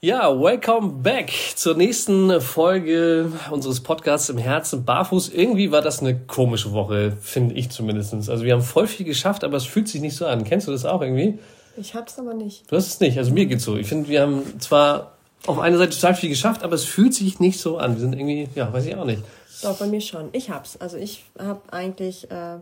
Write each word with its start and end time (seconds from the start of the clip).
Ja, 0.00 0.30
welcome 0.30 1.02
back 1.02 1.32
zur 1.56 1.74
nächsten 1.76 2.40
Folge 2.40 3.32
unseres 3.50 3.80
Podcasts 3.80 4.28
im 4.28 4.38
Herzen 4.38 4.84
barfuß. 4.84 5.30
Irgendwie 5.30 5.72
war 5.72 5.82
das 5.82 5.98
eine 5.98 6.16
komische 6.16 6.70
Woche, 6.70 7.16
finde 7.20 7.56
ich 7.56 7.70
zumindest. 7.70 8.14
Also 8.14 8.44
wir 8.44 8.52
haben 8.52 8.62
voll 8.62 8.86
viel 8.86 9.04
geschafft, 9.04 9.42
aber 9.42 9.56
es 9.56 9.64
fühlt 9.64 9.88
sich 9.88 10.00
nicht 10.00 10.14
so 10.14 10.24
an. 10.26 10.44
Kennst 10.44 10.68
du 10.68 10.70
das 10.70 10.84
auch 10.84 11.02
irgendwie? 11.02 11.40
Ich 11.76 11.96
hab's 11.96 12.16
aber 12.16 12.32
nicht. 12.32 12.70
Du 12.70 12.76
hast 12.76 12.86
es 12.86 13.00
nicht. 13.00 13.18
Also 13.18 13.32
mir 13.32 13.46
geht's 13.46 13.64
so. 13.64 13.76
Ich 13.76 13.88
finde, 13.88 14.08
wir 14.08 14.22
haben 14.22 14.60
zwar 14.60 15.14
auf 15.46 15.58
einer 15.58 15.78
Seite 15.78 15.96
total 15.96 16.14
viel 16.14 16.28
geschafft, 16.28 16.62
aber 16.62 16.76
es 16.76 16.84
fühlt 16.84 17.12
sich 17.12 17.40
nicht 17.40 17.58
so 17.58 17.78
an. 17.78 17.94
Wir 17.94 18.00
sind 18.00 18.12
irgendwie, 18.12 18.48
ja, 18.54 18.72
weiß 18.72 18.86
ich 18.86 18.94
auch 18.94 19.04
nicht. 19.04 19.24
Doch, 19.62 19.76
bei 19.80 19.86
mir 19.88 20.00
schon. 20.00 20.28
Ich 20.30 20.48
hab's. 20.48 20.76
Also 20.76 20.96
ich 20.96 21.24
hab 21.40 21.74
eigentlich, 21.74 22.30
äh, 22.30 22.58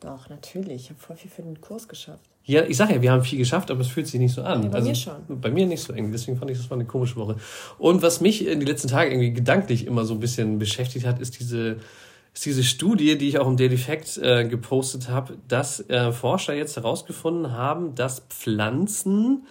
doch, 0.00 0.28
natürlich. 0.28 0.82
Ich 0.82 0.90
habe 0.90 0.98
voll 0.98 1.14
viel 1.14 1.30
für 1.30 1.42
den 1.42 1.60
Kurs 1.60 1.86
geschafft. 1.86 2.33
Ja, 2.46 2.62
ich 2.64 2.76
sage 2.76 2.94
ja, 2.94 3.02
wir 3.02 3.10
haben 3.10 3.24
viel 3.24 3.38
geschafft, 3.38 3.70
aber 3.70 3.80
es 3.80 3.88
fühlt 3.88 4.06
sich 4.06 4.20
nicht 4.20 4.34
so 4.34 4.42
an. 4.42 4.64
Ja, 4.64 4.68
bei 4.68 4.76
also, 4.76 4.88
mir 4.88 4.94
schon. 4.94 5.40
Bei 5.40 5.50
mir 5.50 5.66
nicht 5.66 5.82
so 5.82 5.94
irgendwie. 5.94 6.12
Deswegen 6.12 6.36
fand 6.36 6.50
ich, 6.50 6.58
das 6.58 6.68
war 6.68 6.76
eine 6.76 6.84
komische 6.84 7.16
Woche. 7.16 7.36
Und 7.78 8.02
was 8.02 8.20
mich 8.20 8.46
in 8.46 8.60
den 8.60 8.68
letzten 8.68 8.88
Tagen 8.88 9.12
irgendwie 9.12 9.32
gedanklich 9.32 9.86
immer 9.86 10.04
so 10.04 10.12
ein 10.12 10.20
bisschen 10.20 10.58
beschäftigt 10.58 11.06
hat, 11.06 11.20
ist 11.20 11.40
diese, 11.40 11.78
ist 12.34 12.44
diese 12.44 12.62
Studie, 12.62 13.16
die 13.16 13.28
ich 13.28 13.38
auch 13.38 13.46
im 13.46 13.56
Daily 13.56 13.78
Fact 13.78 14.18
äh, 14.18 14.46
gepostet 14.46 15.08
habe, 15.08 15.38
dass 15.48 15.88
äh, 15.88 16.12
Forscher 16.12 16.54
jetzt 16.54 16.76
herausgefunden 16.76 17.52
haben, 17.52 17.94
dass 17.94 18.20
Pflanzen 18.28 19.46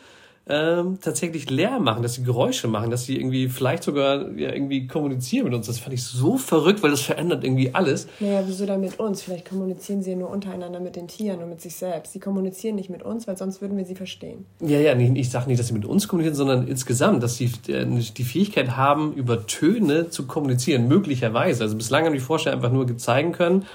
ähm, 0.47 0.99
tatsächlich 0.99 1.49
leer 1.49 1.79
machen, 1.79 2.03
dass 2.03 2.15
sie 2.15 2.23
Geräusche 2.23 2.67
machen, 2.67 2.91
dass 2.91 3.05
sie 3.05 3.17
irgendwie 3.17 3.47
vielleicht 3.47 3.83
sogar 3.83 4.29
ja, 4.31 4.51
irgendwie 4.51 4.87
kommunizieren 4.87 5.45
mit 5.45 5.53
uns. 5.53 5.67
Das 5.67 5.79
fand 5.79 5.93
ich 5.93 6.03
so 6.03 6.37
verrückt, 6.37 6.83
weil 6.83 6.91
das 6.91 7.01
verändert 7.01 7.45
irgendwie 7.45 7.73
alles. 7.73 8.07
Naja, 8.19 8.43
wieso 8.45 8.65
dann 8.65 8.81
mit 8.81 8.99
uns? 8.99 9.21
Vielleicht 9.21 9.47
kommunizieren 9.47 10.03
sie 10.03 10.11
ja 10.11 10.17
nur 10.17 10.29
untereinander 10.29 10.81
mit 10.81 10.97
den 10.97 11.07
Tieren 11.07 11.41
und 11.41 11.49
mit 11.49 11.61
sich 11.61 11.75
selbst. 11.75 12.11
Sie 12.11 12.19
kommunizieren 12.19 12.75
nicht 12.75 12.89
mit 12.89 13.03
uns, 13.03 13.25
weil 13.25 13.37
sonst 13.37 13.61
würden 13.61 13.77
wir 13.77 13.85
sie 13.85 13.95
verstehen. 13.95 14.45
Ja, 14.59 14.79
ja, 14.79 14.95
nee, 14.95 15.13
ich 15.15 15.29
sage 15.29 15.47
nicht, 15.47 15.59
dass 15.59 15.67
sie 15.67 15.73
mit 15.73 15.85
uns 15.85 16.09
kommunizieren, 16.09 16.35
sondern 16.35 16.67
insgesamt, 16.67 17.23
dass 17.23 17.37
sie 17.37 17.49
äh, 17.67 17.85
die 17.85 18.23
Fähigkeit 18.23 18.75
haben, 18.75 19.13
über 19.13 19.47
Töne 19.47 20.09
zu 20.09 20.27
kommunizieren, 20.27 20.89
möglicherweise. 20.89 21.63
Also 21.63 21.77
bislang 21.77 22.05
haben 22.05 22.13
die 22.13 22.19
Forscher 22.19 22.51
einfach 22.51 22.71
nur 22.71 22.97
zeigen 22.97 23.31
können, 23.31 23.65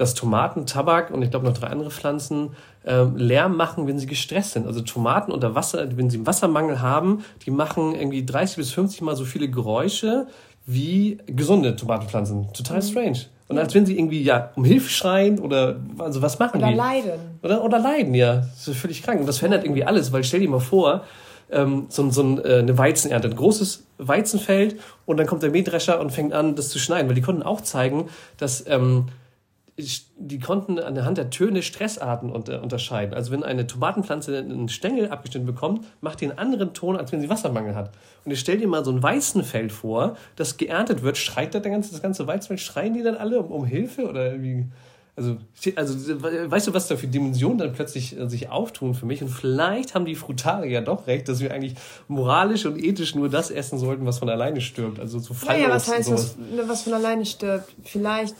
dass 0.00 0.14
Tomaten, 0.14 0.64
Tabak 0.64 1.10
und 1.10 1.20
ich 1.20 1.30
glaube 1.30 1.44
noch 1.44 1.52
drei 1.52 1.66
andere 1.66 1.90
Pflanzen 1.90 2.52
äh, 2.84 3.04
Lärm 3.14 3.54
machen, 3.54 3.86
wenn 3.86 3.98
sie 3.98 4.06
gestresst 4.06 4.52
sind. 4.52 4.66
Also 4.66 4.80
Tomaten 4.80 5.30
unter 5.30 5.54
Wasser, 5.54 5.86
wenn 5.94 6.08
sie 6.08 6.16
einen 6.16 6.26
Wassermangel 6.26 6.80
haben, 6.80 7.22
die 7.44 7.50
machen 7.50 7.94
irgendwie 7.94 8.24
30 8.24 8.56
bis 8.56 8.70
50 8.70 9.02
Mal 9.02 9.14
so 9.14 9.26
viele 9.26 9.50
Geräusche 9.50 10.26
wie 10.64 11.18
gesunde 11.26 11.76
Tomatenpflanzen. 11.76 12.50
Total 12.54 12.78
mhm. 12.78 12.82
strange. 12.82 13.18
Und 13.48 13.58
als 13.58 13.74
wenn 13.74 13.84
sie 13.84 13.98
irgendwie 13.98 14.22
ja 14.22 14.52
um 14.56 14.64
Hilfe 14.64 14.88
schreien 14.88 15.38
oder 15.38 15.76
also 15.98 16.22
was 16.22 16.38
machen 16.38 16.62
oder 16.62 16.68
die? 16.68 16.74
Oder 16.74 16.82
leiden. 16.82 17.20
Oder, 17.42 17.64
oder 17.64 17.78
leiden, 17.78 18.14
ja. 18.14 18.36
Das 18.36 18.68
ist 18.68 18.78
völlig 18.78 19.02
krank. 19.02 19.20
Und 19.20 19.26
das 19.26 19.36
verändert 19.36 19.64
irgendwie 19.64 19.84
alles, 19.84 20.12
weil 20.12 20.24
stell 20.24 20.40
dir 20.40 20.48
mal 20.48 20.60
vor, 20.60 21.04
ähm, 21.50 21.86
so, 21.90 22.08
so 22.08 22.38
äh, 22.42 22.60
eine 22.60 22.78
Weizenernte, 22.78 23.28
ein 23.28 23.36
großes 23.36 23.84
Weizenfeld 23.98 24.80
und 25.04 25.18
dann 25.18 25.26
kommt 25.26 25.42
der 25.42 25.50
Mähdrescher 25.50 26.00
und 26.00 26.10
fängt 26.10 26.32
an, 26.32 26.54
das 26.54 26.70
zu 26.70 26.78
schneiden. 26.78 27.06
Weil 27.08 27.16
die 27.16 27.22
konnten 27.22 27.42
auch 27.42 27.60
zeigen, 27.60 28.08
dass 28.38 28.64
ähm, 28.66 29.08
die 30.16 30.38
konnten 30.38 30.78
anhand 30.78 31.18
der 31.18 31.30
Töne 31.30 31.62
Stressarten 31.62 32.30
unterscheiden. 32.30 33.14
Also 33.14 33.32
wenn 33.32 33.42
eine 33.42 33.66
Tomatenpflanze 33.66 34.38
einen 34.38 34.68
Stängel 34.68 35.08
abgeschnitten 35.08 35.46
bekommt, 35.46 35.84
macht 36.00 36.20
die 36.20 36.26
einen 36.28 36.38
anderen 36.38 36.74
Ton, 36.74 36.96
als 36.96 37.12
wenn 37.12 37.20
sie 37.20 37.28
Wassermangel 37.28 37.74
hat. 37.74 37.92
Und 38.24 38.32
ich 38.32 38.40
stell 38.40 38.58
dir 38.58 38.68
mal 38.68 38.84
so 38.84 38.92
ein 38.92 39.02
Weizenfeld 39.02 39.72
vor, 39.72 40.16
das 40.36 40.56
geerntet 40.56 41.02
wird, 41.02 41.18
schreit 41.18 41.54
das, 41.54 41.62
ganze, 41.62 41.92
das 41.92 42.02
ganze 42.02 42.26
Weizenfeld, 42.26 42.60
schreien 42.60 42.94
die 42.94 43.02
dann 43.02 43.16
alle 43.16 43.40
um, 43.40 43.50
um 43.50 43.64
Hilfe 43.64 44.08
oder 44.08 44.40
wie? 44.42 44.66
Also, 45.16 45.36
also, 45.76 46.22
weißt 46.22 46.68
du, 46.68 46.74
was 46.74 46.88
da 46.88 46.96
für 46.96 47.06
Dimensionen 47.06 47.58
dann 47.58 47.72
plötzlich 47.74 48.18
äh, 48.18 48.28
sich 48.28 48.48
auftun 48.48 48.94
für 48.94 49.04
mich? 49.04 49.20
Und 49.22 49.28
vielleicht 49.28 49.94
haben 49.94 50.06
die 50.06 50.14
Frutarier 50.14 50.80
doch 50.80 51.06
recht, 51.06 51.28
dass 51.28 51.40
wir 51.40 51.52
eigentlich 51.52 51.74
moralisch 52.08 52.64
und 52.64 52.82
ethisch 52.82 53.14
nur 53.14 53.28
das 53.28 53.50
essen 53.50 53.78
sollten, 53.78 54.06
was 54.06 54.18
von 54.18 54.30
alleine 54.30 54.62
stirbt. 54.62 54.98
Also 54.98 55.18
so 55.18 55.34
Naja, 55.46 55.68
was 55.68 55.92
heißt, 55.92 56.10
was, 56.10 56.36
was 56.66 56.82
von 56.82 56.94
alleine 56.94 57.26
stirbt? 57.26 57.70
Vielleicht 57.84 58.34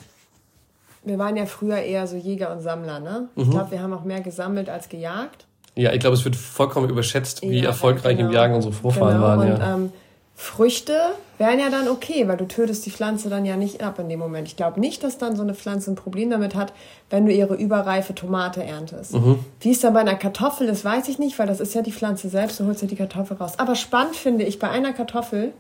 wir 1.03 1.19
waren 1.19 1.37
ja 1.37 1.47
früher 1.47 1.79
eher 1.79 2.07
so 2.07 2.17
Jäger 2.17 2.53
und 2.53 2.61
Sammler, 2.61 3.01
ne? 3.01 3.29
Mhm. 3.35 3.43
Ich 3.43 3.51
glaube, 3.51 3.71
wir 3.71 3.83
haben 3.83 3.93
auch 3.93 4.05
mehr 4.05 4.21
gesammelt 4.21 4.69
als 4.69 4.89
gejagt. 4.89 5.47
Ja, 5.77 5.93
ich 5.93 6.01
glaube, 6.01 6.15
es 6.15 6.25
wird 6.25 6.37
vollkommen 6.37 6.91
überschätzt, 6.91 7.43
wie 7.43 7.61
ja, 7.61 7.67
erfolgreich 7.67 8.17
genau. 8.17 8.29
im 8.29 8.35
Jagen 8.35 8.55
unsere 8.55 8.73
Vorfahren 8.73 9.15
genau. 9.15 9.27
waren. 9.27 9.41
Und, 9.41 9.59
ja. 9.59 9.75
ähm, 9.75 9.93
Früchte 10.35 10.97
wären 11.37 11.61
ja 11.61 11.69
dann 11.69 11.87
okay, 11.87 12.27
weil 12.27 12.39
du 12.39 12.49
tötest 12.49 12.87
die 12.87 12.91
Pflanze 12.91 13.29
dann 13.29 13.45
ja 13.45 13.57
nicht 13.57 13.83
ab 13.83 13.99
in 13.99 14.09
dem 14.09 14.19
Moment. 14.19 14.49
Ich 14.49 14.57
glaube 14.57 14.81
nicht, 14.81 15.05
dass 15.05 15.19
dann 15.19 15.37
so 15.37 15.43
eine 15.43 15.53
Pflanze 15.53 15.91
ein 15.91 15.97
Problem 15.97 16.31
damit 16.31 16.55
hat, 16.55 16.73
wenn 17.11 17.27
du 17.27 17.33
ihre 17.33 17.55
überreife 17.55 18.15
Tomate 18.15 18.65
erntest. 18.65 19.13
Mhm. 19.13 19.45
Wie 19.61 19.71
es 19.71 19.81
dann 19.81 19.93
bei 19.93 20.01
einer 20.01 20.15
Kartoffel 20.15 20.67
ist, 20.69 20.83
weiß 20.83 21.09
ich 21.09 21.19
nicht, 21.19 21.39
weil 21.39 21.47
das 21.47 21.61
ist 21.61 21.75
ja 21.75 21.83
die 21.83 21.93
Pflanze 21.93 22.31
selbst, 22.31 22.59
du 22.59 22.65
holst 22.65 22.81
ja 22.81 22.89
die 22.89 22.97
Kartoffel 22.97 23.37
raus. 23.37 23.59
Aber 23.59 23.75
spannend 23.75 24.17
finde 24.17 24.45
ich 24.45 24.59
bei 24.59 24.71
einer 24.71 24.95
Kartoffel, 24.95 25.53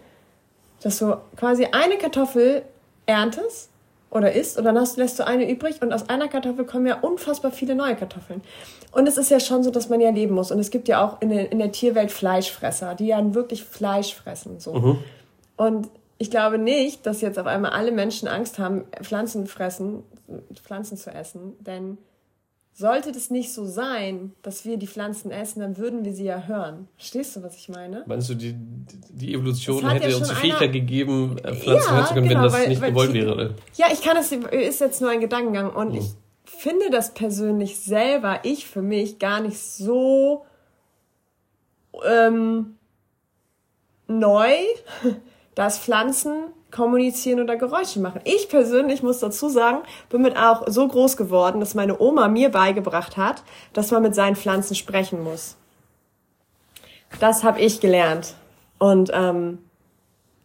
dass 0.83 0.99
du 0.99 1.15
quasi 1.37 1.67
eine 1.73 1.99
Kartoffel 1.99 2.62
erntest 3.05 3.69
oder 4.10 4.32
isst 4.32 4.59
und 4.59 4.65
dann 4.65 4.78
hast, 4.78 4.97
lässt 4.97 5.19
du 5.19 5.26
eine 5.26 5.50
übrig 5.50 5.81
und 5.82 5.93
aus 5.93 6.09
einer 6.09 6.28
Kartoffel 6.28 6.65
kommen 6.65 6.87
ja 6.87 6.98
unfassbar 7.00 7.53
viele 7.53 7.75
neue 7.75 7.94
Kartoffeln. 7.94 8.43
Und 8.93 9.06
es 9.06 9.16
ist 9.16 9.31
ja 9.31 9.38
schon 9.38 9.62
so, 9.62 9.71
dass 9.71 9.88
man 9.88 10.00
ja 10.00 10.10
leben 10.10 10.34
muss. 10.34 10.50
Und 10.50 10.59
es 10.59 10.71
gibt 10.71 10.88
ja 10.88 11.04
auch 11.04 11.22
in 11.22 11.31
der, 11.31 11.53
in 11.53 11.59
der 11.59 11.71
Tierwelt 11.71 12.10
Fleischfresser, 12.10 12.97
die 12.97 13.06
ja 13.06 13.34
wirklich 13.34 13.65
Fleisch 13.65 14.15
fressen. 14.15 14.59
So. 14.59 14.75
Mhm. 14.75 14.99
Und 15.56 15.88
ich 16.19 16.31
glaube 16.31 16.59
nicht, 16.59 17.06
dass 17.06 17.20
jetzt 17.20 17.38
auf 17.38 17.47
einmal 17.47 17.70
alle 17.70 17.93
Menschen 17.93 18.26
Angst 18.26 18.59
haben, 18.59 18.84
Pflanzen 19.00 19.47
fressen, 19.47 20.03
Pflanzen 20.54 20.97
zu 20.97 21.10
essen, 21.10 21.56
denn 21.60 21.99
sollte 22.81 23.13
das 23.13 23.29
nicht 23.29 23.53
so 23.53 23.67
sein, 23.67 24.33
dass 24.41 24.65
wir 24.65 24.79
die 24.79 24.87
Pflanzen 24.87 25.31
essen, 25.31 25.61
dann 25.61 25.77
würden 25.77 26.03
wir 26.03 26.15
sie 26.15 26.25
ja 26.25 26.45
hören. 26.47 26.89
Verstehst 26.97 27.37
du, 27.37 27.43
was 27.43 27.55
ich 27.55 27.69
meine? 27.69 28.05
Meinst 28.07 28.31
du, 28.31 28.35
die, 28.35 28.55
die 28.57 29.35
Evolution 29.35 29.87
hätte 29.87 30.09
ja 30.09 30.17
uns 30.17 30.29
die 30.31 30.35
Fähigkeit 30.35 30.73
gegeben, 30.73 31.37
äh, 31.45 31.55
Pflanzen 31.55 31.89
ja, 31.89 31.95
hören 31.95 32.07
zu 32.07 32.15
können, 32.15 32.29
genau, 32.29 32.41
wenn 32.41 32.45
das 32.45 32.53
weil, 32.55 32.69
nicht 32.69 32.81
weil 32.81 32.91
gewollt 32.91 33.11
die, 33.11 33.15
wäre? 33.15 33.35
Oder? 33.35 33.51
Ja, 33.77 33.87
ich 33.93 34.01
kann 34.01 34.17
das, 34.17 34.33
ist 34.33 34.81
jetzt 34.81 35.03
nur 35.03 35.11
ein 35.11 35.21
Gedankengang 35.21 35.71
und 35.75 35.91
hm. 35.91 35.99
ich 35.99 36.07
finde 36.45 36.89
das 36.91 37.13
persönlich 37.13 37.79
selber, 37.79 38.41
ich 38.45 38.67
für 38.67 38.81
mich, 38.81 39.19
gar 39.19 39.43
nicht 39.43 39.59
so 39.59 40.47
ähm, 42.03 42.77
neu, 44.09 44.55
dass 45.55 45.79
Pflanzen 45.79 46.45
kommunizieren 46.70 47.41
oder 47.41 47.56
Geräusche 47.56 48.00
machen. 48.00 48.20
Ich 48.25 48.48
persönlich 48.48 49.03
muss 49.03 49.19
dazu 49.19 49.48
sagen, 49.48 49.78
bin 50.08 50.22
mit 50.22 50.36
auch 50.36 50.64
so 50.69 50.86
groß 50.86 51.16
geworden, 51.16 51.60
dass 51.60 51.75
meine 51.75 52.00
Oma 52.00 52.28
mir 52.28 52.50
beigebracht 52.50 53.16
hat, 53.16 53.42
dass 53.72 53.91
man 53.91 54.03
mit 54.03 54.14
seinen 54.14 54.36
Pflanzen 54.36 54.75
sprechen 54.75 55.22
muss. 55.22 55.56
Das 57.19 57.42
habe 57.42 57.60
ich 57.60 57.81
gelernt. 57.81 58.34
Und 58.78 59.10
ähm, 59.12 59.58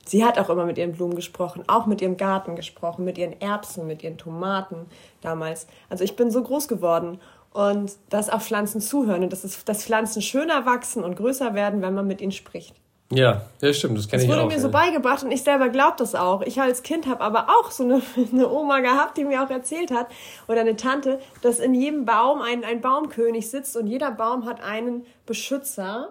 sie 0.06 0.26
hat 0.26 0.40
auch 0.40 0.50
immer 0.50 0.66
mit 0.66 0.78
ihren 0.78 0.94
Blumen 0.94 1.16
gesprochen, 1.16 1.64
auch 1.68 1.86
mit 1.86 2.02
ihrem 2.02 2.18
Garten 2.18 2.56
gesprochen, 2.56 3.06
mit 3.06 3.18
ihren 3.18 3.40
Erbsen, 3.40 3.88
mit 3.88 4.04
ihren 4.04 4.18
Tomaten 4.18 4.88
damals. 5.22 5.68
Also 5.90 6.04
ich 6.04 6.16
bin 6.16 6.32
so 6.32 6.42
groß 6.44 6.68
geworden 6.68 7.20
und 7.54 7.94
dass 8.10 8.30
auch 8.30 8.42
Pflanzen 8.42 8.82
zuhören 8.82 9.24
und 9.24 9.32
dass, 9.32 9.44
es, 9.44 9.64
dass 9.64 9.86
Pflanzen 9.86 10.22
schöner 10.22 10.66
wachsen 10.66 11.04
und 11.04 11.16
größer 11.16 11.54
werden, 11.54 11.82
wenn 11.82 11.94
man 11.94 12.08
mit 12.08 12.20
ihnen 12.20 12.34
spricht. 12.34 12.76
Ja, 13.16 13.42
ja, 13.62 13.74
stimmt, 13.74 13.98
das 13.98 14.08
kenne 14.08 14.24
ich 14.24 14.30
auch. 14.30 14.34
Das 14.34 14.44
wurde 14.44 14.50
mir 14.50 14.56
ja. 14.56 14.62
so 14.62 14.70
beigebracht 14.70 15.24
und 15.24 15.32
ich 15.32 15.44
selber 15.44 15.70
glaube 15.70 15.96
das 15.98 16.16
auch. 16.16 16.42
Ich 16.42 16.60
als 16.60 16.84
Kind 16.84 17.08
habe 17.08 17.22
aber 17.22 17.48
auch 17.50 17.72
so 17.72 17.84
eine, 17.84 18.02
eine 18.32 18.50
Oma 18.50 18.80
gehabt, 18.80 19.18
die 19.18 19.24
mir 19.24 19.44
auch 19.44 19.50
erzählt 19.50 19.92
hat, 19.92 20.08
oder 20.48 20.62
eine 20.62 20.76
Tante, 20.76 21.20
dass 21.42 21.60
in 21.60 21.74
jedem 21.74 22.06
Baum 22.06 22.42
ein, 22.42 22.64
ein 22.64 22.82
Baumkönig 22.82 23.50
sitzt 23.50 23.78
und 23.78 23.88
jeder 23.88 24.12
Baum 24.12 24.46
hat 24.46 24.62
einen 24.62 25.06
Beschützer. 25.26 26.10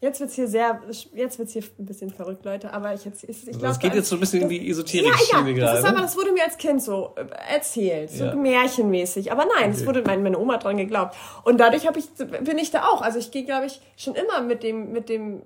Jetzt 0.00 0.20
wird's 0.20 0.34
hier 0.34 0.48
sehr, 0.48 0.82
jetzt 1.14 1.38
wird's 1.38 1.54
hier 1.54 1.62
ein 1.78 1.86
bisschen 1.86 2.10
verrückt, 2.10 2.44
Leute, 2.44 2.74
aber 2.74 2.92
ich 2.92 3.06
jetzt, 3.06 3.24
ich, 3.24 3.30
ich 3.30 3.52
glaube. 3.52 3.68
Das 3.68 3.78
geht 3.78 3.94
jetzt 3.94 4.10
so 4.10 4.16
ein 4.16 4.20
bisschen 4.20 4.42
in 4.42 4.50
die 4.50 4.68
esoterische 4.68 5.32
ja, 5.32 5.46
ja, 5.46 5.60
das 5.60 5.78
ist 5.78 5.84
aber, 5.86 6.02
das 6.02 6.14
wurde 6.14 6.32
mir 6.32 6.44
als 6.44 6.58
Kind 6.58 6.82
so 6.82 7.14
äh, 7.16 7.24
erzählt, 7.54 8.10
so 8.10 8.24
ja. 8.24 8.34
märchenmäßig. 8.34 9.32
Aber 9.32 9.46
nein, 9.58 9.70
es 9.70 9.78
okay. 9.78 9.86
wurde 9.86 10.02
meine, 10.02 10.22
meine 10.22 10.38
Oma 10.38 10.58
dran 10.58 10.76
geglaubt. 10.76 11.16
Und 11.44 11.58
dadurch 11.58 11.86
habe 11.86 11.98
ich, 11.98 12.04
bin 12.16 12.58
ich 12.58 12.70
da 12.70 12.84
auch. 12.84 13.00
Also 13.00 13.18
ich 13.18 13.30
gehe, 13.30 13.44
glaube 13.44 13.64
ich, 13.64 13.80
schon 13.96 14.14
immer 14.14 14.42
mit 14.42 14.62
dem, 14.62 14.92
mit 14.92 15.08
dem 15.08 15.40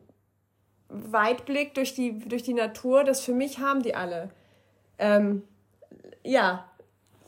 Weitblick 0.89 1.75
durch 1.75 1.95
die, 1.95 2.19
durch 2.19 2.43
die 2.43 2.55
Natur, 2.55 3.05
das 3.05 3.21
für 3.21 3.33
mich 3.33 3.59
haben 3.59 3.83
die 3.83 3.95
alle. 3.95 4.31
Ähm, 4.99 5.43
ja. 6.23 6.65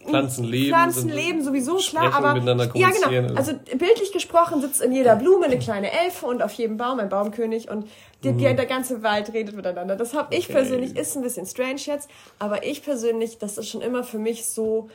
Pflanzen 0.03 0.45
leben. 0.45 0.71
Pflanzen 0.71 1.09
leben 1.11 1.45
sowieso, 1.45 1.77
klar, 1.77 2.15
aber. 2.15 2.39
Ja, 2.75 2.89
genau. 2.89 3.35
Also 3.35 3.53
bildlich 3.77 4.13
gesprochen 4.13 4.63
sitzt 4.63 4.81
in 4.81 4.93
jeder 4.93 5.15
Blume 5.17 5.45
eine 5.45 5.59
kleine 5.59 5.93
Elfe 5.93 6.25
und 6.25 6.43
auf 6.43 6.53
jedem 6.55 6.79
Baum 6.79 7.01
ein 7.01 7.11
Baumkönig 7.11 7.71
und 7.71 7.87
die, 8.25 8.33
die, 8.33 8.49
mhm. 8.49 8.57
der 8.57 8.65
ganze 8.65 9.03
Wald 9.03 9.35
redet 9.35 9.55
miteinander. 9.55 9.97
Das 9.97 10.15
habe 10.15 10.35
ich 10.35 10.45
okay. 10.45 10.55
persönlich, 10.55 10.97
ist 10.97 11.17
ein 11.17 11.23
bisschen 11.23 11.45
strange 11.45 11.81
jetzt, 11.85 12.09
aber 12.39 12.65
ich 12.65 12.83
persönlich, 12.83 13.37
das 13.37 13.59
ist 13.59 13.69
schon 13.69 13.83
immer 13.83 14.03
für 14.03 14.19
mich 14.19 14.47
so, 14.47 14.89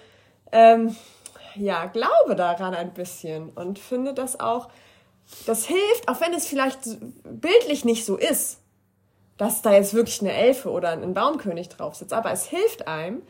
ähm, 0.52 0.96
ja, 1.54 1.86
glaube 1.86 2.36
daran 2.36 2.74
ein 2.74 2.94
bisschen 2.94 3.50
und 3.50 3.78
finde 3.78 4.16
das 4.16 4.40
auch 4.40 4.70
das 5.46 5.66
hilft, 5.66 6.08
auch 6.08 6.22
wenn 6.22 6.34
es 6.34 6.46
vielleicht 6.46 6.80
bildlich 7.24 7.86
nicht 7.86 8.06
so 8.06 8.18
ist, 8.18 8.60
dass 9.38 9.62
da 9.62 9.74
jetzt 9.74 9.94
wirklich 9.94 10.22
eine 10.22 10.34
Elfe 10.34 10.72
oder 10.72 10.92
ein 10.92 11.14
Baumkönig 11.14 11.70
drauf 11.70 11.96
sitzt, 11.96 12.14
aber 12.14 12.32
es 12.32 12.46
hilft 12.46 12.88
einem, 12.88 13.22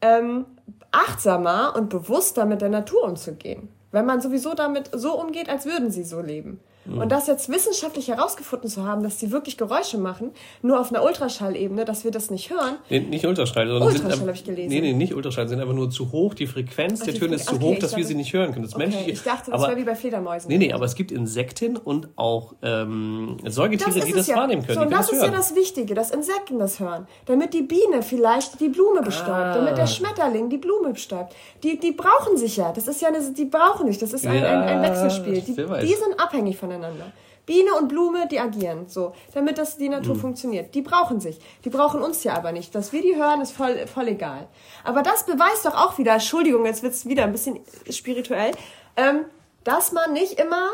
ähm, 0.00 0.46
achtsamer 0.90 1.74
und 1.76 1.88
bewusster 1.88 2.44
mit 2.46 2.62
der 2.62 2.68
Natur 2.68 3.04
umzugehen. 3.04 3.68
Wenn 3.90 4.06
man 4.06 4.20
sowieso 4.20 4.54
damit 4.54 4.90
so 4.92 5.18
umgeht, 5.18 5.48
als 5.48 5.66
würden 5.66 5.90
sie 5.90 6.04
so 6.04 6.20
leben. 6.20 6.60
Mhm. 6.86 6.98
Und 6.98 7.12
das 7.12 7.26
jetzt 7.26 7.48
wissenschaftlich 7.48 8.08
herausgefunden 8.08 8.68
zu 8.68 8.84
haben, 8.84 9.02
dass 9.02 9.18
die 9.18 9.30
wirklich 9.30 9.56
Geräusche 9.56 9.98
machen, 9.98 10.32
nur 10.62 10.80
auf 10.80 10.90
einer 10.90 11.02
Ultraschallebene, 11.04 11.84
dass 11.84 12.04
wir 12.04 12.10
das 12.10 12.30
nicht 12.30 12.50
hören. 12.50 12.76
Nee, 12.90 13.00
nicht 13.00 13.26
Ultraschall, 13.26 13.66
sondern 13.66 13.88
Ultraschall 13.88 14.20
habe 14.20 14.32
ich 14.32 14.44
gelesen. 14.44 14.68
Nee, 14.68 14.80
nee, 14.80 14.92
nicht 14.92 15.14
Ultraschall, 15.14 15.48
sind 15.48 15.60
einfach 15.60 15.74
nur 15.74 15.90
zu 15.90 16.12
hoch, 16.12 16.34
die 16.34 16.46
Frequenz 16.46 17.00
Ach, 17.00 17.06
der 17.06 17.14
Töne 17.14 17.36
ist 17.36 17.46
zu 17.46 17.56
okay, 17.56 17.64
hoch, 17.64 17.78
dass 17.78 17.96
wir 17.96 18.04
sie 18.04 18.14
nicht 18.14 18.32
hören 18.32 18.52
können. 18.52 18.64
Das 18.64 18.74
okay, 18.74 18.84
menschliche, 18.84 19.10
ich 19.10 19.22
dachte, 19.22 19.50
das 19.50 19.62
wäre 19.62 19.76
wie 19.76 19.84
bei 19.84 19.94
Fledermäusen. 19.94 20.48
Nee, 20.48 20.58
nee, 20.58 20.72
aber 20.72 20.84
es 20.84 20.94
gibt 20.94 21.12
Insekten 21.12 21.76
und 21.76 22.08
auch 22.16 22.54
ähm, 22.62 23.38
Säugetiere, 23.46 23.98
das 23.98 24.04
die 24.04 24.12
das 24.12 24.26
ja. 24.26 24.36
wahrnehmen 24.36 24.62
können. 24.66 24.78
So, 24.78 24.82
und 24.82 24.92
das, 24.92 25.08
das 25.08 25.16
ist 25.16 25.22
ja 25.22 25.30
das 25.30 25.54
Wichtige, 25.54 25.94
dass 25.94 26.10
Insekten 26.10 26.58
das 26.58 26.80
hören. 26.80 27.06
Damit 27.26 27.54
die 27.54 27.62
Biene 27.62 28.02
vielleicht 28.02 28.60
die 28.60 28.68
Blume 28.68 29.02
bestäubt, 29.02 29.30
ah. 29.30 29.54
damit 29.54 29.78
der 29.78 29.86
Schmetterling 29.86 30.48
die 30.48 30.58
Blume 30.58 30.92
bestäubt. 30.92 31.34
Die, 31.62 31.78
die 31.78 31.92
brauchen 31.92 32.36
sich 32.36 32.56
ja. 32.56 32.72
Das 32.72 32.88
ist 32.88 33.00
ja 33.00 33.08
eine, 33.08 33.20
die 33.32 33.44
brauchen 33.44 33.86
nicht. 33.86 34.00
Das 34.02 34.12
ist 34.12 34.26
ein, 34.26 34.42
ja, 34.42 34.60
ein, 34.60 34.68
ein 34.68 34.82
Wechselspiel. 34.82 35.40
Die, 35.40 35.54
die 35.54 35.94
sind 35.94 36.18
abhängig 36.18 36.56
voneinander. 36.74 37.12
Biene 37.46 37.74
und 37.74 37.88
Blume, 37.88 38.26
die 38.26 38.40
agieren 38.40 38.88
so, 38.88 39.14
damit 39.34 39.58
das 39.58 39.76
die 39.76 39.90
Natur 39.90 40.14
mhm. 40.14 40.20
funktioniert. 40.20 40.74
Die 40.74 40.80
brauchen 40.80 41.20
sich. 41.20 41.38
Die 41.64 41.70
brauchen 41.70 42.00
uns 42.00 42.24
ja 42.24 42.34
aber 42.34 42.52
nicht. 42.52 42.74
Dass 42.74 42.92
wir 42.92 43.02
die 43.02 43.16
hören, 43.16 43.42
ist 43.42 43.52
voll, 43.52 43.86
voll 43.86 44.08
egal. 44.08 44.48
Aber 44.82 45.02
das 45.02 45.26
beweist 45.26 45.66
doch 45.66 45.74
auch 45.74 45.98
wieder, 45.98 46.14
Entschuldigung, 46.14 46.64
jetzt 46.64 46.82
wird's 46.82 47.06
wieder 47.06 47.24
ein 47.24 47.32
bisschen 47.32 47.60
spirituell, 47.90 48.52
ähm, 48.96 49.26
dass 49.62 49.92
man 49.92 50.12
nicht 50.12 50.40
immer 50.40 50.70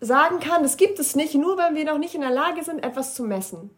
sagen 0.00 0.38
kann, 0.38 0.62
das 0.62 0.76
gibt 0.76 0.98
es 0.98 1.16
nicht, 1.16 1.34
nur 1.34 1.56
weil 1.58 1.74
wir 1.74 1.84
noch 1.84 1.98
nicht 1.98 2.14
in 2.14 2.20
der 2.20 2.30
Lage 2.30 2.62
sind, 2.62 2.84
etwas 2.84 3.14
zu 3.14 3.24
messen. 3.24 3.70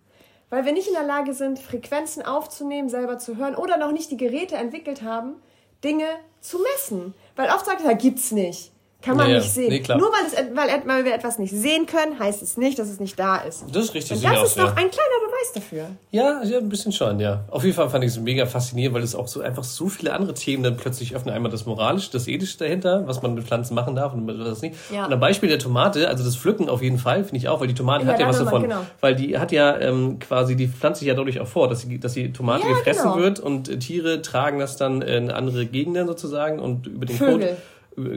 Weil 0.50 0.64
wir 0.64 0.72
nicht 0.72 0.88
in 0.88 0.94
der 0.94 1.04
Lage 1.04 1.32
sind, 1.32 1.58
Frequenzen 1.58 2.22
aufzunehmen, 2.22 2.88
selber 2.88 3.18
zu 3.18 3.36
hören 3.36 3.56
oder 3.56 3.78
noch 3.78 3.92
nicht 3.92 4.10
die 4.10 4.16
Geräte 4.16 4.56
entwickelt 4.56 5.02
haben, 5.02 5.36
Dinge 5.82 6.06
zu 6.40 6.58
messen. 6.58 7.14
Weil 7.34 7.50
oft 7.50 7.66
sagt 7.66 7.82
er, 7.82 7.94
gibt's 7.94 8.30
nicht. 8.30 8.72
Kann 9.02 9.16
man 9.16 9.30
ja, 9.30 9.36
nicht 9.36 9.50
sehen. 9.50 9.68
Nee, 9.68 9.82
Nur 9.88 10.10
weil, 10.10 10.26
es, 10.26 10.56
weil, 10.56 10.82
weil, 10.86 11.04
wir 11.04 11.14
etwas 11.14 11.38
nicht 11.38 11.52
sehen 11.52 11.86
können, 11.86 12.18
heißt 12.18 12.42
es 12.42 12.56
nicht, 12.56 12.78
dass 12.78 12.88
es 12.88 12.98
nicht 12.98 13.18
da 13.18 13.36
ist. 13.36 13.64
Das 13.72 13.84
ist 13.84 13.94
richtig. 13.94 14.16
Und 14.16 14.24
das 14.24 14.48
ist 14.48 14.58
doch 14.58 14.70
ein 14.70 14.90
kleiner 14.90 15.18
Beweis 15.26 15.52
dafür. 15.54 15.86
Ja, 16.10 16.42
ja, 16.42 16.58
ein 16.58 16.68
bisschen 16.68 16.92
schon, 16.92 17.20
ja. 17.20 17.44
Auf 17.50 17.62
jeden 17.62 17.76
Fall 17.76 17.88
fand 17.88 18.02
ich 18.04 18.10
es 18.10 18.18
mega 18.18 18.46
faszinierend, 18.46 18.96
weil 18.96 19.02
es 19.02 19.14
auch 19.14 19.28
so 19.28 19.42
einfach 19.42 19.64
so 19.64 19.88
viele 19.88 20.12
andere 20.12 20.34
Themen 20.34 20.62
dann 20.64 20.76
plötzlich 20.76 21.14
öffnen. 21.14 21.34
Einmal 21.34 21.52
das 21.52 21.66
Moralische, 21.66 22.10
das 22.10 22.26
Ethische 22.26 22.58
dahinter, 22.58 23.06
was 23.06 23.22
man 23.22 23.34
mit 23.34 23.44
Pflanzen 23.44 23.74
machen 23.74 23.94
darf 23.94 24.12
und 24.12 24.26
was 24.26 24.62
nicht. 24.62 24.74
Ja. 24.92 25.06
Und 25.06 25.12
am 25.12 25.20
Beispiel 25.20 25.50
der 25.50 25.58
Tomate, 25.58 26.08
also 26.08 26.24
das 26.24 26.34
Pflücken 26.34 26.68
auf 26.68 26.82
jeden 26.82 26.98
Fall, 26.98 27.22
finde 27.22 27.36
ich 27.36 27.48
auch, 27.48 27.60
weil 27.60 27.68
die 27.68 27.74
Tomate 27.74 28.06
ja, 28.06 28.12
hat 28.12 28.18
ja 28.18 28.28
was 28.28 28.38
davon. 28.38 28.62
Genau. 28.62 28.80
Weil 29.00 29.14
die 29.14 29.38
hat 29.38 29.52
ja 29.52 29.78
ähm, 29.78 30.18
quasi, 30.18 30.56
die 30.56 30.66
pflanzt 30.66 31.00
sich 31.00 31.08
ja 31.08 31.14
dadurch 31.14 31.38
auch 31.38 31.46
vor, 31.46 31.68
dass, 31.68 31.82
sie, 31.82 32.00
dass 32.00 32.14
die 32.14 32.32
Tomate 32.32 32.66
ja, 32.66 32.70
gefressen 32.70 33.12
genau. 33.12 33.18
wird 33.18 33.38
und 33.38 33.68
äh, 33.68 33.78
Tiere 33.78 34.22
tragen 34.22 34.58
das 34.58 34.76
dann 34.76 35.02
in 35.02 35.30
andere 35.30 35.66
Gegenden 35.66 36.08
sozusagen 36.08 36.58
und 36.58 36.86
über 36.86 37.06
den 37.06 37.16
Vögel. 37.16 37.48
Kot 37.48 37.56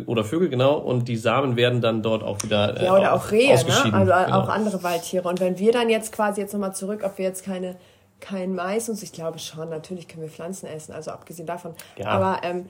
oder 0.06 0.24
Vögel, 0.24 0.50
genau, 0.50 0.78
und 0.78 1.08
die 1.08 1.16
Samen 1.16 1.56
werden 1.56 1.81
dann 1.81 2.04
dort 2.04 2.24
auch 2.24 2.44
wieder 2.44 2.80
äh, 2.80 2.86
Ja, 2.86 2.98
oder 2.98 3.14
auch 3.14 3.31
Rehe, 3.31 3.48
ne? 3.48 3.54
also 3.54 3.84
genau. 3.90 4.42
auch 4.42 4.50
andere 4.50 4.84
Waldtiere. 4.84 5.28
Und 5.28 5.40
wenn 5.40 5.58
wir 5.58 5.72
dann 5.72 5.90
jetzt 5.90 6.12
quasi 6.12 6.42
jetzt 6.42 6.54
nochmal 6.54 6.76
zurück, 6.76 7.02
ob 7.04 7.18
wir 7.18 7.26
jetzt 7.26 7.46
keine 7.46 7.76
kein 8.20 8.54
Mais 8.54 8.90
und 8.90 9.02
ich 9.02 9.12
glaube 9.12 9.40
schon, 9.40 9.70
natürlich 9.70 10.08
können 10.08 10.24
wir 10.24 10.30
Pflanzen 10.30 10.68
essen, 10.68 10.94
also 10.94 11.12
abgesehen 11.12 11.46
davon. 11.46 11.74
Ja. 11.98 12.08
Aber 12.08 12.44
ähm, 12.44 12.66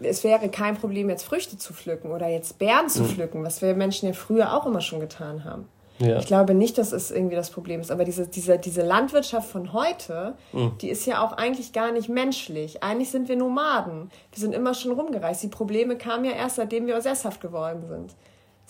es 0.00 0.24
wäre 0.24 0.48
kein 0.48 0.76
Problem, 0.76 1.10
jetzt 1.10 1.24
Früchte 1.24 1.58
zu 1.58 1.74
pflücken 1.74 2.10
oder 2.10 2.28
jetzt 2.28 2.58
Beeren 2.58 2.88
zu 2.88 3.02
mhm. 3.02 3.08
pflücken, 3.08 3.44
was 3.44 3.60
wir 3.60 3.74
Menschen 3.74 4.06
ja 4.06 4.14
früher 4.14 4.54
auch 4.54 4.66
immer 4.66 4.80
schon 4.80 5.00
getan 5.00 5.44
haben. 5.44 5.66
Ja. 5.98 6.18
Ich 6.18 6.26
glaube 6.26 6.54
nicht, 6.54 6.78
dass 6.78 6.92
es 6.92 7.10
irgendwie 7.10 7.34
das 7.34 7.50
Problem 7.50 7.80
ist. 7.80 7.90
Aber 7.90 8.04
diese, 8.04 8.26
diese, 8.28 8.58
diese 8.58 8.82
Landwirtschaft 8.82 9.50
von 9.50 9.72
heute, 9.72 10.34
mhm. 10.52 10.72
die 10.80 10.88
ist 10.90 11.06
ja 11.06 11.24
auch 11.24 11.32
eigentlich 11.32 11.72
gar 11.72 11.92
nicht 11.92 12.08
menschlich. 12.08 12.82
Eigentlich 12.82 13.10
sind 13.10 13.28
wir 13.28 13.36
Nomaden. 13.36 14.10
Wir 14.32 14.40
sind 14.40 14.54
immer 14.54 14.74
schon 14.74 14.92
rumgereist. 14.92 15.42
Die 15.42 15.48
Probleme 15.48 15.96
kamen 15.96 16.24
ja 16.24 16.32
erst, 16.32 16.56
seitdem 16.56 16.86
wir 16.86 17.00
sesshaft 17.00 17.40
geworden 17.40 17.84
sind. 17.88 18.14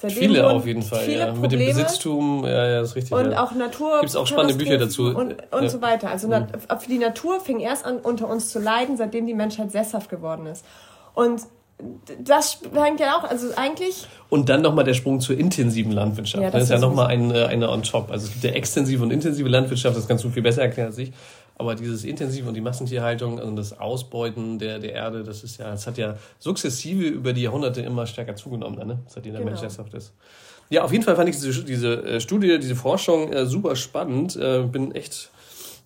Seitdem 0.01 0.19
viele 0.19 0.49
auf 0.49 0.65
jeden 0.65 0.83
Fall, 0.83 1.11
ja. 1.11 1.33
Mit 1.33 1.51
dem 1.51 1.59
Besitztum, 1.59 2.45
ja, 2.45 2.69
ja, 2.69 2.83
ist 2.83 2.95
richtig. 2.95 3.13
Und 3.13 3.33
ja. 3.33 3.43
auch 3.43 3.51
Natur. 3.53 3.99
Gibt 3.99 4.11
es 4.11 4.17
auch 4.17 4.29
spannende 4.29 4.55
Bücher 4.55 4.79
dazu. 4.79 5.07
Und, 5.09 5.35
und 5.53 5.63
ja. 5.63 5.69
so 5.69 5.83
weiter. 5.83 6.09
Also 6.09 6.29
mhm. 6.29 6.47
für 6.79 6.89
die 6.89 6.99
Natur 6.99 7.41
fing 7.41 7.59
erst 7.59 7.85
an, 7.85 7.99
unter 7.99 8.29
uns 8.29 8.51
zu 8.51 8.61
leiden, 8.61 8.97
seitdem 8.97 9.27
die 9.27 9.35
Menschheit 9.35 9.73
sesshaft 9.73 10.09
geworden 10.09 10.47
ist. 10.47 10.65
Und 11.15 11.43
das 12.21 12.59
hängt 12.75 13.01
ja 13.01 13.17
auch, 13.17 13.25
also 13.25 13.49
eigentlich. 13.57 14.07
Und 14.29 14.49
dann 14.49 14.63
nochmal 14.63 14.85
der 14.85 14.95
Sprung 14.95 15.21
zur 15.21 15.39
intensiven 15.39 15.93
Landwirtschaft. 15.93 16.43
Ja, 16.43 16.51
das, 16.51 16.55
das 16.55 16.63
ist 16.65 16.71
ja 16.71 16.79
nochmal 16.79 17.07
eine, 17.07 17.47
eine 17.47 17.71
on 17.71 17.83
top. 17.83 18.11
Also 18.11 18.29
der 18.43 18.57
extensive 18.57 19.03
und 19.03 19.13
intensive 19.13 19.49
Landwirtschaft, 19.49 19.97
das 19.97 20.09
kannst 20.09 20.25
du 20.25 20.31
viel 20.31 20.43
besser 20.43 20.63
erklären 20.63 20.89
als 20.89 20.99
ich. 20.99 21.13
Aber 21.57 21.75
dieses 21.75 22.05
Intensive 22.05 22.49
und 22.49 22.55
die 22.55 22.61
Massentierhaltung 22.61 23.39
und 23.39 23.57
das 23.57 23.79
Ausbeuten 23.79 24.59
der, 24.59 24.79
der 24.79 24.93
Erde, 24.93 25.25
das 25.25 25.43
ist 25.43 25.59
ja, 25.59 25.71
das 25.71 25.87
hat 25.87 25.99
ja 25.99 26.17
sukzessive 26.39 27.05
über 27.05 27.33
die 27.33 27.43
Jahrhunderte 27.43 27.81
immer 27.81 28.07
stärker 28.07 28.37
zugenommen, 28.37 28.87
ne? 28.87 29.01
seitdem 29.07 29.33
der 29.33 29.43
genau. 29.43 29.53
Mensch 29.53 29.61
sesshaft 29.61 29.93
ist. 29.95 30.13
Ja, 30.71 30.85
auf 30.85 30.93
jeden 30.93 31.03
Fall 31.03 31.17
fand 31.17 31.29
ich 31.29 31.37
diese, 31.37 31.65
diese 31.65 32.03
äh, 32.05 32.21
Studie, 32.21 32.59
diese 32.59 32.77
Forschung 32.77 33.33
äh, 33.33 33.47
super 33.47 33.75
spannend. 33.75 34.37
Äh, 34.37 34.63
bin 34.63 34.93
echt 34.93 35.31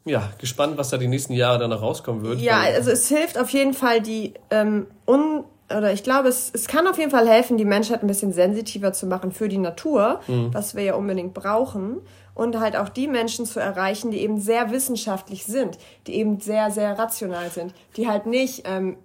ja, 0.04 0.30
gespannt, 0.38 0.76
was 0.76 0.90
da 0.90 0.98
die 0.98 1.06
nächsten 1.06 1.32
Jahre 1.32 1.58
dann 1.58 1.70
noch 1.70 1.80
rauskommen 1.80 2.22
wird. 2.22 2.40
Ja, 2.40 2.60
also 2.60 2.90
es 2.90 3.08
hilft 3.08 3.38
auf 3.38 3.50
jeden 3.50 3.74
Fall 3.74 4.00
die 4.00 4.34
ähm, 4.50 4.86
un 5.06 5.44
oder 5.76 5.92
ich 5.92 6.02
glaube, 6.02 6.28
es, 6.28 6.50
es 6.52 6.66
kann 6.66 6.86
auf 6.86 6.98
jeden 6.98 7.10
Fall 7.10 7.28
helfen, 7.28 7.56
die 7.56 7.64
Menschheit 7.64 8.02
ein 8.02 8.06
bisschen 8.06 8.32
sensitiver 8.32 8.92
zu 8.92 9.06
machen 9.06 9.32
für 9.32 9.48
die 9.48 9.58
Natur, 9.58 10.20
mhm. 10.26 10.52
was 10.52 10.74
wir 10.74 10.82
ja 10.82 10.94
unbedingt 10.94 11.34
brauchen. 11.34 12.00
Und 12.34 12.58
halt 12.58 12.76
auch 12.76 12.88
die 12.88 13.08
Menschen 13.08 13.44
zu 13.44 13.60
erreichen, 13.60 14.10
die 14.10 14.20
eben 14.20 14.40
sehr 14.40 14.70
wissenschaftlich 14.70 15.44
sind, 15.44 15.76
die 16.06 16.14
eben 16.14 16.40
sehr, 16.40 16.70
sehr 16.70 16.98
rational 16.98 17.50
sind, 17.50 17.74
die 17.96 18.08
halt 18.08 18.24
nicht 18.24 18.62
ähm, 18.64 18.96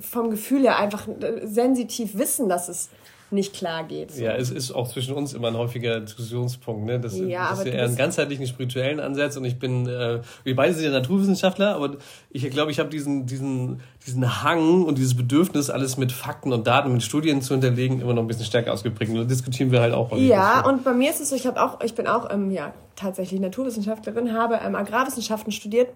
vom 0.00 0.30
Gefühl 0.30 0.62
her 0.62 0.78
einfach 0.78 1.08
äh, 1.08 1.44
sensitiv 1.44 2.16
wissen, 2.16 2.48
dass 2.48 2.68
es 2.68 2.88
nicht 3.30 3.54
klar 3.54 3.84
geht. 3.84 4.12
So. 4.12 4.22
Ja, 4.22 4.34
es 4.34 4.50
ist 4.50 4.72
auch 4.72 4.88
zwischen 4.88 5.14
uns 5.14 5.34
immer 5.34 5.48
ein 5.48 5.56
häufiger 5.56 6.00
Diskussionspunkt. 6.00 6.84
Ne? 6.86 6.98
Das, 6.98 7.18
ja, 7.18 7.50
das 7.50 7.60
ist 7.60 7.66
ja 7.66 7.72
eher 7.72 7.84
einen 7.84 7.96
ganzheitlichen 7.96 8.46
spirituellen 8.46 9.00
Ansatz 9.00 9.36
und 9.36 9.44
ich 9.44 9.58
bin, 9.58 9.86
äh, 9.86 10.20
wir 10.44 10.56
beide 10.56 10.74
sind 10.74 10.84
ja 10.84 10.90
Naturwissenschaftler, 10.90 11.74
aber 11.74 11.96
ich 12.30 12.48
glaube, 12.50 12.70
ich 12.70 12.78
habe 12.78 12.88
diesen, 12.88 13.26
diesen, 13.26 13.80
diesen 14.06 14.42
Hang 14.42 14.84
und 14.84 14.98
dieses 14.98 15.16
Bedürfnis, 15.16 15.70
alles 15.70 15.96
mit 15.96 16.12
Fakten 16.12 16.52
und 16.52 16.66
Daten, 16.66 16.92
mit 16.92 17.02
Studien 17.02 17.42
zu 17.42 17.54
hinterlegen, 17.54 18.00
immer 18.00 18.14
noch 18.14 18.22
ein 18.22 18.28
bisschen 18.28 18.46
stärker 18.46 18.72
ausgeprägt. 18.72 19.10
Und 19.10 19.18
da 19.18 19.24
diskutieren 19.24 19.70
wir 19.72 19.80
halt 19.80 19.94
auch. 19.94 20.16
Ja, 20.16 20.66
und 20.66 20.84
bei 20.84 20.94
mir 20.94 21.10
ist 21.10 21.20
es 21.20 21.30
so, 21.30 21.36
ich 21.36 21.46
habe 21.46 21.62
auch, 21.62 21.80
ich 21.82 21.94
bin 21.94 22.06
auch 22.06 22.30
ähm, 22.30 22.50
ja, 22.50 22.72
tatsächlich 22.96 23.40
Naturwissenschaftlerin, 23.40 24.32
habe 24.32 24.60
ähm, 24.64 24.74
Agrarwissenschaften 24.74 25.52
studiert 25.52 25.88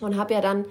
und 0.00 0.16
habe 0.16 0.34
ja 0.34 0.40
dann 0.40 0.64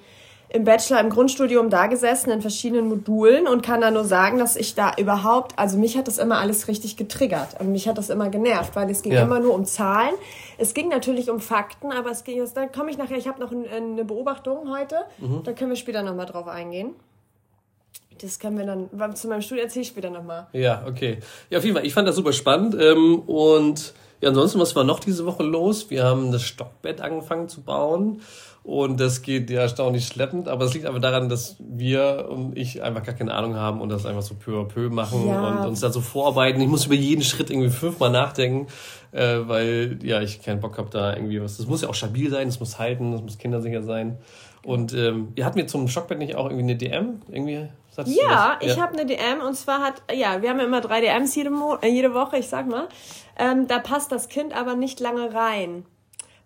im 0.51 0.63
Bachelor 0.63 1.00
im 1.00 1.10
Grundstudium 1.10 1.69
da 1.69 1.86
gesessen 1.88 2.31
in 2.31 2.42
verschiedenen 2.42 2.90
Modulen 2.90 3.48
und 3.48 3.63
kann 3.63 3.81
da 3.81 3.92
nur 3.92 4.04
sagen, 4.04 4.40
dass 4.40 4.56
ich 4.56 4.74
da 4.74 4.94
überhaupt, 4.98 5.57
also 5.57 5.78
mich 5.78 5.96
hat 5.96 6.07
das 6.07 6.18
immer 6.18 6.40
alles 6.40 6.68
richtig 6.68 6.98
getriggert 6.98 7.60
und 7.60 7.72
mich 7.72 7.88
hat 7.88 8.00
das 8.00 8.10
immer 8.10 8.30
genervt, 8.30 8.75
weil 8.75 8.90
es 8.90 9.04
ging 9.04 9.13
ja. 9.13 9.22
immer 9.22 9.40
nur 9.40 9.54
um 9.54 9.66
Zahlen. 9.66 10.16
Es 10.57 10.74
ging 10.74 10.90
natürlich 10.90 11.30
um 11.30 11.40
Fakten, 11.40 11.92
aber 11.92 12.10
es 12.10 12.23
ging, 12.23 12.44
da 12.54 12.66
komme 12.66 12.90
ich 12.90 12.97
nachher, 12.97 13.18
ich 13.18 13.28
habe 13.28 13.40
noch 13.40 13.52
eine 13.52 14.04
Beobachtung 14.04 14.71
heute, 14.76 14.95
mhm. 15.19 15.44
da 15.44 15.54
können 15.54 15.69
wir 15.69 15.78
später 15.78 16.02
nochmal 16.02 16.26
drauf 16.26 16.47
eingehen. 16.47 16.95
Das 18.19 18.40
können 18.40 18.57
wir 18.57 18.66
dann, 18.66 19.16
zu 19.16 19.28
meinem 19.28 19.42
Studium 19.42 19.66
erzähle 19.66 19.83
ich 19.83 19.90
später 19.90 20.09
nochmal. 20.09 20.47
Ja, 20.52 20.83
okay. 20.88 21.19
Ja, 21.50 21.59
auf 21.59 21.64
jeden 21.64 21.76
Fall, 21.76 21.85
ich 21.85 21.94
fand 21.94 22.07
das 22.07 22.16
super 22.16 22.33
spannend 22.33 22.76
ähm, 22.76 23.19
und 23.19 23.94
ja, 24.21 24.30
ansonsten, 24.30 24.59
was 24.59 24.76
war 24.76 24.83
noch 24.83 25.00
diese 25.00 25.26
Woche 25.26 25.44
los? 25.44 25.90
Wir 25.90 26.04
haben 26.04 26.31
das 26.31 26.44
Stockbett 26.44 27.00
angefangen 27.00 27.47
zu 27.47 27.62
bauen. 27.62 28.21
Und 28.69 28.99
das 28.99 29.23
geht 29.23 29.49
ja 29.49 29.61
erstaunlich 29.61 30.06
schleppend, 30.06 30.47
aber 30.47 30.66
es 30.66 30.76
liegt 30.76 30.85
einfach 30.85 31.02
daran, 31.02 31.28
dass 31.28 31.56
wir 31.57 32.28
und 32.30 32.56
ich 32.56 32.83
einfach 32.83 33.02
gar 33.02 33.16
keine 33.16 33.33
Ahnung 33.33 33.56
haben 33.56 33.81
und 33.81 33.90
das 33.90 34.06
einfach 34.06 34.21
so 34.21 34.35
peu 34.35 34.61
à 34.61 34.64
peu 34.64 34.92
machen 34.92 35.28
ja. 35.28 35.42
und 35.42 35.69
uns 35.69 35.80
dann 35.80 35.92
so 35.92 36.02
vorarbeiten. 36.02 36.61
Ich 36.61 36.68
muss 36.68 36.85
über 36.85 36.94
jeden 36.94 37.23
Schritt 37.23 37.49
irgendwie 37.49 37.71
fünfmal 37.71 38.11
nachdenken, 38.11 38.68
äh, 39.11 39.40
weil 39.42 39.97
ja 40.04 40.21
ich 40.21 40.44
keinen 40.44 40.59
Bock 40.59 40.78
habe 40.78 40.92
da 40.92 41.16
irgendwie 41.16 41.42
was. 41.42 41.57
Das 41.57 41.66
muss 41.66 41.81
ja 41.81 41.90
auch 41.90 41.95
stabil 41.95 42.30
sein, 42.30 42.47
das 42.47 42.59
muss 42.59 42.78
halten, 42.78 43.11
das 43.11 43.23
muss 43.23 43.40
kindersicher 43.40 43.81
sein. 43.81 44.19
Und 44.64 44.94
ähm, 44.94 45.30
ihr 45.33 45.45
hatten 45.45 45.57
mir 45.57 45.66
zum 45.66 45.88
Schockbett 45.88 46.19
nicht 46.19 46.35
auch 46.35 46.45
irgendwie 46.45 46.66
eine 46.66 46.76
DM? 46.76 47.21
Irgendwie? 47.28 47.69
Ja, 48.06 48.59
ich 48.61 48.76
ja. 48.76 48.83
habe 48.83 48.94
eine 48.94 49.07
DM 49.07 49.42
und 49.47 49.56
zwar 49.56 49.80
hat, 49.80 50.04
ja, 50.14 50.44
wir 50.44 50.52
haben 50.52 50.59
ja 50.59 50.66
immer 50.66 50.81
drei 50.81 51.02
DMs 51.02 51.35
jede, 51.35 51.49
Mo 51.49 51.80
äh, 51.81 51.90
jede 51.90 52.14
Woche, 52.14 52.38
ich 52.38 52.47
sag 52.47 52.68
mal. 52.68 52.88
Ähm, 53.35 53.68
da 53.68 53.80
passt 53.80 54.11
das 54.11 54.30
Kind 54.30 54.56
aber 54.56 54.76
nicht 54.76 54.99
lange 54.99 55.33
rein 55.33 55.85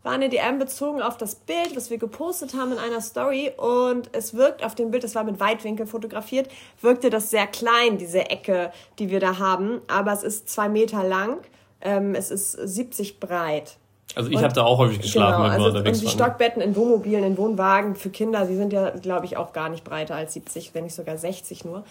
war 0.03 0.11
eine 0.11 0.29
DM 0.29 0.59
bezogen 0.59 1.01
auf 1.01 1.17
das 1.17 1.35
Bild, 1.35 1.75
was 1.75 1.89
wir 1.89 1.97
gepostet 1.97 2.53
haben 2.53 2.73
in 2.73 2.77
einer 2.77 3.01
Story 3.01 3.51
und 3.55 4.09
es 4.11 4.33
wirkt 4.35 4.63
auf 4.63 4.75
dem 4.75 4.91
Bild, 4.91 5.03
das 5.03 5.15
war 5.15 5.23
mit 5.23 5.39
Weitwinkel 5.39 5.87
fotografiert, 5.87 6.49
wirkte 6.81 7.09
das 7.09 7.29
sehr 7.29 7.47
klein, 7.47 7.97
diese 7.97 8.29
Ecke, 8.29 8.71
die 8.99 9.09
wir 9.09 9.19
da 9.19 9.39
haben, 9.39 9.81
aber 9.87 10.11
es 10.11 10.23
ist 10.23 10.49
zwei 10.49 10.67
Meter 10.69 11.03
lang, 11.03 11.37
ähm, 11.81 12.15
es 12.15 12.31
ist 12.31 12.51
70 12.51 13.19
breit. 13.19 13.77
Also 14.15 14.29
ich 14.29 14.43
habe 14.43 14.53
da 14.53 14.63
auch 14.63 14.77
häufig 14.77 15.01
geschlafen, 15.01 15.41
genau, 15.41 15.43
wenn 15.43 15.59
wir 15.59 15.65
also 15.65 15.77
unterwegs 15.77 15.99
Und 15.99 16.05
die 16.05 16.11
Stockbetten 16.11 16.61
in 16.61 16.75
Wohnmobilen, 16.75 17.23
in 17.23 17.37
Wohnwagen 17.37 17.95
für 17.95 18.09
Kinder, 18.09 18.45
die 18.45 18.55
sind 18.55 18.71
ja, 18.71 18.91
glaube 18.91 19.25
ich, 19.25 19.37
auch 19.37 19.53
gar 19.53 19.69
nicht 19.69 19.83
breiter 19.83 20.15
als 20.15 20.33
70, 20.33 20.75
wenn 20.75 20.83
nicht 20.83 20.93
sogar 20.93 21.17
60 21.17 21.65
nur. 21.65 21.83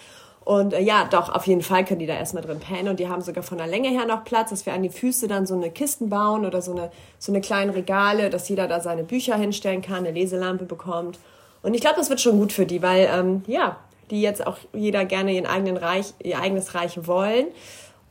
Und 0.45 0.73
äh, 0.73 0.81
ja, 0.81 1.07
doch, 1.09 1.29
auf 1.33 1.47
jeden 1.47 1.61
Fall 1.61 1.85
können 1.85 1.99
die 1.99 2.05
da 2.05 2.15
erstmal 2.15 2.43
drin 2.43 2.59
pennen. 2.59 2.89
Und 2.89 2.99
die 2.99 3.07
haben 3.07 3.21
sogar 3.21 3.43
von 3.43 3.57
der 3.57 3.67
Länge 3.67 3.89
her 3.89 4.05
noch 4.05 4.23
Platz, 4.23 4.49
dass 4.49 4.65
wir 4.65 4.73
an 4.73 4.83
die 4.83 4.89
Füße 4.89 5.27
dann 5.27 5.45
so 5.45 5.55
eine 5.55 5.71
Kisten 5.71 6.09
bauen 6.09 6.45
oder 6.45 6.61
so 6.61 6.71
eine, 6.71 6.91
so 7.19 7.31
eine 7.31 7.41
kleinen 7.41 7.71
Regale, 7.71 8.29
dass 8.29 8.49
jeder 8.49 8.67
da 8.67 8.79
seine 8.79 9.03
Bücher 9.03 9.35
hinstellen 9.37 9.81
kann, 9.81 9.99
eine 10.05 10.11
Leselampe 10.11 10.65
bekommt. 10.65 11.19
Und 11.61 11.73
ich 11.73 11.81
glaube, 11.81 11.95
das 11.97 12.09
wird 12.09 12.19
schon 12.19 12.37
gut 12.37 12.51
für 12.51 12.65
die, 12.65 12.81
weil, 12.81 13.09
ähm, 13.11 13.43
ja, 13.47 13.77
die 14.09 14.21
jetzt 14.21 14.45
auch 14.45 14.57
jeder 14.73 15.05
gerne 15.05 15.33
ihren 15.33 15.45
eigenen 15.45 15.77
Reich, 15.77 16.13
ihr 16.21 16.39
eigenes 16.39 16.75
Reich 16.75 17.07
wollen. 17.07 17.47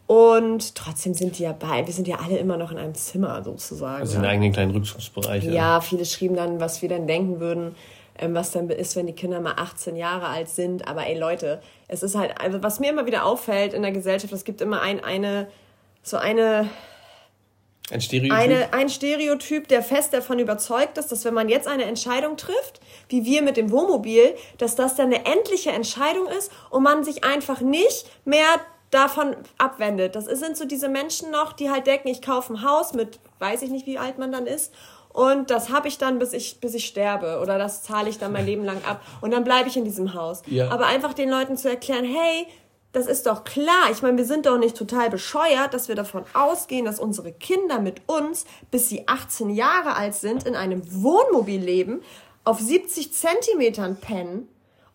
Und 0.07 0.75
trotzdem 0.75 1.15
sind 1.15 1.39
die 1.39 1.45
ja 1.45 1.53
bei, 1.53 1.87
wir 1.87 1.93
sind 1.93 2.09
ja 2.09 2.17
alle 2.17 2.37
immer 2.39 2.57
noch 2.57 2.71
in 2.71 2.79
einem 2.79 2.95
Zimmer 2.95 3.43
sozusagen. 3.45 4.01
Also 4.01 4.19
in 4.19 4.25
eigenen 4.25 4.53
kleinen 4.53 4.73
Rückzugsbereich. 4.73 5.45
Ja. 5.45 5.53
ja, 5.53 5.81
viele 5.81 6.05
schrieben 6.05 6.37
dann, 6.37 6.61
was 6.61 6.83
wir 6.83 6.89
dann 6.89 7.07
denken 7.07 7.41
würden, 7.41 7.75
ähm, 8.19 8.35
was 8.35 8.51
dann 8.51 8.69
ist, 8.69 8.97
wenn 8.97 9.07
die 9.07 9.15
Kinder 9.15 9.41
mal 9.41 9.55
18 9.57 9.97
Jahre 9.97 10.27
alt 10.27 10.49
sind. 10.49 10.89
Aber 10.89 11.07
ey 11.07 11.19
Leute, 11.19 11.63
es 11.93 12.03
ist 12.03 12.15
halt, 12.15 12.41
also 12.41 12.63
was 12.63 12.81
mir 12.81 12.91
immer 12.91 13.05
wieder 13.05 13.25
auffällt 13.25 13.75
in 13.75 13.83
der 13.83 13.93
Gesellschaft, 13.93 14.33
es 14.33 14.45
gibt 14.45 14.63
immer 14.63 14.81
ein, 14.81 15.05
eine, 15.05 15.49
so 16.03 16.17
eine, 16.17 16.71
ein 17.91 18.01
Stereotyp? 18.01 18.33
Eine, 18.33 18.73
ein 18.73 18.89
Stereotyp, 18.89 19.69
der 19.69 19.83
fest 19.83 20.15
davon 20.15 20.39
überzeugt 20.39 20.97
ist, 20.97 21.13
dass 21.13 21.27
wenn 21.27 21.35
man 21.35 21.51
jetzt 21.51 21.69
eine 21.69 21.85
Entscheidung 21.85 22.39
trifft, 22.39 22.81
wie 23.11 23.27
wir 23.27 23.43
mit 23.43 23.59
dem 23.59 23.71
Wohnmobil, 23.71 24.35
dass 24.57 24.75
das 24.75 24.97
dann 24.97 25.13
eine 25.13 25.27
endliche 25.27 25.71
Entscheidung 25.71 26.29
ist 26.29 26.51
und 26.71 26.83
man 26.83 27.05
sich 27.05 27.25
einfach 27.25 27.61
nicht 27.61 28.07
mehr 28.25 28.49
davon 28.91 29.37
abwendet. 29.59 30.17
Das 30.17 30.25
sind 30.25 30.57
so 30.57 30.65
diese 30.65 30.89
Menschen 30.89 31.31
noch, 31.31 31.53
die 31.53 31.71
halt 31.71 31.87
denken, 31.87 32.09
ich 32.09 32.23
kaufe 32.23 32.55
ein 32.55 32.63
Haus 32.63 32.95
mit, 32.95 33.21
weiß 33.39 33.61
ich 33.63 33.71
nicht, 33.71 33.87
wie 33.87 33.99
alt 33.99 34.19
man 34.19 34.33
dann 34.33 34.47
ist. 34.47 34.73
Und 35.13 35.51
das 35.51 35.71
habe 35.71 35.89
ich 35.89 35.99
dann, 35.99 36.19
bis 36.19 36.33
ich, 36.33 36.61
bis 36.61 36.75
ich 36.75 36.87
sterbe. 36.87 37.41
Oder 37.41 37.59
das 37.59 37.83
zahle 37.83 38.09
ich 38.09 38.19
dann 38.19 38.33
mein 38.33 38.47
Leben 38.47 38.65
lang 38.65 38.83
ab. 38.85 39.03
Und 39.21 39.33
dann 39.33 39.45
bleibe 39.45 39.69
ich 39.69 39.77
in 39.77 39.85
diesem 39.85 40.15
Haus. 40.15 40.43
Ja. 40.47 40.71
Aber 40.71 40.87
einfach 40.87 41.13
den 41.13 41.29
Leuten 41.29 41.57
zu 41.57 41.69
erklären, 41.69 42.05
hey, 42.05 42.47
das 42.93 43.07
ist 43.07 43.27
doch 43.27 43.45
klar. 43.45 43.91
Ich 43.91 44.03
meine, 44.03 44.19
wir 44.19 44.25
sind 44.25 44.47
doch 44.47 44.59
nicht 44.59 44.77
total 44.77 45.11
bescheuert, 45.11 45.73
dass 45.73 45.89
wir 45.89 45.95
davon 45.95 46.25
ausgehen, 46.35 46.85
dass 46.85 47.01
unsere 47.01 47.33
Kinder 47.33 47.81
mit 47.81 48.03
uns, 48.07 48.45
bis 48.71 48.89
sie 48.89 49.09
18 49.09 49.51
Jahre 49.51 49.97
alt 49.97 50.15
sind, 50.15 50.47
in 50.47 50.57
einem 50.57 50.83
Wohnmobil 51.03 51.61
leben, 51.61 52.03
auf 52.45 52.61
70 52.61 53.13
Zentimetern 53.13 53.97
pennen 53.97 54.49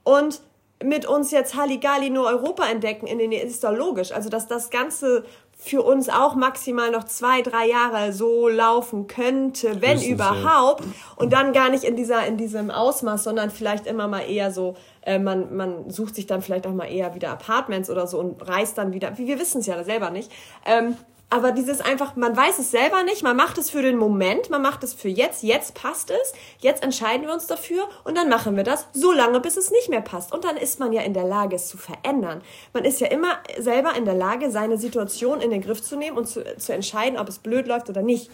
und 0.04 0.42
mit 0.84 1.08
uns 1.08 1.32
jetzt 1.32 1.56
Halligalli 1.56 2.12
nur 2.12 2.28
Europa 2.28 2.68
entdecken, 2.68 3.08
in 3.08 3.18
den 3.18 3.32
ist 3.32 3.64
doch 3.64 3.72
logisch. 3.72 4.12
Also, 4.12 4.30
dass 4.30 4.48
das 4.48 4.70
Ganze 4.70 5.26
für 5.60 5.82
uns 5.82 6.08
auch 6.08 6.36
maximal 6.36 6.92
noch 6.92 7.06
zwei, 7.06 7.42
drei 7.42 7.68
Jahre 7.68 8.14
so 8.14 8.48
laufen 8.48 9.08
könnte, 9.08 9.82
wenn 9.82 9.98
Höchstens, 9.98 10.14
überhaupt. 10.14 10.86
Ja. 10.86 10.92
Und 11.16 11.34
dann 11.34 11.52
gar 11.52 11.70
nicht 11.70 11.84
in 11.84 11.96
dieser, 11.96 12.26
in 12.28 12.38
diesem 12.38 12.70
Ausmaß, 12.70 13.24
sondern 13.24 13.50
vielleicht 13.50 13.88
immer 13.88 14.08
mal 14.08 14.22
eher 14.22 14.52
so, 14.52 14.76
äh, 15.02 15.18
man, 15.18 15.56
man 15.56 15.90
sucht 15.90 16.16
sich 16.16 16.28
dann 16.28 16.44
vielleicht 16.44 16.68
auch 16.68 16.74
mal 16.74 16.86
eher 16.86 17.16
wieder 17.16 17.32
Apartments 17.32 17.90
oder 17.90 18.06
so 18.06 18.20
und 18.20 18.48
reist 18.48 18.78
dann 18.78 18.94
wieder, 18.94 19.18
wir 19.18 19.40
wissen 19.40 19.62
es 19.62 19.66
ja 19.66 19.84
selber 19.84 20.12
nicht. 20.12 20.32
Ähm, 20.64 20.96
aber 21.30 21.52
dieses 21.52 21.82
einfach, 21.82 22.16
man 22.16 22.38
weiß 22.38 22.58
es 22.60 22.72
selber 22.72 23.04
nicht, 23.04 23.22
man 23.22 23.36
macht 23.36 23.58
es 23.58 23.70
für 23.70 23.82
den 23.82 23.98
Moment, 23.98 24.50
man 24.50 24.62
macht 24.62 24.84
es 24.84 24.94
für 24.94 25.10
jetzt, 25.10 25.44
jetzt 25.44 25.74
passt 25.74 26.10
es, 26.10 26.34
jetzt 26.60 26.82
entscheiden 26.82 27.28
wir 27.28 27.34
uns 27.34 27.48
dafür 27.48 27.90
und 28.06 28.16
dann 28.16 28.30
machen 28.30 28.56
wir 28.56 28.64
das 28.64 28.88
so 28.94 29.12
lange, 29.12 29.42
bis 29.42 29.58
es 29.58 29.70
nicht 29.70 29.90
mehr 29.90 30.00
passt. 30.02 30.34
Und 30.34 30.46
dann 30.46 30.56
ist 30.56 30.80
man 30.80 30.94
ja 30.94 31.02
in 31.02 31.14
der 31.14 31.26
Lage, 31.26 31.58
es 31.58 31.68
zu 31.68 31.78
verändern. 31.78 32.42
Man 32.72 32.86
ist 32.86 33.02
ja 33.02 33.08
immer 33.08 33.40
selber 33.60 33.96
in 33.96 34.06
der 34.06 34.14
Lage, 34.14 34.52
seine 34.52 34.78
Situation 34.78 35.42
in 35.42 35.52
den 35.52 35.62
Griff 35.62 35.82
zu 35.82 35.98
nehmen 35.98 36.18
und 36.18 36.28
zu, 36.28 36.44
zu 36.58 36.74
entscheiden, 36.74 37.20
ob 37.20 37.28
es 37.28 37.40
blöd 37.40 37.68
läuft 37.68 37.90
oder 37.90 38.04
nicht. 38.04 38.32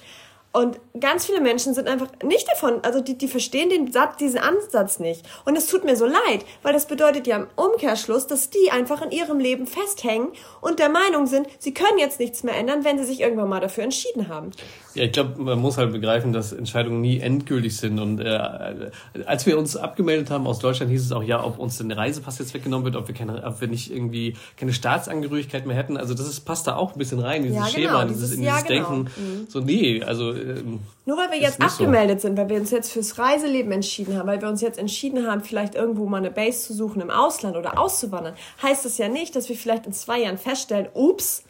Und 0.53 0.79
ganz 1.00 1.25
viele 1.25 1.41
Menschen 1.41 1.74
sind 1.74 1.88
einfach 1.88 2.10
nicht 2.24 2.48
davon, 2.48 2.79
also 2.83 3.01
die, 3.01 3.17
die 3.17 3.27
verstehen 3.27 3.72
den 3.72 3.91
Satz, 3.91 4.17
diesen 4.17 4.38
Ansatz 4.38 5.00
nicht. 5.00 5.25
Und 5.45 5.57
es 5.57 5.65
tut 5.65 5.83
mir 5.83 5.95
so 5.95 6.05
leid, 6.05 6.45
weil 6.62 6.74
das 6.74 6.86
bedeutet 6.86 7.25
ja 7.25 7.38
im 7.38 7.48
Umkehrschluss, 7.55 8.27
dass 8.27 8.51
die 8.51 8.69
einfach 8.72 9.01
in 9.01 9.10
ihrem 9.10 9.39
Leben 9.39 9.65
festhängen 9.65 10.29
und 10.62 10.77
der 10.77 10.89
Meinung 10.89 11.25
sind, 11.25 11.48
sie 11.57 11.74
können 11.74 11.98
jetzt 11.98 12.19
nichts 12.19 12.43
mehr 12.43 12.55
ändern, 12.55 12.83
wenn 12.83 13.00
sie 13.00 13.03
sich 13.03 13.22
irgendwann 13.22 13.50
mal 13.50 13.62
dafür 13.62 13.83
entschieden 13.83 14.27
haben. 14.27 14.51
Ja, 14.95 15.03
ich 15.03 15.12
glaube, 15.12 15.41
man 15.41 15.59
muss 15.59 15.77
halt 15.77 15.91
begreifen, 15.91 16.33
dass 16.33 16.53
Entscheidungen 16.53 17.01
nie 17.01 17.19
endgültig 17.19 17.77
sind. 17.77 18.00
Und 18.00 18.19
äh, 18.19 18.91
als 19.25 19.45
wir 19.45 19.57
uns 19.57 19.75
abgemeldet 19.75 20.29
haben 20.29 20.45
aus 20.45 20.59
Deutschland, 20.59 20.91
hieß 20.91 21.03
es 21.05 21.12
auch, 21.12 21.23
ja, 21.23 21.43
ob 21.43 21.57
uns 21.57 21.77
denn 21.77 21.89
der 21.89 21.97
Reisepass 21.97 22.39
jetzt 22.39 22.53
weggenommen 22.53 22.85
wird, 22.85 22.95
ob 22.95 23.07
wir, 23.07 23.15
keine, 23.15 23.43
ob 23.43 23.59
wir 23.62 23.67
nicht 23.67 23.91
irgendwie 23.91 24.35
keine 24.57 24.73
Staatsangehörigkeit 24.73 25.65
mehr 25.65 25.75
hätten. 25.75 25.97
Also 25.97 26.13
das 26.13 26.27
ist, 26.27 26.41
passt 26.41 26.67
da 26.67 26.75
auch 26.75 26.93
ein 26.93 27.00
bisschen 27.00 27.19
rein, 27.19 27.43
dieses 27.43 27.57
ja, 27.57 27.65
genau, 27.65 27.71
Schema, 27.71 28.05
dieses, 28.05 28.29
dieses, 28.29 28.35
in 28.35 28.41
dieses 28.41 28.62
ja, 28.62 28.67
genau. 28.67 28.89
Denken. 28.89 29.12
Mhm. 29.17 29.47
So, 29.50 29.59
nee, 29.59 30.03
also... 30.03 30.31
Ähm, 30.31 30.79
Nur 31.05 31.17
weil 31.17 31.31
wir 31.31 31.39
jetzt 31.39 31.62
abgemeldet 31.62 32.21
so. 32.21 32.27
sind, 32.27 32.38
weil 32.38 32.50
wir 32.50 32.57
uns 32.57 32.71
jetzt 32.71 32.91
fürs 32.91 33.17
Reiseleben 33.17 33.71
entschieden 33.71 34.17
haben, 34.17 34.27
weil 34.27 34.41
wir 34.41 34.50
uns 34.50 34.62
jetzt 34.62 34.77
entschieden 34.77 35.27
haben, 35.27 35.43
vielleicht 35.43 35.75
irgendwo 35.75 36.05
mal 36.05 36.17
eine 36.17 36.31
Base 36.31 36.67
zu 36.67 36.73
suchen 36.73 37.01
im 37.01 37.09
Ausland 37.09 37.57
oder 37.57 37.79
auszuwandern, 37.79 38.33
heißt 38.62 38.85
das 38.85 38.97
ja 38.97 39.07
nicht, 39.07 39.35
dass 39.35 39.50
wir 39.50 39.55
vielleicht 39.55 39.85
in 39.85 39.93
zwei 39.93 40.21
Jahren 40.21 40.38
feststellen, 40.38 40.88
ups, 40.93 41.43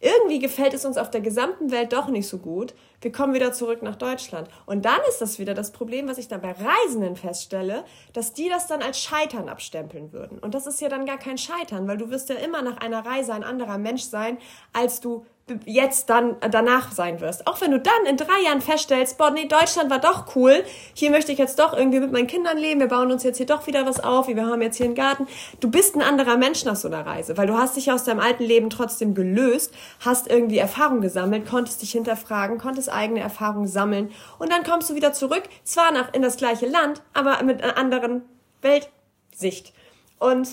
irgendwie 0.00 0.38
gefällt 0.38 0.74
es 0.74 0.84
uns 0.84 0.96
auf 0.96 1.10
der 1.10 1.20
gesamten 1.20 1.70
Welt 1.70 1.92
doch 1.92 2.08
nicht 2.08 2.28
so 2.28 2.38
gut. 2.38 2.74
Wir 3.00 3.12
kommen 3.12 3.34
wieder 3.34 3.52
zurück 3.52 3.82
nach 3.82 3.96
Deutschland. 3.96 4.48
Und 4.66 4.84
dann 4.84 5.00
ist 5.08 5.20
das 5.20 5.38
wieder 5.38 5.54
das 5.54 5.72
Problem, 5.72 6.08
was 6.08 6.18
ich 6.18 6.28
dann 6.28 6.40
bei 6.40 6.52
Reisenden 6.52 7.16
feststelle, 7.16 7.84
dass 8.12 8.32
die 8.32 8.48
das 8.48 8.66
dann 8.66 8.82
als 8.82 9.00
Scheitern 9.00 9.48
abstempeln 9.48 10.12
würden. 10.12 10.38
Und 10.38 10.54
das 10.54 10.66
ist 10.66 10.80
ja 10.80 10.88
dann 10.88 11.06
gar 11.06 11.18
kein 11.18 11.38
Scheitern, 11.38 11.86
weil 11.86 11.98
du 11.98 12.10
wirst 12.10 12.28
ja 12.28 12.36
immer 12.36 12.62
nach 12.62 12.78
einer 12.78 13.04
Reise 13.04 13.34
ein 13.34 13.44
anderer 13.44 13.78
Mensch 13.78 14.02
sein, 14.02 14.38
als 14.72 15.00
du 15.00 15.26
jetzt 15.64 16.10
dann 16.10 16.36
danach 16.50 16.92
sein 16.92 17.20
wirst. 17.20 17.46
Auch 17.46 17.60
wenn 17.60 17.70
du 17.70 17.80
dann 17.80 18.06
in 18.08 18.16
drei 18.16 18.42
Jahren 18.44 18.60
feststellst, 18.60 19.18
boah, 19.18 19.30
nee, 19.30 19.46
Deutschland 19.46 19.90
war 19.90 19.98
doch 19.98 20.34
cool, 20.36 20.64
hier 20.94 21.10
möchte 21.10 21.32
ich 21.32 21.38
jetzt 21.38 21.58
doch 21.58 21.72
irgendwie 21.72 22.00
mit 22.00 22.12
meinen 22.12 22.26
Kindern 22.26 22.58
leben, 22.58 22.80
wir 22.80 22.88
bauen 22.88 23.10
uns 23.10 23.22
jetzt 23.22 23.36
hier 23.36 23.46
doch 23.46 23.66
wieder 23.66 23.86
was 23.86 24.00
auf, 24.00 24.28
wir 24.28 24.46
haben 24.46 24.62
jetzt 24.62 24.76
hier 24.76 24.86
einen 24.86 24.94
Garten. 24.94 25.26
Du 25.60 25.70
bist 25.70 25.96
ein 25.96 26.02
anderer 26.02 26.36
Mensch 26.36 26.64
nach 26.64 26.76
so 26.76 26.88
einer 26.88 27.04
Reise, 27.04 27.36
weil 27.36 27.46
du 27.46 27.56
hast 27.56 27.76
dich 27.76 27.90
aus 27.90 28.04
deinem 28.04 28.20
alten 28.20 28.44
Leben 28.44 28.70
trotzdem 28.70 29.14
gelöst, 29.14 29.72
hast 30.00 30.28
irgendwie 30.28 30.58
Erfahrung 30.58 31.00
gesammelt, 31.00 31.48
konntest 31.48 31.82
dich 31.82 31.92
hinterfragen, 31.92 32.58
konntest 32.58 32.92
eigene 32.92 33.20
Erfahrungen 33.20 33.68
sammeln 33.68 34.10
und 34.38 34.50
dann 34.52 34.64
kommst 34.64 34.90
du 34.90 34.94
wieder 34.94 35.12
zurück, 35.12 35.42
zwar 35.64 35.92
nach, 35.92 36.12
in 36.12 36.22
das 36.22 36.36
gleiche 36.36 36.66
Land, 36.66 37.02
aber 37.14 37.42
mit 37.42 37.62
einer 37.62 37.76
anderen 37.76 38.22
Weltsicht. 38.62 39.72
Und 40.18 40.48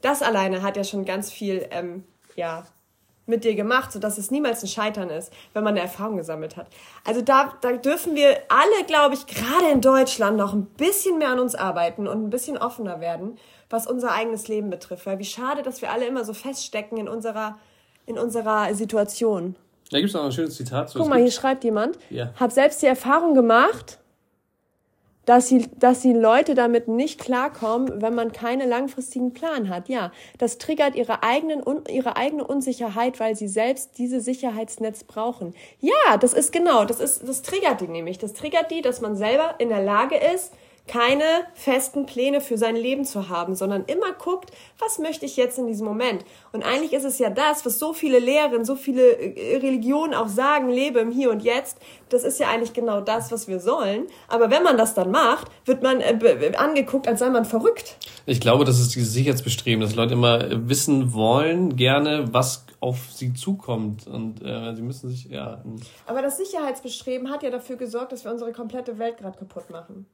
das 0.00 0.22
alleine 0.22 0.62
hat 0.62 0.76
ja 0.76 0.84
schon 0.84 1.04
ganz 1.04 1.30
viel, 1.30 1.66
ähm, 1.70 2.04
ja, 2.36 2.64
mit 3.28 3.44
dir 3.44 3.54
gemacht, 3.54 3.92
sodass 3.92 4.18
es 4.18 4.30
niemals 4.30 4.62
ein 4.62 4.68
Scheitern 4.68 5.10
ist, 5.10 5.32
wenn 5.52 5.64
man 5.64 5.74
eine 5.74 5.82
Erfahrung 5.82 6.16
gesammelt 6.16 6.56
hat. 6.56 6.68
Also 7.04 7.22
da, 7.22 7.54
da 7.60 7.72
dürfen 7.72 8.14
wir 8.14 8.36
alle, 8.48 8.86
glaube 8.86 9.14
ich, 9.14 9.26
gerade 9.26 9.70
in 9.72 9.80
Deutschland 9.80 10.36
noch 10.36 10.54
ein 10.54 10.64
bisschen 10.64 11.18
mehr 11.18 11.30
an 11.30 11.38
uns 11.38 11.54
arbeiten 11.54 12.06
und 12.06 12.24
ein 12.24 12.30
bisschen 12.30 12.58
offener 12.58 13.00
werden, 13.00 13.38
was 13.70 13.86
unser 13.86 14.12
eigenes 14.12 14.48
Leben 14.48 14.70
betrifft. 14.70 15.06
Weil 15.06 15.18
wie 15.18 15.24
schade, 15.24 15.62
dass 15.62 15.82
wir 15.82 15.92
alle 15.92 16.06
immer 16.06 16.24
so 16.24 16.32
feststecken 16.32 16.98
in 16.98 17.08
unserer, 17.08 17.58
in 18.06 18.18
unserer 18.18 18.74
Situation. 18.74 19.56
Da 19.90 19.98
gibt 19.98 20.08
es 20.08 20.14
noch 20.14 20.24
ein 20.24 20.32
schönes 20.32 20.56
Zitat. 20.56 20.92
Guck 20.94 21.08
mal, 21.08 21.18
hier 21.18 21.30
schreibt 21.30 21.64
jemand. 21.64 21.98
Ja. 22.10 22.32
Hab 22.38 22.52
selbst 22.52 22.82
die 22.82 22.86
Erfahrung 22.86 23.34
gemacht, 23.34 23.98
dass 25.28 25.46
sie, 25.46 25.68
dass 25.78 26.00
die 26.00 26.14
Leute 26.14 26.54
damit 26.54 26.88
nicht 26.88 27.20
klarkommen, 27.20 28.00
wenn 28.00 28.14
man 28.14 28.32
keinen 28.32 28.66
langfristigen 28.66 29.34
Plan 29.34 29.68
hat. 29.68 29.90
Ja, 29.90 30.10
das 30.38 30.56
triggert 30.56 30.94
ihre, 30.94 31.22
eigenen, 31.22 31.62
ihre 31.86 32.16
eigene 32.16 32.46
Unsicherheit, 32.46 33.20
weil 33.20 33.36
sie 33.36 33.46
selbst 33.46 33.98
diese 33.98 34.22
Sicherheitsnetz 34.22 35.04
brauchen. 35.04 35.54
Ja, 35.80 36.16
das 36.18 36.32
ist 36.32 36.50
genau, 36.50 36.86
das 36.86 36.98
ist, 36.98 37.28
das 37.28 37.42
triggert 37.42 37.82
die 37.82 37.88
nämlich. 37.88 38.16
Das 38.16 38.32
triggert 38.32 38.70
die, 38.70 38.80
dass 38.80 39.02
man 39.02 39.16
selber 39.16 39.56
in 39.58 39.68
der 39.68 39.82
Lage 39.82 40.16
ist, 40.16 40.54
keine 40.88 41.22
festen 41.54 42.06
Pläne 42.06 42.40
für 42.40 42.58
sein 42.58 42.74
Leben 42.74 43.04
zu 43.04 43.28
haben, 43.28 43.54
sondern 43.54 43.84
immer 43.84 44.12
guckt, 44.12 44.50
was 44.78 44.98
möchte 44.98 45.26
ich 45.26 45.36
jetzt 45.36 45.58
in 45.58 45.66
diesem 45.66 45.86
Moment? 45.86 46.24
Und 46.52 46.64
eigentlich 46.64 46.92
ist 46.92 47.04
es 47.04 47.18
ja 47.18 47.30
das, 47.30 47.64
was 47.64 47.78
so 47.78 47.92
viele 47.92 48.18
Lehren, 48.18 48.64
so 48.64 48.74
viele 48.74 49.02
äh, 49.02 49.56
Religionen 49.58 50.14
auch 50.14 50.28
sagen, 50.28 50.68
lebe 50.68 50.98
im 50.98 51.12
Hier 51.12 51.30
und 51.30 51.44
Jetzt. 51.44 51.78
Das 52.08 52.24
ist 52.24 52.40
ja 52.40 52.48
eigentlich 52.48 52.72
genau 52.72 53.00
das, 53.00 53.30
was 53.30 53.46
wir 53.46 53.60
sollen. 53.60 54.06
Aber 54.26 54.50
wenn 54.50 54.62
man 54.62 54.76
das 54.76 54.94
dann 54.94 55.10
macht, 55.10 55.48
wird 55.64 55.82
man 55.82 56.00
äh, 56.00 56.52
angeguckt, 56.56 57.06
als 57.06 57.20
sei 57.20 57.30
man 57.30 57.44
verrückt. 57.44 57.96
Ich 58.26 58.40
glaube, 58.40 58.64
das 58.64 58.80
ist 58.80 58.94
dieses 58.94 59.12
Sicherheitsbestreben, 59.12 59.80
dass 59.80 59.94
Leute 59.94 60.14
immer 60.14 60.68
wissen 60.68 61.12
wollen, 61.12 61.76
gerne, 61.76 62.32
was 62.32 62.66
auf 62.80 63.12
sie 63.12 63.32
zukommt 63.34 64.06
und 64.06 64.42
äh, 64.42 64.74
sie 64.74 64.82
müssen 64.82 65.08
sich 65.08 65.24
ja. 65.26 65.62
Aber 66.06 66.22
das 66.22 66.36
Sicherheitsbestreben 66.36 67.30
hat 67.30 67.42
ja 67.42 67.50
dafür 67.50 67.76
gesorgt, 67.76 68.12
dass 68.12 68.24
wir 68.24 68.32
unsere 68.32 68.52
komplette 68.52 68.98
Welt 68.98 69.18
gerade 69.18 69.38
kaputt 69.38 69.70
machen. 69.70 70.06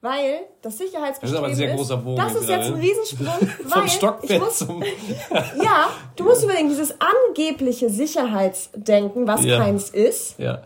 Weil 0.00 0.42
das 0.62 0.78
Sicherheitsbestreben 0.78 1.18
das 1.20 1.30
ist, 1.30 1.36
aber 1.36 1.46
ein 1.48 1.54
sehr 1.56 1.74
großer 1.74 1.96
Bogen 1.96 2.16
das 2.16 2.34
ist 2.36 2.48
jetzt 2.48 2.66
ein 2.66 2.74
Riesensprung, 2.74 3.48
weil 3.64 3.88
Stockbett 3.88 4.30
ich 4.30 4.38
muss, 4.38 4.58
zum 4.58 4.82
ja, 5.32 5.90
du 6.14 6.24
musst 6.24 6.44
überlegen, 6.44 6.68
dieses 6.68 6.94
angebliche 7.00 7.90
Sicherheitsdenken, 7.90 9.26
was 9.26 9.44
ja. 9.44 9.58
keins 9.58 9.90
ist, 9.90 10.38
ja 10.38 10.62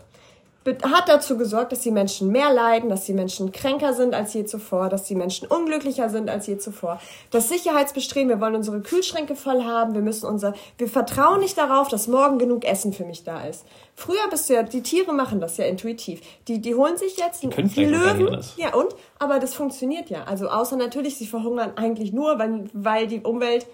hat 0.65 1.09
dazu 1.09 1.37
gesorgt, 1.37 1.71
dass 1.71 1.81
die 1.81 1.91
Menschen 1.91 2.31
mehr 2.31 2.53
leiden, 2.53 2.89
dass 2.89 3.05
die 3.05 3.13
Menschen 3.13 3.51
kränker 3.51 3.93
sind 3.93 4.13
als 4.13 4.33
je 4.33 4.45
zuvor, 4.45 4.89
dass 4.89 5.03
die 5.03 5.15
Menschen 5.15 5.47
unglücklicher 5.47 6.09
sind 6.09 6.29
als 6.29 6.47
je 6.47 6.57
zuvor. 6.57 7.01
Das 7.31 7.49
Sicherheitsbestreben, 7.49 8.29
wir 8.29 8.39
wollen 8.39 8.55
unsere 8.55 8.81
Kühlschränke 8.81 9.35
voll 9.35 9.63
haben, 9.63 9.93
wir 9.93 10.01
müssen 10.01 10.25
unser, 10.25 10.53
wir 10.77 10.87
vertrauen 10.87 11.41
nicht 11.41 11.57
darauf, 11.57 11.89
dass 11.89 12.07
morgen 12.07 12.39
genug 12.39 12.63
Essen 12.65 12.93
für 12.93 13.05
mich 13.05 13.23
da 13.23 13.43
ist. 13.45 13.65
Früher 13.95 14.27
bist 14.29 14.49
du 14.49 14.53
ja, 14.53 14.63
die 14.63 14.81
Tiere 14.81 15.13
machen 15.13 15.39
das 15.39 15.57
ja 15.57 15.65
intuitiv. 15.65 16.21
Die, 16.47 16.59
die 16.59 16.75
holen 16.75 16.97
sich 16.97 17.17
jetzt 17.17 17.43
die, 17.43 17.49
die 17.49 17.85
Löwen. 17.85 18.39
Ja, 18.57 18.73
und? 18.73 18.95
Aber 19.19 19.39
das 19.39 19.53
funktioniert 19.53 20.09
ja. 20.09 20.23
Also 20.23 20.47
außer 20.47 20.77
natürlich, 20.77 21.17
sie 21.17 21.27
verhungern 21.27 21.73
eigentlich 21.75 22.11
nur, 22.11 22.39
weil, 22.39 22.65
weil 22.73 23.07
die 23.07 23.21
Umwelt 23.21 23.67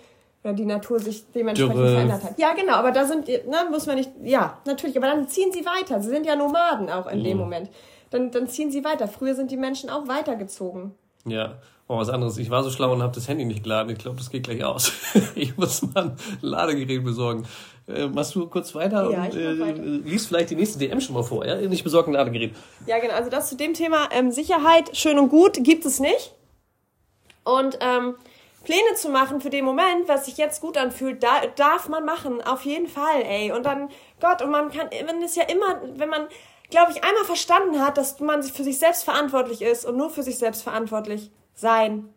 ja, 0.43 0.53
die 0.53 0.65
Natur 0.65 1.00
sich 1.00 1.25
dementsprechend 1.31 1.75
Dürre. 1.75 1.91
verändert 1.91 2.24
hat. 2.24 2.39
Ja, 2.39 2.53
genau, 2.53 2.74
aber 2.74 2.91
da 2.91 3.05
sind, 3.05 3.27
ne, 3.27 3.67
muss 3.69 3.86
man 3.88 3.98
nicht, 3.98 4.12
ja, 4.24 4.58
natürlich, 4.65 4.98
aber 4.98 5.08
dann 5.08 5.27
ziehen 5.27 5.51
sie 5.51 5.65
weiter. 5.65 6.01
Sie 6.01 6.10
sind 6.10 6.25
ja 6.25 6.36
Nomaden 6.36 6.89
auch 6.89 7.08
in 7.08 7.19
mhm. 7.19 7.24
dem 7.24 7.38
Moment. 7.38 7.69
Dann, 8.10 8.31
dann 8.31 8.48
ziehen 8.48 8.72
sie 8.72 8.84
weiter. 8.84 9.08
Früher 9.08 9.36
sind 9.36 9.51
die 9.51 9.58
Menschen 9.58 9.89
auch 9.89 10.08
weitergezogen. 10.08 10.93
Ja. 11.25 11.60
Oh, 11.88 11.98
was 11.98 12.10
anderes. 12.10 12.38
Ich 12.38 12.51
war 12.51 12.63
so 12.63 12.69
schlau 12.69 12.93
und 12.93 13.01
habe 13.01 13.15
das 13.15 13.27
Handy 13.27 13.46
nicht 13.46 13.63
geladen. 13.63 13.91
Ich 13.91 13.98
glaube, 13.98 14.17
das 14.17 14.29
geht 14.29 14.43
gleich 14.43 14.63
aus. 14.63 14.91
ich 15.36 15.58
muss 15.58 15.81
mal 15.81 16.03
ein 16.03 16.17
Ladegerät 16.41 17.03
besorgen. 17.03 17.46
Äh, 17.88 18.08
machst 18.08 18.36
du 18.36 18.48
kurz 18.48 18.75
weiter 18.75 19.10
ja, 19.10 19.24
und 19.24 19.36
äh, 19.36 19.60
weiter. 19.60 19.81
liest 19.81 20.27
vielleicht 20.27 20.51
die 20.51 20.55
nächste 20.55 20.77
DM 20.77 21.01
schon 21.01 21.15
mal 21.15 21.24
vor, 21.24 21.46
ja? 21.46 21.60
Ich 21.60 21.84
besorge 21.84 22.12
ein 22.12 22.13
Ladegerät. 22.13 22.55
Ja, 22.86 23.00
genau. 23.00 23.15
Also 23.15 23.31
das 23.31 23.50
zu 23.50 23.58
dem 23.58 23.74
Thema 23.74 24.08
ähm, 24.12 24.31
Sicherheit, 24.31 24.96
schön 24.96 25.17
und 25.17 25.29
gut, 25.29 25.63
gibt 25.63 25.84
es 25.86 26.00
nicht. 26.00 26.36
Und 27.43 27.79
ähm, 27.81 28.13
Pläne 28.63 28.95
zu 28.95 29.09
machen 29.09 29.41
für 29.41 29.49
den 29.49 29.65
Moment, 29.65 30.07
was 30.07 30.25
sich 30.25 30.37
jetzt 30.37 30.61
gut 30.61 30.77
anfühlt, 30.77 31.23
da, 31.23 31.41
darf 31.55 31.87
man 31.87 32.05
machen, 32.05 32.41
auf 32.41 32.65
jeden 32.65 32.87
Fall, 32.87 33.21
ey. 33.23 33.51
Und 33.51 33.65
dann, 33.65 33.89
Gott, 34.19 34.41
und 34.41 34.51
man 34.51 34.69
kann, 34.71 34.89
man 35.05 35.21
ist 35.21 35.35
ja 35.35 35.43
immer, 35.43 35.81
wenn 35.95 36.09
man, 36.09 36.27
glaube 36.69 36.91
ich, 36.91 37.03
einmal 37.03 37.23
verstanden 37.23 37.83
hat, 37.83 37.97
dass 37.97 38.19
man 38.19 38.43
für 38.43 38.63
sich 38.63 38.79
selbst 38.79 39.03
verantwortlich 39.03 39.61
ist 39.61 39.85
und 39.85 39.97
nur 39.97 40.09
für 40.09 40.23
sich 40.23 40.37
selbst 40.37 40.63
verantwortlich 40.63 41.31
sein 41.53 42.13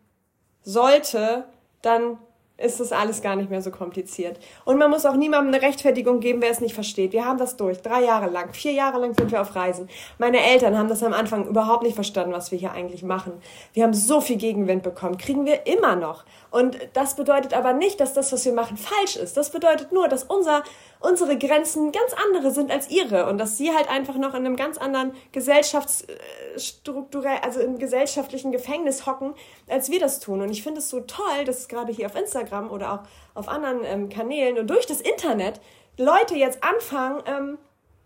sollte, 0.63 1.45
dann 1.81 2.17
ist 2.57 2.79
das 2.79 2.91
alles 2.91 3.21
gar 3.21 3.35
nicht 3.35 3.49
mehr 3.49 3.61
so 3.63 3.71
kompliziert. 3.71 4.39
Und 4.63 4.77
man 4.77 4.91
muss 4.91 5.05
auch 5.05 5.15
niemandem 5.15 5.53
eine 5.53 5.63
Rechtfertigung 5.63 6.19
geben, 6.19 6.41
wer 6.41 6.51
es 6.51 6.61
nicht 6.61 6.75
versteht. 6.75 7.11
Wir 7.11 7.25
haben 7.25 7.39
das 7.39 7.57
durch. 7.57 7.81
Drei 7.81 8.03
Jahre 8.03 8.29
lang, 8.29 8.53
vier 8.53 8.73
Jahre 8.73 8.99
lang 8.99 9.15
sind 9.15 9.31
wir 9.31 9.41
auf 9.41 9.55
Reisen. 9.55 9.89
Meine 10.19 10.39
Eltern 10.39 10.77
haben 10.77 10.87
das 10.87 11.01
am 11.01 11.13
Anfang 11.13 11.47
überhaupt 11.47 11.81
nicht 11.81 11.95
verstanden, 11.95 12.31
was 12.31 12.51
wir 12.51 12.59
hier 12.59 12.71
eigentlich 12.71 13.01
machen. 13.01 13.33
Wir 13.73 13.83
haben 13.83 13.93
so 13.93 14.21
viel 14.21 14.37
Gegenwind 14.37 14.83
bekommen. 14.83 15.17
Kriegen 15.17 15.45
wir 15.45 15.65
immer 15.65 15.95
noch. 15.95 16.25
Und 16.51 16.77
das 16.93 17.15
bedeutet 17.15 17.55
aber 17.55 17.73
nicht, 17.73 17.99
dass 17.99 18.13
das, 18.13 18.31
was 18.31 18.45
wir 18.45 18.53
machen, 18.53 18.77
falsch 18.77 19.15
ist. 19.15 19.35
Das 19.35 19.49
bedeutet 19.49 19.91
nur, 19.91 20.07
dass 20.07 20.23
unser, 20.23 20.63
unsere 21.03 21.37
Grenzen 21.37 21.91
ganz 21.91 22.15
andere 22.25 22.49
sind 22.51 22.71
als 22.71 22.89
ihre 22.89 23.27
und 23.27 23.37
dass 23.37 23.57
sie 23.57 23.75
halt 23.75 23.89
einfach 23.89 24.15
noch 24.15 24.33
in 24.33 24.45
einem 24.45 24.55
ganz 24.55 24.77
anderen 24.77 25.13
Gesellschaftsstrukturell, 25.33 27.39
also 27.43 27.59
im 27.59 27.77
gesellschaftlichen 27.77 28.53
Gefängnis 28.53 29.05
hocken, 29.05 29.35
als 29.67 29.91
wir 29.91 29.99
das 29.99 30.21
tun. 30.21 30.41
Und 30.41 30.49
ich 30.49 30.63
finde 30.63 30.79
es 30.79 30.89
so 30.89 31.01
toll, 31.01 31.43
dass 31.45 31.67
gerade 31.67 31.91
hier 31.91 32.05
auf 32.07 32.15
Instagram 32.15 32.71
oder 32.71 32.93
auch 32.93 32.99
auf 33.35 33.49
anderen 33.49 33.81
ähm, 33.83 34.07
Kanälen 34.09 34.57
und 34.57 34.67
durch 34.67 34.85
das 34.85 35.01
Internet 35.01 35.59
Leute 35.97 36.35
jetzt 36.35 36.63
anfangen, 36.63 37.21
ähm, 37.27 37.57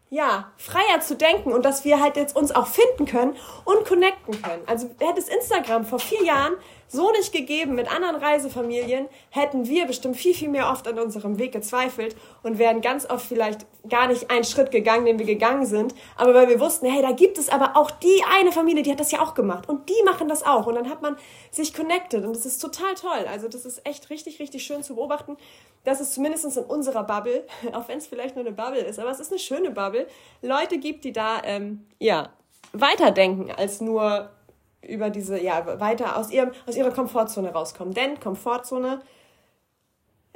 ja, 0.10 0.52
freier 0.58 1.00
zu 1.02 1.16
denken 1.16 1.52
und 1.52 1.66
dass 1.66 1.86
wir 1.86 2.02
halt 2.02 2.16
jetzt 2.16 2.36
uns 2.36 2.56
auch 2.56 2.68
finden 2.68 3.06
können 3.06 3.36
und 3.66 3.86
connecten 3.86 4.42
können. 4.42 4.64
Also 4.66 4.90
hätte 5.00 5.20
es 5.20 5.28
Instagram 5.28 5.86
vor 5.86 6.00
vier 6.00 6.24
Jahren 6.24 6.54
so 6.88 7.12
nicht 7.12 7.34
gegeben 7.34 7.76
mit 7.76 7.94
anderen 7.94 8.16
Reisefamilien, 8.16 9.08
hätten 9.30 9.68
wir 9.68 9.86
bestimmt 9.86 10.16
viel, 10.16 10.34
viel 10.34 10.50
mehr 10.50 10.70
oft 10.72 10.88
an 10.88 11.00
unserem 11.00 11.38
Weg 11.38 11.52
gezweifelt 11.52 12.16
und 12.44 12.58
wären 12.58 12.82
ganz 12.82 13.10
oft 13.10 13.26
vielleicht 13.26 13.66
gar 13.90 14.08
nicht 14.08 14.32
einen 14.32 14.44
Schritt 14.44 14.72
gegangen, 14.72 15.06
den 15.06 15.20
wir 15.20 15.26
gegangen 15.26 15.66
sind. 15.66 15.94
Aber 16.16 16.34
weil 16.34 16.48
wir 16.48 16.60
wussten, 16.60 16.88
hey, 16.88 17.02
da 17.02 17.12
gibt 17.12 17.38
es 17.38 17.50
aber 17.50 17.76
auch 17.76 17.92
die 17.92 18.22
eine 18.40 18.52
Familie, 18.52 18.84
die 18.84 18.92
hat 18.92 19.00
das 19.00 19.12
ja 19.12 19.22
auch 19.22 19.34
gemacht 19.34 19.68
und 19.68 19.90
die 19.90 20.04
machen 20.06 20.28
das 20.28 20.44
auch. 20.44 20.68
Und 20.68 20.76
dann 20.76 20.90
hat 20.90 21.02
man 21.02 21.18
sich 21.52 21.74
connected 21.74 22.24
und 22.26 22.36
das 22.36 22.46
ist 22.46 22.60
total 22.60 22.96
toll. 22.96 23.26
Also 23.30 23.48
das 23.48 23.66
ist 23.66 23.86
echt 23.86 24.10
richtig, 24.10 24.40
richtig 24.40 24.64
schön 24.64 24.84
zu 24.84 24.96
beobachten, 24.96 25.38
dass 25.84 26.00
es 26.00 26.12
zumindest 26.12 26.58
in 26.58 26.64
unserer 26.64 27.04
Bubble, 27.04 27.46
auch 27.74 27.88
wenn 27.88 27.98
es 27.98 28.08
vielleicht 28.08 28.36
nur 28.36 28.46
eine 28.46 28.56
Bubble 28.56 28.80
ist, 28.80 29.00
aber 29.00 29.12
es 29.12 29.20
ist 29.20 29.32
eine 29.32 29.40
schöne 29.40 29.72
Bubble, 29.72 30.08
Leute 30.42 30.78
gibt, 30.78 31.04
die 31.04 31.12
da, 31.12 31.42
ähm, 31.44 31.86
ja, 32.00 32.30
weiterdenken 32.74 33.52
als 33.52 33.82
nur 33.82 34.30
über 34.82 35.10
diese, 35.10 35.42
ja, 35.42 35.80
weiter 35.80 36.18
aus, 36.18 36.32
ihrem, 36.32 36.52
aus 36.68 36.76
ihrer 36.76 36.92
Komfortzone 36.92 37.52
rauskommen. 37.52 37.94
Denn 37.94 38.20
Komfortzone 38.20 39.02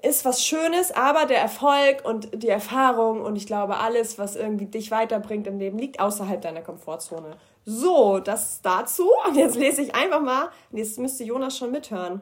ist 0.01 0.25
was 0.25 0.43
Schönes, 0.43 0.91
aber 0.91 1.25
der 1.25 1.39
Erfolg 1.39 2.03
und 2.03 2.43
die 2.43 2.49
Erfahrung 2.49 3.21
und 3.21 3.35
ich 3.35 3.45
glaube, 3.45 3.77
alles, 3.77 4.17
was 4.17 4.35
irgendwie 4.35 4.65
dich 4.65 4.91
weiterbringt 4.91 5.47
im 5.47 5.59
Leben, 5.59 5.77
liegt 5.77 5.99
außerhalb 5.99 6.41
deiner 6.41 6.61
Komfortzone. 6.61 7.37
So, 7.65 8.19
das 8.19 8.61
dazu. 8.61 9.09
Und 9.27 9.35
jetzt 9.35 9.55
lese 9.55 9.81
ich 9.81 9.93
einfach 9.93 10.21
mal, 10.21 10.49
jetzt 10.71 10.97
müsste 10.97 11.23
Jonas 11.23 11.57
schon 11.57 11.71
mithören, 11.71 12.21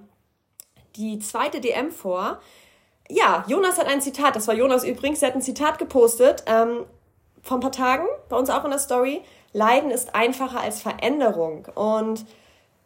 die 0.98 1.20
zweite 1.20 1.62
DM 1.62 1.92
vor. 1.92 2.40
Ja, 3.10 3.46
Jonas 3.48 3.80
hat 3.80 3.88
ein 3.88 4.02
Zitat, 4.02 4.36
das 4.36 4.48
war 4.48 4.56
Jonas 4.56 4.84
übrigens, 4.84 5.22
er 5.22 5.30
hat 5.30 5.36
ein 5.36 5.42
Zitat 5.42 5.80
gepostet 5.80 6.44
ähm, 6.46 6.86
vor 7.42 7.58
ein 7.58 7.62
paar 7.62 7.72
Tagen, 7.72 8.06
bei 8.28 8.36
uns 8.36 8.50
auch 8.50 8.64
in 8.66 8.72
der 8.72 8.80
Story. 8.80 9.22
Leiden 9.54 9.92
ist 9.92 10.16
einfacher 10.16 10.62
als 10.62 10.82
Veränderung. 10.82 11.68
Und 11.76 12.26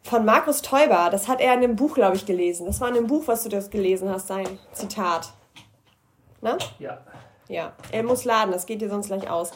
von 0.02 0.24
Markus 0.24 0.62
Teuber, 0.62 1.08
das 1.10 1.28
hat 1.28 1.40
er 1.40 1.54
in 1.54 1.64
einem 1.64 1.76
Buch, 1.76 1.94
glaube 1.94 2.16
ich, 2.16 2.26
gelesen. 2.26 2.66
Das 2.66 2.80
war 2.80 2.88
in 2.88 2.96
einem 2.96 3.06
Buch, 3.06 3.24
was 3.26 3.42
du 3.42 3.48
das 3.48 3.70
gelesen 3.70 4.10
hast, 4.10 4.28
sein 4.28 4.58
Zitat. 4.72 5.32
Ne? 6.40 6.58
Ja. 6.78 6.98
Ja, 7.48 7.74
er 7.92 8.02
muss 8.02 8.24
laden, 8.24 8.52
das 8.52 8.64
geht 8.64 8.80
dir 8.80 8.88
sonst 8.88 9.08
gleich 9.08 9.28
aus. 9.28 9.52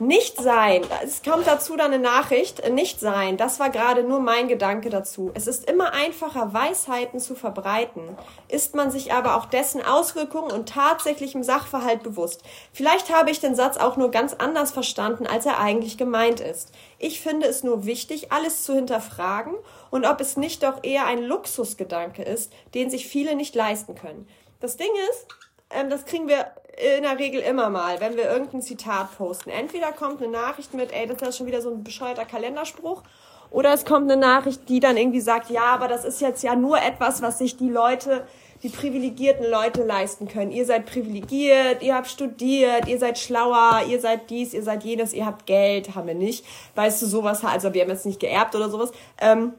Nicht 0.00 0.40
sein, 0.40 0.82
es 1.02 1.24
kommt 1.24 1.48
dazu 1.48 1.76
dann 1.76 1.92
eine 1.92 2.00
Nachricht, 2.00 2.70
nicht 2.70 3.00
sein, 3.00 3.36
das 3.36 3.58
war 3.58 3.68
gerade 3.68 4.04
nur 4.04 4.20
mein 4.20 4.46
Gedanke 4.46 4.90
dazu. 4.90 5.32
Es 5.34 5.48
ist 5.48 5.68
immer 5.68 5.92
einfacher, 5.92 6.54
Weisheiten 6.54 7.18
zu 7.18 7.34
verbreiten, 7.34 8.16
ist 8.46 8.76
man 8.76 8.92
sich 8.92 9.12
aber 9.12 9.36
auch 9.36 9.46
dessen 9.46 9.84
Auswirkungen 9.84 10.52
und 10.52 10.68
tatsächlichem 10.68 11.42
Sachverhalt 11.42 12.04
bewusst. 12.04 12.44
Vielleicht 12.72 13.12
habe 13.12 13.32
ich 13.32 13.40
den 13.40 13.56
Satz 13.56 13.76
auch 13.76 13.96
nur 13.96 14.12
ganz 14.12 14.34
anders 14.34 14.70
verstanden, 14.70 15.26
als 15.26 15.46
er 15.46 15.58
eigentlich 15.58 15.98
gemeint 15.98 16.38
ist. 16.38 16.70
Ich 17.00 17.20
finde 17.20 17.48
es 17.48 17.64
nur 17.64 17.84
wichtig, 17.84 18.30
alles 18.30 18.62
zu 18.62 18.74
hinterfragen 18.74 19.54
und 19.90 20.06
ob 20.06 20.20
es 20.20 20.36
nicht 20.36 20.62
doch 20.62 20.84
eher 20.84 21.06
ein 21.06 21.24
Luxusgedanke 21.24 22.22
ist, 22.22 22.52
den 22.72 22.88
sich 22.88 23.08
viele 23.08 23.34
nicht 23.34 23.56
leisten 23.56 23.96
können. 23.96 24.28
Das 24.60 24.76
Ding 24.76 24.90
ist, 25.10 25.26
ähm, 25.70 25.90
das 25.90 26.04
kriegen 26.04 26.28
wir 26.28 26.52
in 26.96 27.02
der 27.02 27.18
Regel 27.18 27.40
immer 27.40 27.70
mal, 27.70 28.00
wenn 28.00 28.16
wir 28.16 28.30
irgendein 28.30 28.62
Zitat 28.62 29.16
posten. 29.16 29.50
Entweder 29.50 29.92
kommt 29.92 30.22
eine 30.22 30.30
Nachricht 30.30 30.74
mit, 30.74 30.92
ey, 30.92 31.06
das 31.06 31.20
ist 31.20 31.38
schon 31.38 31.46
wieder 31.46 31.60
so 31.60 31.70
ein 31.70 31.82
bescheuerter 31.82 32.24
Kalenderspruch, 32.24 33.02
oder 33.50 33.72
es 33.72 33.84
kommt 33.84 34.10
eine 34.10 34.20
Nachricht, 34.20 34.68
die 34.68 34.78
dann 34.78 34.96
irgendwie 34.96 35.20
sagt, 35.20 35.50
ja, 35.50 35.64
aber 35.64 35.88
das 35.88 36.04
ist 36.04 36.20
jetzt 36.20 36.42
ja 36.42 36.54
nur 36.54 36.80
etwas, 36.80 37.22
was 37.22 37.38
sich 37.38 37.56
die 37.56 37.70
Leute, 37.70 38.26
die 38.62 38.68
privilegierten 38.68 39.48
Leute 39.48 39.84
leisten 39.84 40.28
können. 40.28 40.50
Ihr 40.50 40.66
seid 40.66 40.84
privilegiert, 40.84 41.82
ihr 41.82 41.94
habt 41.94 42.08
studiert, 42.08 42.88
ihr 42.88 42.98
seid 42.98 43.18
schlauer, 43.18 43.82
ihr 43.88 44.00
seid 44.00 44.28
dies, 44.28 44.52
ihr 44.52 44.62
seid 44.62 44.84
jenes, 44.84 45.14
ihr 45.14 45.24
habt 45.24 45.46
Geld, 45.46 45.94
haben 45.94 46.08
wir 46.08 46.14
nicht. 46.14 46.44
Weißt 46.74 47.00
du, 47.00 47.06
sowas, 47.06 47.42
also 47.44 47.72
wir 47.72 47.82
haben 47.82 47.90
jetzt 47.90 48.04
nicht 48.04 48.20
geerbt 48.20 48.54
oder 48.54 48.68
sowas. 48.68 48.92
Ähm, 49.18 49.54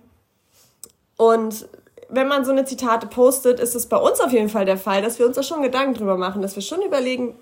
und 1.17 1.67
wenn 2.09 2.27
man 2.27 2.43
so 2.43 2.51
eine 2.51 2.65
Zitate 2.65 3.07
postet, 3.07 3.59
ist 3.59 3.75
es 3.75 3.87
bei 3.87 3.97
uns 3.97 4.19
auf 4.19 4.31
jeden 4.31 4.49
Fall 4.49 4.65
der 4.65 4.77
Fall, 4.77 5.01
dass 5.01 5.19
wir 5.19 5.25
uns 5.25 5.35
da 5.35 5.43
schon 5.43 5.61
Gedanken 5.61 5.93
drüber 5.93 6.17
machen, 6.17 6.41
dass 6.41 6.55
wir 6.55 6.63
schon 6.63 6.81
überlegen, 6.81 7.35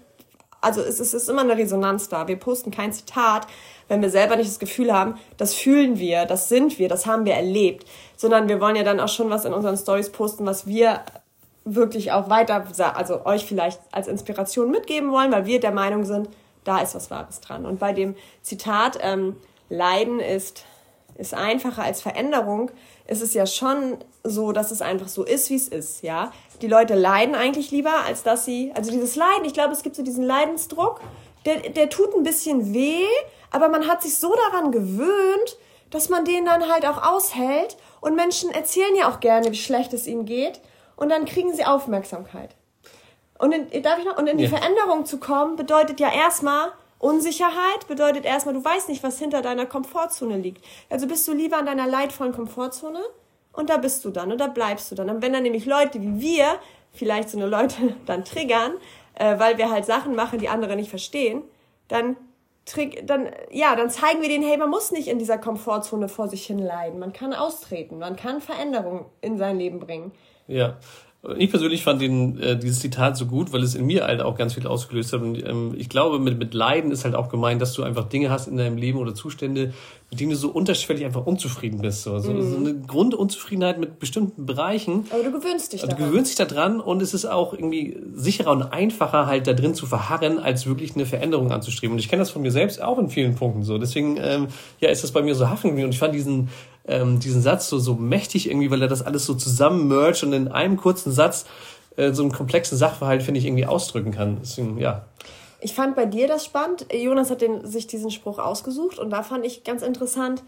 also 0.62 0.82
es 0.82 1.00
ist, 1.00 1.14
es 1.14 1.24
ist 1.24 1.30
immer 1.30 1.42
eine 1.42 1.58
Resonanz 1.58 2.10
da. 2.10 2.28
Wir 2.28 2.38
posten 2.38 2.72
kein 2.72 2.92
Zitat, 2.92 3.48
wenn 3.88 4.02
wir 4.02 4.10
selber 4.10 4.36
nicht 4.36 4.50
das 4.50 4.60
Gefühl 4.60 4.94
haben, 4.94 5.18
das 5.38 5.54
fühlen 5.54 5.98
wir, 5.98 6.26
das 6.26 6.50
sind 6.50 6.78
wir, 6.80 6.90
das 6.90 7.06
haben 7.06 7.26
wir 7.26 7.34
erlebt, 7.34 7.88
sondern 8.18 8.50
wir 8.50 8.60
wollen 8.60 8.76
ja 8.76 8.84
dann 8.84 9.00
auch 9.00 9.08
schon 9.08 9.30
was 9.30 9.46
in 9.46 9.54
unseren 9.54 9.78
Stories 9.78 10.12
posten, 10.12 10.46
was 10.46 10.68
wir 10.68 11.02
wirklich 11.64 12.12
auch 12.12 12.30
weiter, 12.30 12.66
also 12.96 13.26
euch 13.26 13.46
vielleicht 13.46 13.80
als 13.92 14.08
Inspiration 14.08 14.72
mitgeben 14.72 15.12
wollen, 15.12 15.32
weil 15.32 15.46
wir 15.46 15.60
der 15.60 15.72
Meinung 15.72 16.06
sind, 16.06 16.30
da 16.64 16.80
ist 16.80 16.96
was 16.96 17.12
Wahres 17.12 17.40
dran. 17.40 17.66
Und 17.66 17.80
bei 17.80 17.94
dem 17.94 18.16
Zitat, 18.42 18.98
ähm, 19.02 19.38
Leiden 19.70 20.20
ist, 20.20 20.66
ist 21.16 21.34
einfacher 21.34 21.84
als 21.84 22.02
Veränderung, 22.02 22.72
ist 23.08 23.22
es 23.22 23.34
ja 23.34 23.46
schon 23.46 23.98
so, 24.24 24.52
dass 24.52 24.72
es 24.72 24.82
einfach 24.82 25.08
so 25.08 25.24
ist, 25.24 25.50
wie 25.50 25.56
es 25.56 25.68
ist, 25.68 26.04
ja. 26.04 26.32
Die 26.62 26.68
Leute 26.68 26.96
leiden 26.96 27.36
eigentlich 27.36 27.72
lieber, 27.72 28.04
als 28.06 28.24
dass 28.24 28.46
sie, 28.46 28.72
also 28.76 28.92
dieses 28.92 29.16
Leiden, 29.16 29.46
ich 29.46 29.54
glaube, 29.54 29.74
es 29.74 29.84
gibt 29.84 29.96
so 29.96 30.04
diesen 30.04 30.24
Leidensdruck, 30.24 31.00
der, 31.46 31.70
der 31.70 31.90
tut 31.90 32.14
ein 32.16 32.24
bisschen 32.24 32.74
weh, 32.74 33.06
aber 33.52 33.70
man 33.70 33.88
hat 33.88 34.02
sich 34.02 34.18
so 34.18 34.34
daran 34.52 34.72
gewöhnt, 34.72 35.58
dass 35.90 36.10
man 36.10 36.26
den 36.26 36.46
dann 36.46 36.70
halt 36.70 36.86
auch 36.86 37.02
aushält 37.02 37.78
und 38.02 38.16
Menschen 38.16 38.52
erzählen 38.52 38.96
ja 38.98 39.10
auch 39.10 39.20
gerne, 39.20 39.52
wie 39.52 39.58
schlecht 39.58 39.94
es 39.94 40.08
ihnen 40.08 40.26
geht 40.26 40.60
und 40.98 41.10
dann 41.10 41.26
kriegen 41.26 41.54
sie 41.54 41.64
Aufmerksamkeit. 41.64 42.56
Und 43.40 43.54
in, 43.54 43.84
darf 43.84 44.00
ich 44.00 44.06
noch, 44.06 44.18
und 44.18 44.28
in 44.28 44.38
die 44.38 44.46
ja. 44.46 44.50
Veränderung 44.50 45.06
zu 45.06 45.20
kommen, 45.20 45.56
bedeutet 45.56 46.00
ja 46.00 46.12
erstmal, 46.12 46.70
Unsicherheit 47.00 47.88
bedeutet 47.88 48.26
erstmal, 48.26 48.56
du 48.56 48.64
weißt 48.64 48.90
nicht, 48.90 49.04
was 49.04 49.20
hinter 49.20 49.42
deiner 49.42 49.66
Komfortzone 49.66 50.38
liegt. 50.38 50.64
Also 50.90 51.08
bist 51.08 51.28
du 51.28 51.34
lieber 51.34 51.58
an 51.58 51.66
deiner 51.66 51.88
leidvollen 51.88 52.34
Komfortzone 52.34 53.02
und 53.54 53.70
da 53.70 53.78
bist 53.78 54.04
du 54.06 54.10
dann 54.10 54.32
und 54.32 54.40
da 54.40 54.48
bleibst 54.48 54.92
du 54.92 54.96
dann. 54.96 55.10
Und 55.10 55.22
wenn 55.22 55.34
dann 55.34 55.44
nämlich 55.44 55.66
Leute 55.66 56.02
wie 56.02 56.20
wir 56.20 56.60
vielleicht 56.92 57.30
so 57.30 57.38
eine 57.38 57.48
Leute 57.48 57.96
dann 58.06 58.26
triggern, 58.26 58.74
äh, 59.16 59.38
weil 59.40 59.58
wir 59.58 59.70
halt 59.70 59.86
Sachen 59.86 60.16
machen, 60.16 60.40
die 60.40 60.50
andere 60.50 60.76
nicht 60.76 60.90
verstehen, 60.90 61.44
dann 61.88 62.18
dann, 63.04 63.30
ja, 63.50 63.78
dann 63.78 63.90
zeigen 63.90 64.22
wir 64.22 64.28
denen, 64.28 64.46
hey, 64.46 64.58
man 64.58 64.70
muss 64.70 64.92
nicht 64.92 65.08
in 65.08 65.20
dieser 65.20 65.38
Komfortzone 65.38 66.10
vor 66.10 66.28
sich 66.28 66.46
hin 66.46 66.60
leiden. 66.60 67.00
Man 67.00 67.14
kann 67.14 67.34
austreten, 67.34 67.98
man 67.98 68.18
kann 68.18 68.42
Veränderungen 68.42 69.06
in 69.22 69.38
sein 69.38 69.58
Leben 69.58 69.80
bringen. 69.80 70.12
Ja, 70.48 70.78
ich 71.38 71.50
persönlich 71.50 71.84
fand 71.84 72.02
den, 72.02 72.40
äh, 72.40 72.58
dieses 72.58 72.80
Zitat 72.80 73.18
so 73.18 73.26
gut, 73.26 73.52
weil 73.52 73.62
es 73.64 73.76
in 73.76 73.86
mir 73.86 74.06
halt 74.06 74.22
auch 74.22 74.38
ganz 74.38 74.54
viel 74.54 74.66
ausgelöst 74.66 75.14
hat. 75.14 75.22
Und 75.22 75.46
ähm, 75.46 75.74
ich 75.78 75.90
glaube, 75.90 76.20
mit, 76.20 76.38
mit 76.38 76.54
Leiden 76.54 76.92
ist 76.92 77.04
halt 77.04 77.16
auch 77.16 77.30
gemeint, 77.30 77.62
dass 77.62 77.74
du 77.74 77.84
einfach 77.84 78.08
Dinge 78.08 78.30
hast 78.30 78.48
in 78.48 78.58
deinem 78.58 78.78
Leben 78.78 78.98
oder 79.00 79.14
Zustände, 79.14 79.74
mit 80.10 80.20
denen 80.20 80.32
du 80.32 80.38
so 80.38 80.50
unterschwellig 80.50 81.04
einfach 81.04 81.26
unzufrieden 81.26 81.82
bist. 81.82 82.04
So, 82.04 82.14
also, 82.14 82.32
mhm. 82.32 82.52
so 82.52 82.58
eine 82.58 82.76
Grundunzufriedenheit 82.80 83.78
mit 83.78 84.00
bestimmten 84.00 84.46
Bereichen. 84.46 85.06
Aber 85.10 85.24
du 85.24 85.32
gewöhnst 85.32 85.74
dich 85.74 85.82
daran. 85.82 85.98
Du 85.98 86.06
gewöhnst 86.06 86.40
dich 86.40 86.48
daran 86.48 86.80
und 86.80 87.02
es 87.02 87.14
ist 87.14 87.26
auch 87.26 87.54
irgendwie 87.54 87.98
sicherer 88.14 88.52
und 88.52 88.64
einfacher, 88.64 89.26
halt 89.26 89.48
da 89.48 89.54
drin 89.54 89.74
zu 89.74 89.86
verharren, 89.86 90.40
als 90.40 90.66
wirklich 90.66 90.96
eine 90.96 91.06
Veränderung 91.06 91.52
anzustreben. 91.52 91.94
Und 91.94 92.00
ich 92.00 92.08
kenne 92.08 92.22
das 92.22 92.30
von 92.30 92.42
mir 92.42 92.52
selbst 92.52 92.82
auch 92.82 93.00
in 93.00 93.10
vielen 93.10 93.36
Punkten 93.36 93.64
so. 93.64 93.78
Deswegen, 93.78 94.18
ähm, 94.22 94.48
ja, 94.80 94.90
ist 94.90 95.04
das 95.04 95.12
bei 95.12 95.22
mir 95.22 95.36
so 95.36 95.50
haffen 95.50 95.72
Und 95.72 95.90
ich 95.90 96.00
fand 96.00 96.16
diesen 96.16 96.50
ähm, 96.88 97.20
diesen 97.20 97.42
Satz 97.42 97.70
so, 97.70 97.80
so 97.80 97.96
mächtig 97.96 98.50
irgendwie, 98.50 98.72
weil 98.72 98.82
er 98.82 98.88
das 98.88 99.02
alles 99.02 99.26
so 99.26 99.36
zusammen 99.36 99.88
mercht 99.88 100.24
und 100.24 100.34
in 100.34 100.48
einem 100.48 100.78
kurzen 100.78 101.12
Satz 101.12 101.46
äh, 101.96 102.14
so 102.14 102.24
einen 102.24 102.32
komplexen 102.32 102.78
Sachverhalt, 102.78 103.24
finde 103.24 103.40
ich, 103.40 103.46
irgendwie 103.46 103.66
ausdrücken 103.66 104.12
kann. 104.12 104.38
Deswegen, 104.42 104.78
ja. 104.78 105.06
Ich 105.60 105.74
fand 105.74 105.96
bei 105.96 106.06
dir 106.06 106.28
das 106.28 106.46
spannend. 106.46 106.86
Jonas 106.94 107.32
hat 107.32 107.42
den, 107.42 107.66
sich 107.66 107.88
diesen 107.88 108.12
Spruch 108.12 108.40
ausgesucht 108.40 109.00
und 109.00 109.10
da 109.10 109.24
fand 109.24 109.46
ich 109.46 109.64
ganz 109.64 109.82
interessant, 109.82 110.44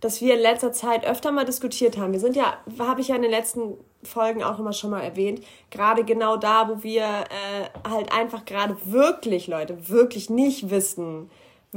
dass 0.00 0.20
wir 0.20 0.34
in 0.34 0.40
letzter 0.40 0.72
Zeit 0.72 1.04
öfter 1.06 1.32
mal 1.32 1.44
diskutiert 1.44 1.98
haben. 1.98 2.12
Wir 2.12 2.20
sind 2.20 2.36
ja, 2.36 2.58
habe 2.78 3.00
ich 3.00 3.08
ja 3.08 3.16
in 3.16 3.22
den 3.22 3.30
letzten 3.30 3.74
Folgen 4.02 4.42
auch 4.44 4.58
immer 4.58 4.72
schon 4.72 4.90
mal 4.90 5.00
erwähnt, 5.00 5.40
gerade 5.70 6.04
genau 6.04 6.36
da, 6.36 6.68
wo 6.68 6.82
wir 6.82 7.02
äh, 7.02 7.88
halt 7.88 8.12
einfach 8.12 8.44
gerade 8.44 8.76
wirklich, 8.84 9.48
Leute, 9.48 9.88
wirklich 9.88 10.30
nicht 10.30 10.70
wissen, 10.70 11.30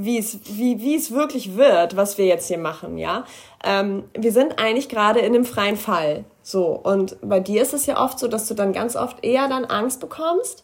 wie 0.04 0.18
es, 0.18 0.40
wie, 0.46 0.80
wie 0.82 0.96
es 0.96 1.12
wirklich 1.12 1.56
wird, 1.56 1.96
was 1.96 2.18
wir 2.18 2.26
jetzt 2.26 2.48
hier 2.48 2.58
machen, 2.58 2.98
ja. 2.98 3.26
Ähm, 3.64 4.04
wir 4.14 4.32
sind 4.32 4.60
eigentlich 4.60 4.90
gerade 4.90 5.20
in 5.20 5.34
einem 5.34 5.46
freien 5.46 5.78
Fall. 5.78 6.26
So. 6.42 6.68
Und 6.68 7.18
bei 7.22 7.40
dir 7.40 7.62
ist 7.62 7.74
es 7.74 7.86
ja 7.86 8.04
oft 8.04 8.20
so, 8.20 8.28
dass 8.28 8.48
du 8.48 8.54
dann 8.54 8.74
ganz 8.74 8.96
oft 8.96 9.24
eher 9.24 9.48
dann 9.48 9.66
Angst 9.66 10.00
bekommst 10.00 10.64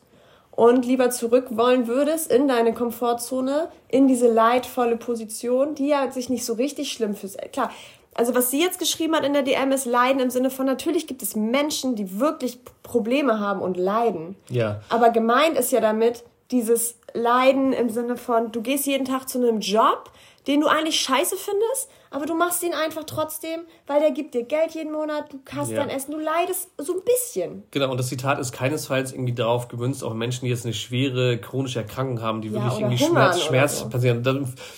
und 0.51 0.85
lieber 0.85 1.09
zurück 1.09 1.47
wollen 1.51 1.87
würdest 1.87 2.31
in 2.31 2.47
deine 2.47 2.73
Komfortzone, 2.73 3.67
in 3.89 4.07
diese 4.07 4.31
leidvolle 4.31 4.97
Position, 4.97 5.75
die 5.75 5.87
ja 5.87 6.09
sich 6.11 6.29
nicht 6.29 6.45
so 6.45 6.53
richtig 6.53 6.91
schlimm 6.91 7.15
fühlt. 7.15 7.51
Klar, 7.51 7.71
also 8.13 8.33
was 8.33 8.49
sie 8.49 8.61
jetzt 8.61 8.79
geschrieben 8.79 9.13
hat 9.15 9.25
in 9.25 9.33
der 9.33 9.43
DM 9.43 9.73
ist 9.73 9.85
Leiden 9.85 10.21
im 10.21 10.29
Sinne 10.29 10.49
von, 10.49 10.65
natürlich 10.65 11.05
gibt 11.05 11.21
es 11.21 11.35
Menschen, 11.35 11.95
die 11.95 12.19
wirklich 12.19 12.59
Probleme 12.81 13.41
haben 13.41 13.61
und 13.61 13.75
leiden. 13.75 14.37
Ja. 14.49 14.79
Aber 14.87 15.09
gemeint 15.09 15.57
ist 15.57 15.73
ja 15.73 15.81
damit 15.81 16.23
dieses 16.49 16.95
Leiden 17.15 17.73
im 17.73 17.89
Sinne 17.89 18.17
von, 18.17 18.51
du 18.51 18.61
gehst 18.61 18.85
jeden 18.85 19.05
Tag 19.05 19.27
zu 19.27 19.39
einem 19.39 19.59
Job, 19.59 20.11
den 20.47 20.61
du 20.61 20.67
eigentlich 20.67 20.99
scheiße 20.99 21.35
findest, 21.37 21.89
aber 22.11 22.25
du 22.25 22.35
machst 22.35 22.63
ihn 22.63 22.73
einfach 22.73 23.03
trotzdem, 23.03 23.61
weil 23.87 23.99
der 23.99 24.11
gibt 24.11 24.33
dir 24.33 24.43
Geld 24.43 24.71
jeden 24.71 24.91
Monat, 24.91 25.31
du 25.31 25.39
hast 25.55 25.71
ja. 25.71 25.77
dein 25.77 25.89
Essen, 25.89 26.11
du 26.11 26.19
leidest 26.19 26.69
so 26.77 26.93
ein 26.93 27.01
bisschen. 27.03 27.63
Genau, 27.71 27.91
und 27.91 27.97
das 27.97 28.07
Zitat 28.07 28.39
ist 28.39 28.51
keinesfalls 28.51 29.11
irgendwie 29.11 29.33
darauf 29.33 29.67
gemünzt, 29.67 30.03
auch 30.03 30.13
Menschen, 30.13 30.45
die 30.45 30.51
jetzt 30.51 30.65
eine 30.65 30.73
schwere 30.73 31.37
chronische 31.37 31.79
Erkrankung 31.79 32.21
haben, 32.21 32.41
die 32.41 32.49
ja, 32.49 32.63
wirklich 32.63 32.79
irgendwie 32.79 32.97
Schmerz, 32.97 33.41
Schmerz 33.41 33.79
so. 33.79 33.89
passieren. 33.89 34.23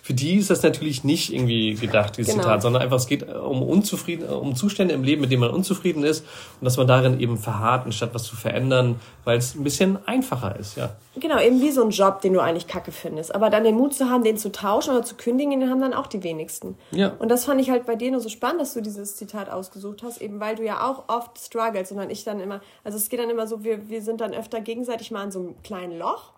Für 0.04 0.14
die 0.14 0.36
ist 0.36 0.50
das 0.50 0.64
natürlich 0.64 1.04
nicht 1.04 1.34
irgendwie 1.34 1.76
gedacht, 1.76 2.18
dieses 2.18 2.34
genau. 2.34 2.44
Zitat, 2.44 2.62
sondern 2.62 2.82
einfach, 2.82 2.98
es 2.98 3.08
geht 3.08 3.28
um 3.30 3.62
unzufrieden, 3.62 4.30
um 4.30 4.56
Zustände 4.56 4.94
im 4.94 5.04
Leben, 5.04 5.22
mit 5.22 5.32
denen 5.32 5.42
man 5.42 5.52
unzufrieden 5.52 6.04
ist 6.04 6.26
und 6.60 6.66
dass 6.66 6.78
man 6.78 6.88
darin 6.88 7.20
eben 7.20 7.38
verharrt, 7.38 7.86
anstatt 7.86 8.14
was 8.14 8.24
zu 8.24 8.36
verändern, 8.36 9.00
weil 9.24 9.38
es 9.38 9.56
ein 9.56 9.64
bisschen 9.64 10.00
einfacher 10.08 10.56
ist, 10.58 10.78
ja. 10.78 10.96
Genau, 11.20 11.40
eben 11.40 11.62
wie 11.62 11.72
so 11.72 11.84
ein 11.84 11.90
Job, 11.90 12.22
den 12.22 12.34
du 12.34 12.40
eigentlich 12.40 12.68
kacke 12.68 12.92
findest. 12.92 13.34
Aber 13.34 13.50
dann 13.50 13.64
den 13.64 13.76
Mut 13.76 13.94
zu 13.94 14.10
haben, 14.10 14.24
den 14.24 14.38
zu 14.38 14.52
tauschen 14.52 14.92
oder 14.92 15.04
zu 15.04 15.16
kündigen, 15.16 15.60
den 15.60 15.70
haben 15.70 15.82
dann 15.82 15.94
auch 15.94 16.08
die 16.08 16.24
wenigsten. 16.24 16.76
Ja. 16.92 17.14
Und 17.20 17.28
und 17.28 17.32
das 17.32 17.44
fand 17.44 17.60
ich 17.60 17.70
halt 17.70 17.86
bei 17.86 17.98
dir 17.98 18.10
nur 18.10 18.22
so 18.22 18.30
spannend, 18.30 18.62
dass 18.62 18.74
du 18.74 18.80
dieses 18.80 19.18
Zitat 19.18 19.50
ausgesucht 19.50 20.02
hast, 20.02 20.22
eben 20.22 20.40
weil 20.40 20.56
du 20.56 20.64
ja 20.64 20.90
auch 20.90 21.10
oft 21.10 21.38
struggles, 21.38 21.90
sondern 21.90 22.10
ich 22.10 22.24
dann 22.24 22.40
immer, 22.40 22.62
also 22.86 22.98
es 22.98 23.10
geht 23.10 23.20
dann 23.20 23.30
immer 23.30 23.48
so, 23.48 23.66
wir, 23.66 23.90
wir 23.90 24.02
sind 24.02 24.22
dann 24.22 24.34
öfter 24.34 24.62
gegenseitig 24.62 25.12
mal 25.12 25.26
in 25.26 25.32
so 25.32 25.40
einem 25.40 25.62
kleinen 25.62 26.00
Loch, 26.00 26.32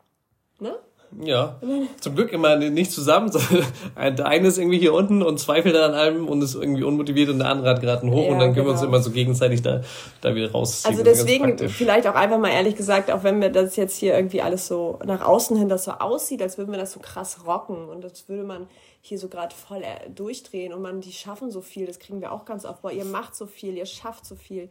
ne? 0.59 0.73
Ja, 1.21 1.59
zum 1.99 2.15
Glück 2.15 2.33
immer 2.33 2.55
nicht 2.55 2.91
zusammen. 2.91 3.31
Der 3.95 4.25
eine 4.25 4.47
ist 4.47 4.57
irgendwie 4.57 4.79
hier 4.79 4.95
unten 4.95 5.21
und 5.21 5.39
zweifelt 5.39 5.75
an 5.75 5.93
allem 5.93 6.27
und 6.27 6.41
ist 6.41 6.55
irgendwie 6.55 6.81
unmotiviert 6.81 7.29
und 7.29 7.37
der 7.37 7.49
andere 7.49 7.69
hat 7.69 7.81
gerade 7.81 8.01
einen 8.01 8.11
hoch 8.11 8.25
ja, 8.25 8.31
und 8.31 8.39
dann 8.39 8.53
können 8.53 8.55
genau. 8.55 8.65
wir 8.65 8.71
uns 8.71 8.81
genau. 8.81 8.93
immer 8.93 9.03
so 9.03 9.11
gegenseitig 9.11 9.61
da, 9.61 9.81
da 10.21 10.33
wieder 10.33 10.51
rausziehen. 10.51 10.91
Also 10.91 11.03
deswegen 11.03 11.69
vielleicht 11.69 12.07
auch 12.07 12.15
einfach 12.15 12.39
mal 12.39 12.49
ehrlich 12.49 12.75
gesagt, 12.75 13.11
auch 13.11 13.23
wenn 13.23 13.41
wir 13.41 13.49
das 13.49 13.75
jetzt 13.75 13.97
hier 13.97 14.15
irgendwie 14.15 14.41
alles 14.41 14.67
so 14.67 14.97
nach 15.05 15.21
außen 15.21 15.55
hin 15.55 15.69
das 15.69 15.83
so 15.83 15.91
aussieht, 15.91 16.41
als 16.41 16.57
würden 16.57 16.71
wir 16.71 16.79
das 16.79 16.93
so 16.93 16.99
krass 16.99 17.39
rocken 17.45 17.89
und 17.89 18.03
als 18.03 18.27
würde 18.27 18.43
man 18.43 18.67
hier 19.09 19.19
so 19.19 19.27
gerade 19.27 19.53
voll 19.53 19.83
äh, 19.83 20.09
durchdrehen 20.09 20.73
und 20.73 20.81
man, 20.81 21.01
die 21.01 21.11
schaffen 21.11 21.51
so 21.51 21.61
viel, 21.61 21.85
das 21.85 21.99
kriegen 21.99 22.21
wir 22.21 22.31
auch 22.31 22.45
ganz 22.45 22.65
oft. 22.65 22.81
Boah, 22.81 22.91
ihr 22.91 23.05
macht 23.05 23.35
so 23.35 23.45
viel, 23.45 23.75
ihr 23.75 23.85
schafft 23.85 24.25
so 24.25 24.35
viel. 24.35 24.69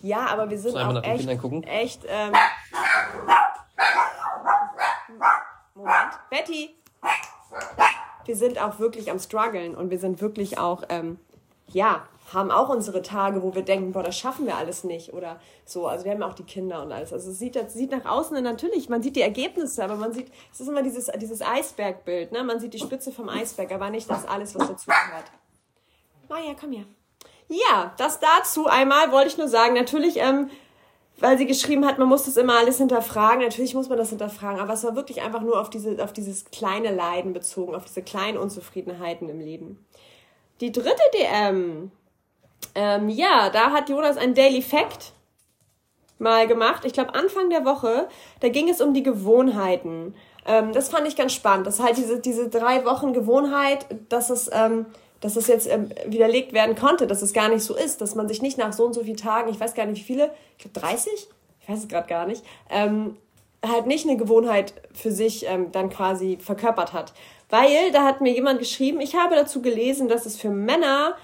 Ja, 0.00 0.26
aber 0.26 0.50
wir 0.50 0.58
sind 0.58 0.76
auch 0.76 1.02
echt, 1.02 1.28
echt, 1.66 2.04
ähm, 2.08 2.32
Moment, 5.74 6.18
Betty! 6.30 6.74
Wir 8.24 8.36
sind 8.36 8.60
auch 8.60 8.78
wirklich 8.78 9.10
am 9.10 9.18
struggeln 9.18 9.74
und 9.74 9.90
wir 9.90 9.98
sind 9.98 10.20
wirklich 10.20 10.58
auch, 10.58 10.82
ähm, 10.88 11.18
ja, 11.68 12.06
haben 12.32 12.50
auch 12.50 12.68
unsere 12.68 13.02
Tage, 13.02 13.42
wo 13.42 13.54
wir 13.54 13.62
denken, 13.62 13.92
boah, 13.92 14.02
das 14.02 14.18
schaffen 14.18 14.46
wir 14.46 14.56
alles 14.56 14.84
nicht 14.84 15.12
oder 15.12 15.40
so. 15.64 15.86
Also 15.86 16.04
wir 16.04 16.12
haben 16.12 16.22
auch 16.22 16.34
die 16.34 16.44
Kinder 16.44 16.82
und 16.82 16.92
alles. 16.92 17.12
Also 17.12 17.30
es 17.30 17.38
sieht, 17.38 17.56
das 17.56 17.74
sieht 17.74 17.90
nach 17.90 18.04
außen 18.04 18.42
natürlich, 18.42 18.88
man 18.88 19.02
sieht 19.02 19.16
die 19.16 19.22
Ergebnisse, 19.22 19.82
aber 19.82 19.96
man 19.96 20.12
sieht, 20.12 20.30
es 20.52 20.60
ist 20.60 20.68
immer 20.68 20.82
dieses, 20.82 21.06
dieses 21.16 21.42
Eisbergbild, 21.42 22.32
ne? 22.32 22.44
Man 22.44 22.60
sieht 22.60 22.74
die 22.74 22.78
Spitze 22.78 23.12
vom 23.12 23.28
Eisberg, 23.28 23.72
aber 23.72 23.90
nicht 23.90 24.08
das 24.10 24.26
alles, 24.26 24.54
was 24.54 24.68
dazu 24.68 24.86
gehört. 24.86 25.30
Maja, 26.28 26.54
komm 26.58 26.72
her. 26.72 26.84
Ja, 27.48 27.94
das 27.96 28.20
dazu 28.20 28.66
einmal 28.66 29.10
wollte 29.10 29.28
ich 29.28 29.38
nur 29.38 29.48
sagen. 29.48 29.74
Natürlich, 29.74 30.18
ähm, 30.18 30.50
weil 31.18 31.38
sie 31.38 31.46
geschrieben 31.46 31.86
hat, 31.86 31.98
man 31.98 32.08
muss 32.08 32.24
das 32.24 32.36
immer 32.36 32.58
alles 32.58 32.76
hinterfragen. 32.78 33.42
Natürlich 33.42 33.74
muss 33.74 33.88
man 33.88 33.96
das 33.96 34.10
hinterfragen, 34.10 34.60
aber 34.60 34.74
es 34.74 34.84
war 34.84 34.94
wirklich 34.94 35.22
einfach 35.22 35.40
nur 35.40 35.58
auf, 35.58 35.70
diese, 35.70 36.02
auf 36.04 36.12
dieses 36.12 36.44
kleine 36.50 36.94
Leiden 36.94 37.32
bezogen, 37.32 37.74
auf 37.74 37.86
diese 37.86 38.02
kleinen 38.02 38.36
Unzufriedenheiten 38.36 39.28
im 39.28 39.40
Leben. 39.40 39.84
Die 40.60 40.72
dritte 40.72 41.02
DM 41.14 41.90
ähm, 42.74 43.08
ja, 43.08 43.50
da 43.50 43.72
hat 43.72 43.88
Jonas 43.88 44.16
ein 44.16 44.34
Daily 44.34 44.62
Fact 44.62 45.12
mal 46.18 46.46
gemacht. 46.46 46.84
Ich 46.84 46.92
glaube, 46.92 47.14
Anfang 47.14 47.50
der 47.50 47.64
Woche, 47.64 48.08
da 48.40 48.48
ging 48.48 48.68
es 48.68 48.80
um 48.80 48.94
die 48.94 49.02
Gewohnheiten. 49.02 50.14
Ähm, 50.46 50.72
das 50.72 50.88
fand 50.88 51.06
ich 51.06 51.16
ganz 51.16 51.32
spannend. 51.32 51.66
Das 51.66 51.78
ist 51.78 51.84
halt 51.84 51.96
diese, 51.96 52.20
diese 52.20 52.48
drei 52.48 52.84
Wochen 52.84 53.12
Gewohnheit, 53.12 53.86
dass 54.08 54.30
es, 54.30 54.50
ähm, 54.52 54.86
dass 55.20 55.36
es 55.36 55.46
jetzt 55.46 55.68
ähm, 55.68 55.90
widerlegt 56.06 56.52
werden 56.52 56.74
konnte, 56.74 57.06
dass 57.06 57.22
es 57.22 57.32
gar 57.32 57.48
nicht 57.48 57.62
so 57.62 57.74
ist, 57.76 58.00
dass 58.00 58.14
man 58.14 58.28
sich 58.28 58.42
nicht 58.42 58.58
nach 58.58 58.72
so 58.72 58.84
und 58.84 58.94
so 58.94 59.02
vielen 59.02 59.16
Tagen, 59.16 59.50
ich 59.50 59.60
weiß 59.60 59.74
gar 59.74 59.86
nicht 59.86 60.00
wie 60.00 60.12
viele, 60.12 60.30
ich 60.56 60.64
glaube 60.64 60.80
30, 60.80 61.12
ich 61.60 61.68
weiß 61.68 61.80
es 61.80 61.88
gerade 61.88 62.08
gar 62.08 62.26
nicht, 62.26 62.44
ähm, 62.70 63.16
halt 63.66 63.86
nicht 63.86 64.06
eine 64.06 64.16
Gewohnheit 64.16 64.74
für 64.94 65.10
sich 65.10 65.46
ähm, 65.46 65.72
dann 65.72 65.90
quasi 65.90 66.38
verkörpert 66.40 66.92
hat. 66.92 67.12
Weil 67.50 67.90
da 67.92 68.04
hat 68.04 68.20
mir 68.20 68.32
jemand 68.32 68.58
geschrieben, 68.58 69.00
ich 69.00 69.16
habe 69.16 69.34
dazu 69.34 69.62
gelesen, 69.62 70.08
dass 70.08 70.26
es 70.26 70.36
für 70.36 70.50
Männer 70.50 71.16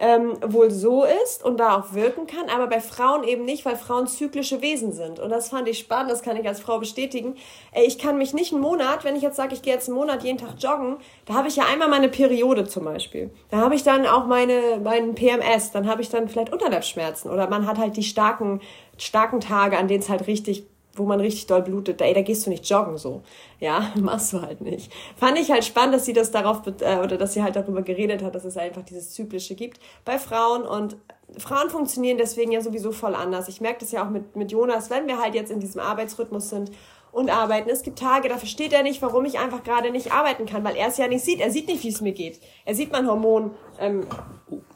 ähm, 0.00 0.38
wohl 0.44 0.70
so 0.70 1.04
ist 1.04 1.44
und 1.44 1.58
da 1.58 1.78
auch 1.78 1.92
wirken 1.92 2.26
kann, 2.26 2.48
aber 2.48 2.66
bei 2.66 2.80
Frauen 2.80 3.22
eben 3.22 3.44
nicht, 3.44 3.66
weil 3.66 3.76
Frauen 3.76 4.06
zyklische 4.06 4.62
Wesen 4.62 4.92
sind. 4.92 5.20
Und 5.20 5.28
das 5.30 5.50
fand 5.50 5.68
ich 5.68 5.78
spannend, 5.78 6.10
das 6.10 6.22
kann 6.22 6.38
ich 6.38 6.48
als 6.48 6.58
Frau 6.58 6.78
bestätigen. 6.78 7.36
Ey, 7.72 7.86
ich 7.86 7.98
kann 7.98 8.16
mich 8.16 8.32
nicht 8.32 8.52
einen 8.52 8.62
Monat, 8.62 9.04
wenn 9.04 9.14
ich 9.14 9.22
jetzt 9.22 9.36
sage, 9.36 9.54
ich 9.54 9.60
gehe 9.60 9.74
jetzt 9.74 9.88
einen 9.88 9.98
Monat 9.98 10.24
jeden 10.24 10.38
Tag 10.38 10.54
joggen, 10.58 10.96
da 11.26 11.34
habe 11.34 11.48
ich 11.48 11.56
ja 11.56 11.64
einmal 11.70 11.88
meine 11.88 12.08
Periode 12.08 12.66
zum 12.66 12.86
Beispiel. 12.86 13.30
Da 13.50 13.58
habe 13.58 13.74
ich 13.74 13.82
dann 13.82 14.06
auch 14.06 14.26
meine, 14.26 14.80
meinen 14.82 15.14
PMS, 15.14 15.70
dann 15.70 15.86
habe 15.86 16.00
ich 16.00 16.08
dann 16.08 16.28
vielleicht 16.28 16.52
Unterleibsschmerzen 16.52 17.30
oder 17.30 17.48
man 17.48 17.66
hat 17.66 17.76
halt 17.76 17.96
die 17.96 18.02
starken, 18.02 18.60
starken 18.96 19.40
Tage, 19.40 19.76
an 19.76 19.86
denen 19.86 20.00
es 20.00 20.08
halt 20.08 20.26
richtig 20.26 20.66
wo 21.00 21.06
man 21.06 21.20
richtig 21.20 21.46
doll 21.46 21.62
blutet, 21.62 22.00
ey, 22.00 22.14
da 22.14 22.22
gehst 22.22 22.46
du 22.46 22.50
nicht 22.50 22.68
joggen 22.68 22.98
so. 22.98 23.22
Ja, 23.58 23.92
machst 24.00 24.32
du 24.32 24.42
halt 24.42 24.60
nicht. 24.60 24.92
Fand 25.16 25.38
ich 25.38 25.50
halt 25.50 25.64
spannend, 25.64 25.94
dass 25.94 26.04
sie 26.04 26.12
das 26.12 26.30
darauf, 26.30 26.62
äh, 26.80 26.98
oder 26.98 27.16
dass 27.16 27.34
sie 27.34 27.42
halt 27.42 27.56
darüber 27.56 27.82
geredet 27.82 28.22
hat, 28.22 28.34
dass 28.34 28.44
es 28.44 28.56
einfach 28.56 28.82
dieses 28.82 29.10
Zyklische 29.12 29.54
gibt 29.54 29.80
bei 30.04 30.18
Frauen 30.18 30.62
und 30.62 30.96
Frauen 31.38 31.70
funktionieren 31.70 32.18
deswegen 32.18 32.50
ja 32.52 32.60
sowieso 32.60 32.92
voll 32.92 33.14
anders. 33.14 33.48
Ich 33.48 33.60
merke 33.60 33.80
das 33.80 33.92
ja 33.92 34.04
auch 34.04 34.10
mit, 34.10 34.34
mit 34.34 34.50
Jonas, 34.50 34.90
wenn 34.90 35.06
wir 35.06 35.18
halt 35.18 35.34
jetzt 35.34 35.50
in 35.50 35.60
diesem 35.60 35.80
Arbeitsrhythmus 35.80 36.50
sind 36.50 36.72
und 37.12 37.30
arbeiten. 37.30 37.68
Es 37.70 37.82
gibt 37.82 37.98
Tage, 37.98 38.28
da 38.28 38.36
versteht 38.36 38.72
er 38.72 38.82
nicht, 38.82 39.02
warum 39.02 39.24
ich 39.24 39.38
einfach 39.38 39.64
gerade 39.64 39.90
nicht 39.90 40.12
arbeiten 40.12 40.46
kann, 40.46 40.62
weil 40.62 40.76
er 40.76 40.88
es 40.88 40.96
ja 40.96 41.08
nicht 41.08 41.24
sieht. 41.24 41.40
Er 41.40 41.50
sieht 41.50 41.66
nicht, 41.66 41.82
wie 41.82 41.88
es 41.88 42.00
mir 42.00 42.12
geht. 42.12 42.40
Er 42.64 42.74
sieht 42.74 42.92
mein 42.92 43.08
Hormon 43.08 43.50
ähm, 43.80 44.06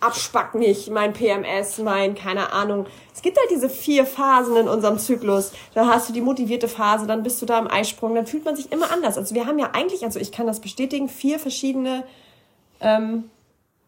Abspack 0.00 0.54
nicht, 0.54 0.90
mein 0.90 1.12
PMS, 1.12 1.78
mein 1.78 2.14
keine 2.14 2.52
Ahnung. 2.52 2.86
Es 3.14 3.22
gibt 3.22 3.38
halt 3.38 3.50
diese 3.50 3.68
vier 3.68 4.04
Phasen 4.04 4.56
in 4.56 4.68
unserem 4.68 4.98
Zyklus. 4.98 5.52
Da 5.74 5.86
hast 5.86 6.08
du 6.08 6.12
die 6.12 6.20
motivierte 6.20 6.68
Phase, 6.68 7.06
dann 7.06 7.22
bist 7.22 7.40
du 7.40 7.46
da 7.46 7.58
im 7.58 7.70
Eisprung, 7.70 8.14
dann 8.14 8.26
fühlt 8.26 8.44
man 8.44 8.56
sich 8.56 8.72
immer 8.72 8.90
anders. 8.90 9.16
Also 9.16 9.34
wir 9.34 9.46
haben 9.46 9.58
ja 9.58 9.70
eigentlich, 9.72 10.04
also 10.04 10.18
ich 10.18 10.32
kann 10.32 10.46
das 10.46 10.60
bestätigen, 10.60 11.08
vier 11.08 11.38
verschiedene. 11.38 12.04
Ähm, 12.80 13.24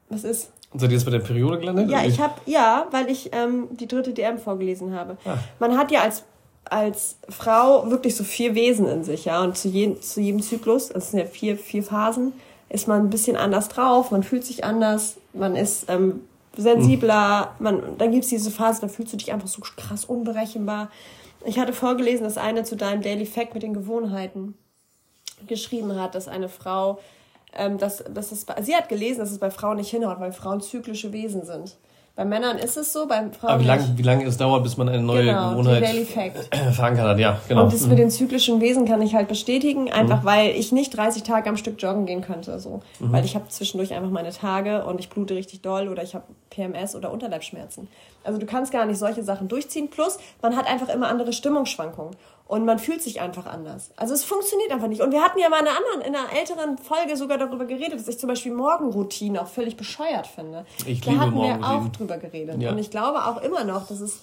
was 0.09 0.23
ist? 0.23 0.53
Und 0.73 0.81
seid 0.81 0.91
ihr 0.91 0.97
jetzt 0.97 1.05
bei 1.05 1.11
der 1.11 1.21
Periode 1.21 1.59
gelandet? 1.59 1.91
Ja, 1.91 2.05
ich 2.05 2.21
habe 2.21 2.35
ja, 2.47 2.87
weil 2.91 3.11
ich 3.11 3.31
ähm, 3.33 3.69
die 3.71 3.89
dritte 3.89 4.13
DM 4.13 4.39
vorgelesen 4.39 4.95
habe. 4.95 5.17
Ah. 5.25 5.39
Man 5.59 5.77
hat 5.77 5.91
ja 5.91 6.03
als 6.03 6.25
als 6.71 7.17
Frau 7.29 7.91
wirklich 7.91 8.17
so 8.17 8.25
vier 8.25 8.55
Wesen 8.55 8.87
in 8.89 9.05
sich, 9.05 9.25
ja. 9.25 9.43
Und 9.43 9.57
zu, 9.57 9.69
je, 9.69 9.99
zu 10.01 10.21
jedem 10.21 10.43
Zyklus, 10.43 10.89
das 10.89 11.11
sind 11.11 11.21
ja 11.21 11.27
vier, 11.27 11.57
vier 11.57 11.83
Phasen, 11.83 12.33
ist 12.69 12.89
man 12.89 13.03
ein 13.03 13.11
bisschen 13.11 13.37
anders 13.37 13.69
drauf, 13.69 14.11
man 14.11 14.23
fühlt 14.23 14.45
sich 14.45 14.65
anders, 14.65 15.17
man 15.33 15.55
ist 15.57 15.87
ähm, 15.89 16.23
sensibler, 16.57 17.55
man, 17.59 17.97
dann 17.99 18.11
gibt's 18.11 18.29
diese 18.29 18.51
Phase, 18.51 18.81
da 18.81 18.89
fühlst 18.89 19.13
du 19.13 19.17
dich 19.17 19.33
einfach 19.33 19.49
so 19.49 19.61
krass 19.61 20.05
unberechenbar. 20.05 20.91
Ich 21.45 21.59
hatte 21.59 21.73
vorgelesen, 21.73 22.25
dass 22.25 22.39
eine 22.39 22.65
zu 22.65 22.77
deinem 22.77 23.03
Daily 23.03 23.27
Fact 23.27 23.55
mit 23.55 23.63
den 23.63 23.75
Gewohnheiten 23.75 24.55
geschrieben 25.47 25.95
hat, 26.01 26.15
dass 26.15 26.29
eine 26.29 26.49
Frau, 26.49 26.99
ähm, 27.53 27.79
dass, 27.79 28.03
dass 28.13 28.33
es, 28.33 28.47
sie 28.63 28.75
hat 28.75 28.89
gelesen, 28.89 29.21
dass 29.21 29.31
es 29.31 29.39
bei 29.39 29.51
Frauen 29.51 29.77
nicht 29.77 29.91
hinhaut, 29.91 30.19
weil 30.19 30.33
Frauen 30.33 30.61
zyklische 30.61 31.13
Wesen 31.13 31.45
sind. 31.45 31.77
Bei 32.17 32.25
Männern 32.25 32.57
ist 32.57 32.79
es 32.79 32.95
so, 32.95 33.07
bei 33.07 33.17
Frauen. 33.31 33.51
Aber 33.51 33.63
wie 33.63 33.67
lange 33.67 33.93
wie 33.95 34.03
lang 34.03 34.23
es 34.23 34.39
dauert, 34.39 34.63
bis 34.63 34.79
man 34.79 34.89
eine 34.89 35.03
neue 35.03 35.27
genau, 35.27 35.51
Gewohnheit 35.51 35.85
verankert 36.73 37.07
hat, 37.07 37.19
ja, 37.19 37.39
genau. 37.47 37.65
Und 37.65 37.75
das 37.75 37.87
mit 37.87 37.99
den 37.99 38.11
zyklischen 38.11 38.63
Wesen 38.63 38.87
kann 38.87 39.03
ich 39.03 39.15
halt 39.15 39.29
bestätigen, 39.29 39.93
einfach 39.93 40.23
mhm. 40.23 40.27
weil 40.27 40.51
ich 40.53 40.73
nicht 40.73 40.97
30 40.97 41.25
Tage 41.25 41.51
am 41.51 41.59
Stück 41.59 41.81
joggen 41.81 42.07
gehen 42.07 42.23
könnte. 42.23 42.59
So. 42.59 42.81
Mhm. 43.01 43.13
Weil 43.13 43.27
ich 43.27 43.35
habe 43.35 43.49
zwischendurch 43.49 43.93
einfach 43.93 44.09
meine 44.09 44.31
Tage 44.31 44.87
und 44.87 44.99
ich 44.99 45.11
blute 45.11 45.35
richtig 45.35 45.61
doll 45.61 45.89
oder 45.89 46.03
ich 46.03 46.15
habe 46.15 46.25
PMS 46.49 46.97
oder 46.97 47.13
Unterleibsschmerzen. 47.13 47.89
Also 48.25 48.39
du 48.39 48.47
kannst 48.47 48.73
gar 48.73 48.87
nicht 48.87 48.99
solche 48.99 49.23
Sachen 49.23 49.49
durchziehen. 49.49 49.91
Plus, 49.91 50.19
man 50.41 50.57
hat 50.57 50.67
einfach 50.67 50.89
immer 50.89 51.09
andere 51.09 51.35
Stimmungsschwankungen. 51.35 52.17
Und 52.47 52.65
man 52.65 52.79
fühlt 52.79 53.03
sich 53.03 53.21
einfach 53.21 53.47
anders. 53.47 53.91
Also 53.97 54.15
es 54.15 54.25
funktioniert 54.25 54.71
einfach 54.71 54.87
nicht. 54.87 55.01
Und 55.01 55.11
wir 55.11 55.21
hatten 55.21 55.39
ja 55.39 55.49
mal 55.49 55.61
in 55.61 55.67
einer 55.67 55.77
anderen, 55.77 56.01
in 56.03 56.15
einer 56.15 56.33
älteren 56.33 56.79
Folge 56.79 57.17
sogar 57.17 57.39
darüber 57.39 57.65
geredet, 57.65 57.99
dass 57.99 58.07
ich 58.07 58.19
zum 58.19 58.29
Beispiel 58.29 58.53
Morgenroutine 58.53 59.43
auch 59.43 59.49
völlig 59.49 59.77
bescheuert 59.77 60.29
finde. 60.29 60.65
Ich 60.87 61.01
da 61.01 61.17
hatten 61.17 61.35
wir 61.35 61.59
auch 61.63 61.89
drüber 61.89 62.19
geredet. 62.19 62.63
Ja. 62.63 62.71
Und 62.71 62.79
ich 62.79 62.91
glaube 62.91 63.25
auch 63.25 63.43
immer 63.43 63.65
noch, 63.65 63.89
dass 63.89 64.01
es 64.01 64.21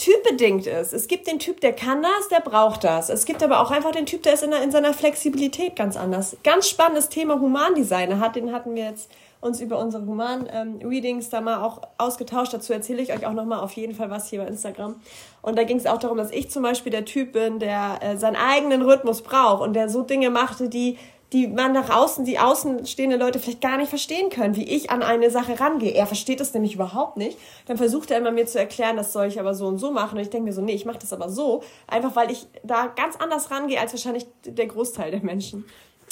typbedingt 0.00 0.66
ist. 0.66 0.92
Es 0.92 1.06
gibt 1.08 1.26
den 1.26 1.38
Typ, 1.38 1.60
der 1.60 1.74
kann 1.74 2.02
das, 2.02 2.28
der 2.28 2.40
braucht 2.40 2.84
das. 2.84 3.10
Es 3.10 3.26
gibt 3.26 3.42
aber 3.42 3.60
auch 3.60 3.70
einfach 3.70 3.92
den 3.92 4.06
Typ, 4.06 4.22
der 4.22 4.32
ist 4.32 4.42
in, 4.42 4.52
in 4.52 4.70
seiner 4.70 4.94
Flexibilität 4.94 5.76
ganz 5.76 5.96
anders. 5.96 6.36
Ganz 6.42 6.68
spannendes 6.68 7.10
Thema 7.10 7.38
Humandesign. 7.38 8.18
Hat, 8.18 8.34
den 8.34 8.52
hatten 8.52 8.74
wir 8.74 8.84
jetzt 8.84 9.10
uns 9.42 9.60
über 9.60 9.78
unsere 9.78 10.06
Human-Readings 10.06 11.26
ähm, 11.26 11.30
da 11.30 11.40
mal 11.40 11.62
auch 11.62 11.82
ausgetauscht. 11.98 12.52
Dazu 12.52 12.72
erzähle 12.72 13.02
ich 13.02 13.12
euch 13.12 13.26
auch 13.26 13.32
nochmal 13.32 13.60
auf 13.60 13.72
jeden 13.72 13.94
Fall 13.94 14.10
was 14.10 14.28
hier 14.28 14.40
bei 14.40 14.46
Instagram. 14.46 14.96
Und 15.42 15.58
da 15.58 15.64
ging 15.64 15.76
es 15.76 15.86
auch 15.86 15.98
darum, 15.98 16.16
dass 16.16 16.30
ich 16.30 16.50
zum 16.50 16.62
Beispiel 16.62 16.92
der 16.92 17.04
Typ 17.04 17.32
bin, 17.32 17.58
der 17.58 17.98
äh, 18.00 18.16
seinen 18.16 18.36
eigenen 18.36 18.82
Rhythmus 18.82 19.22
braucht 19.22 19.62
und 19.62 19.74
der 19.74 19.88
so 19.88 20.02
Dinge 20.02 20.30
machte, 20.30 20.68
die 20.68 20.98
die 21.32 21.46
man 21.46 21.72
nach 21.72 21.90
außen, 21.90 22.24
die 22.24 22.38
außenstehende 22.38 23.16
Leute 23.16 23.38
vielleicht 23.38 23.60
gar 23.60 23.76
nicht 23.76 23.88
verstehen 23.88 24.30
können, 24.30 24.56
wie 24.56 24.64
ich 24.64 24.90
an 24.90 25.02
eine 25.02 25.30
Sache 25.30 25.60
rangehe. 25.60 25.92
Er 25.92 26.06
versteht 26.06 26.40
es 26.40 26.52
nämlich 26.54 26.74
überhaupt 26.74 27.16
nicht. 27.16 27.38
Dann 27.66 27.76
versucht 27.76 28.10
er 28.10 28.18
immer 28.18 28.32
mir 28.32 28.46
zu 28.46 28.58
erklären, 28.58 28.96
das 28.96 29.12
soll 29.12 29.26
ich 29.26 29.38
aber 29.38 29.54
so 29.54 29.66
und 29.66 29.78
so 29.78 29.92
machen. 29.92 30.16
Und 30.16 30.22
ich 30.22 30.30
denke 30.30 30.46
mir 30.46 30.52
so, 30.52 30.60
nee, 30.60 30.74
ich 30.74 30.86
mache 30.86 30.98
das 30.98 31.12
aber 31.12 31.28
so, 31.28 31.62
einfach 31.86 32.16
weil 32.16 32.30
ich 32.30 32.46
da 32.64 32.86
ganz 32.86 33.16
anders 33.16 33.50
rangehe 33.50 33.80
als 33.80 33.92
wahrscheinlich 33.92 34.26
der 34.44 34.66
Großteil 34.66 35.12
der 35.12 35.22
Menschen. 35.22 35.64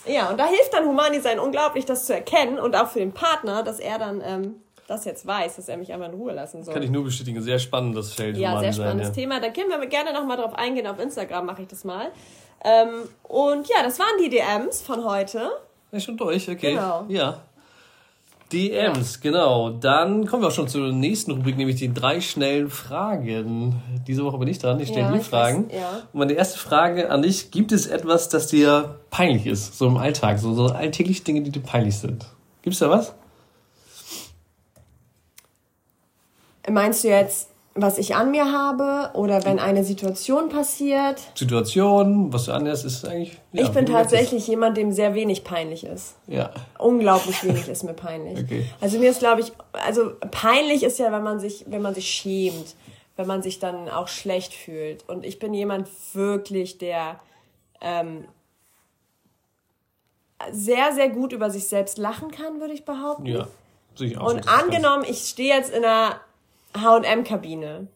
Ja, 0.06 0.30
und 0.30 0.38
da 0.38 0.46
hilft 0.46 0.72
dann 0.72 0.86
Humandesign 0.86 1.40
unglaublich, 1.40 1.84
das 1.84 2.06
zu 2.06 2.14
erkennen 2.14 2.58
und 2.58 2.76
auch 2.76 2.88
für 2.88 3.00
den 3.00 3.12
Partner, 3.12 3.64
dass 3.64 3.80
er 3.80 3.98
dann 3.98 4.22
ähm, 4.24 4.54
das 4.86 5.04
jetzt 5.04 5.26
weiß, 5.26 5.56
dass 5.56 5.68
er 5.68 5.76
mich 5.76 5.92
einfach 5.92 6.08
in 6.08 6.14
Ruhe 6.14 6.32
lassen 6.32 6.62
soll. 6.62 6.72
Kann 6.72 6.82
ich 6.82 6.90
nur 6.90 7.04
bestätigen. 7.04 7.42
Sehr 7.42 7.58
spannendes 7.58 8.14
Feld. 8.14 8.36
Ja, 8.36 8.58
sehr 8.58 8.72
spannendes 8.72 9.08
ja. 9.08 9.14
Thema. 9.14 9.40
Da 9.40 9.50
können 9.50 9.68
wir 9.68 9.86
gerne 9.86 10.12
nochmal 10.12 10.38
drauf 10.38 10.54
eingehen. 10.54 10.86
Auf 10.86 10.98
Instagram 10.98 11.46
mache 11.46 11.62
ich 11.62 11.68
das 11.68 11.84
mal. 11.84 12.10
Ähm, 12.64 13.08
und 13.22 13.68
ja, 13.68 13.82
das 13.82 13.98
waren 13.98 14.18
die 14.22 14.30
DMs 14.30 14.82
von 14.82 15.04
heute. 15.04 15.50
Ist 15.92 16.04
schon 16.04 16.16
durch, 16.16 16.48
okay. 16.48 16.72
Genau. 16.72 17.04
Ja. 17.08 17.42
DMs, 18.52 19.14
ja. 19.16 19.20
genau. 19.22 19.70
Dann 19.70 20.26
kommen 20.26 20.42
wir 20.42 20.48
auch 20.48 20.52
schon 20.52 20.68
zur 20.68 20.92
nächsten 20.92 21.32
Rubrik, 21.32 21.56
nämlich 21.56 21.76
die 21.76 21.92
drei 21.92 22.20
schnellen 22.20 22.70
Fragen. 22.70 23.82
Diese 24.06 24.24
Woche 24.24 24.38
bin 24.38 24.48
ich 24.48 24.58
dran, 24.58 24.80
ich 24.80 24.88
stelle 24.88 25.06
ja, 25.06 25.12
die 25.12 25.20
Fragen. 25.20 25.68
Weiß, 25.68 25.76
ja. 25.76 26.02
Und 26.12 26.18
meine 26.18 26.32
erste 26.32 26.58
Frage 26.58 27.10
an 27.10 27.22
dich, 27.22 27.50
gibt 27.50 27.72
es 27.72 27.86
etwas, 27.86 28.28
das 28.28 28.46
dir 28.46 28.98
peinlich 29.10 29.46
ist, 29.46 29.76
so 29.78 29.86
im 29.86 29.96
Alltag, 29.96 30.38
so, 30.38 30.54
so 30.54 30.66
alltägliche 30.66 31.22
Dinge, 31.24 31.42
die 31.42 31.50
dir 31.50 31.60
peinlich 31.60 31.98
sind? 31.98 32.26
Gibt 32.62 32.74
es 32.74 32.80
da 32.80 32.90
was? 32.90 33.14
Meinst 36.70 37.04
du 37.04 37.08
jetzt 37.08 37.48
was 37.80 37.98
ich 37.98 38.14
an 38.14 38.30
mir 38.30 38.52
habe 38.52 39.10
oder 39.16 39.44
wenn 39.44 39.58
eine 39.58 39.84
Situation 39.84 40.48
passiert. 40.48 41.20
Situation, 41.34 42.32
was 42.32 42.46
du 42.46 42.52
anhörst, 42.52 42.84
ist 42.84 43.04
eigentlich. 43.04 43.38
Ja, 43.52 43.64
ich 43.64 43.70
bin 43.70 43.86
tatsächlich 43.86 44.46
jemand, 44.46 44.76
dem 44.76 44.92
sehr 44.92 45.14
wenig 45.14 45.44
peinlich 45.44 45.84
ist. 45.84 46.16
Ja. 46.26 46.50
Unglaublich 46.78 47.42
wenig 47.44 47.68
ist 47.68 47.84
mir 47.84 47.94
peinlich. 47.94 48.38
Okay. 48.38 48.64
Also 48.80 48.98
mir 48.98 49.10
ist, 49.10 49.20
glaube 49.20 49.40
ich, 49.40 49.52
also 49.72 50.12
peinlich 50.30 50.82
ist 50.82 50.98
ja, 50.98 51.12
wenn 51.12 51.22
man 51.22 51.40
sich, 51.40 51.64
wenn 51.68 51.82
man 51.82 51.94
sich 51.94 52.08
schämt, 52.10 52.74
wenn 53.16 53.26
man 53.26 53.42
sich 53.42 53.58
dann 53.58 53.88
auch 53.88 54.08
schlecht 54.08 54.54
fühlt. 54.54 55.08
Und 55.08 55.24
ich 55.24 55.38
bin 55.38 55.54
jemand 55.54 55.88
wirklich, 56.14 56.78
der 56.78 57.18
ähm, 57.80 58.24
sehr, 60.50 60.92
sehr 60.92 61.08
gut 61.08 61.32
über 61.32 61.50
sich 61.50 61.66
selbst 61.66 61.98
lachen 61.98 62.30
kann, 62.30 62.60
würde 62.60 62.74
ich 62.74 62.84
behaupten. 62.84 63.26
Ja. 63.26 63.46
Sicher 63.94 64.22
auch 64.22 64.32
Und 64.32 64.48
angenommen, 64.48 65.04
ich 65.08 65.18
stehe 65.28 65.54
jetzt 65.54 65.70
in 65.70 65.84
einer 65.84 66.20
H&M-Kabine. 66.74 67.88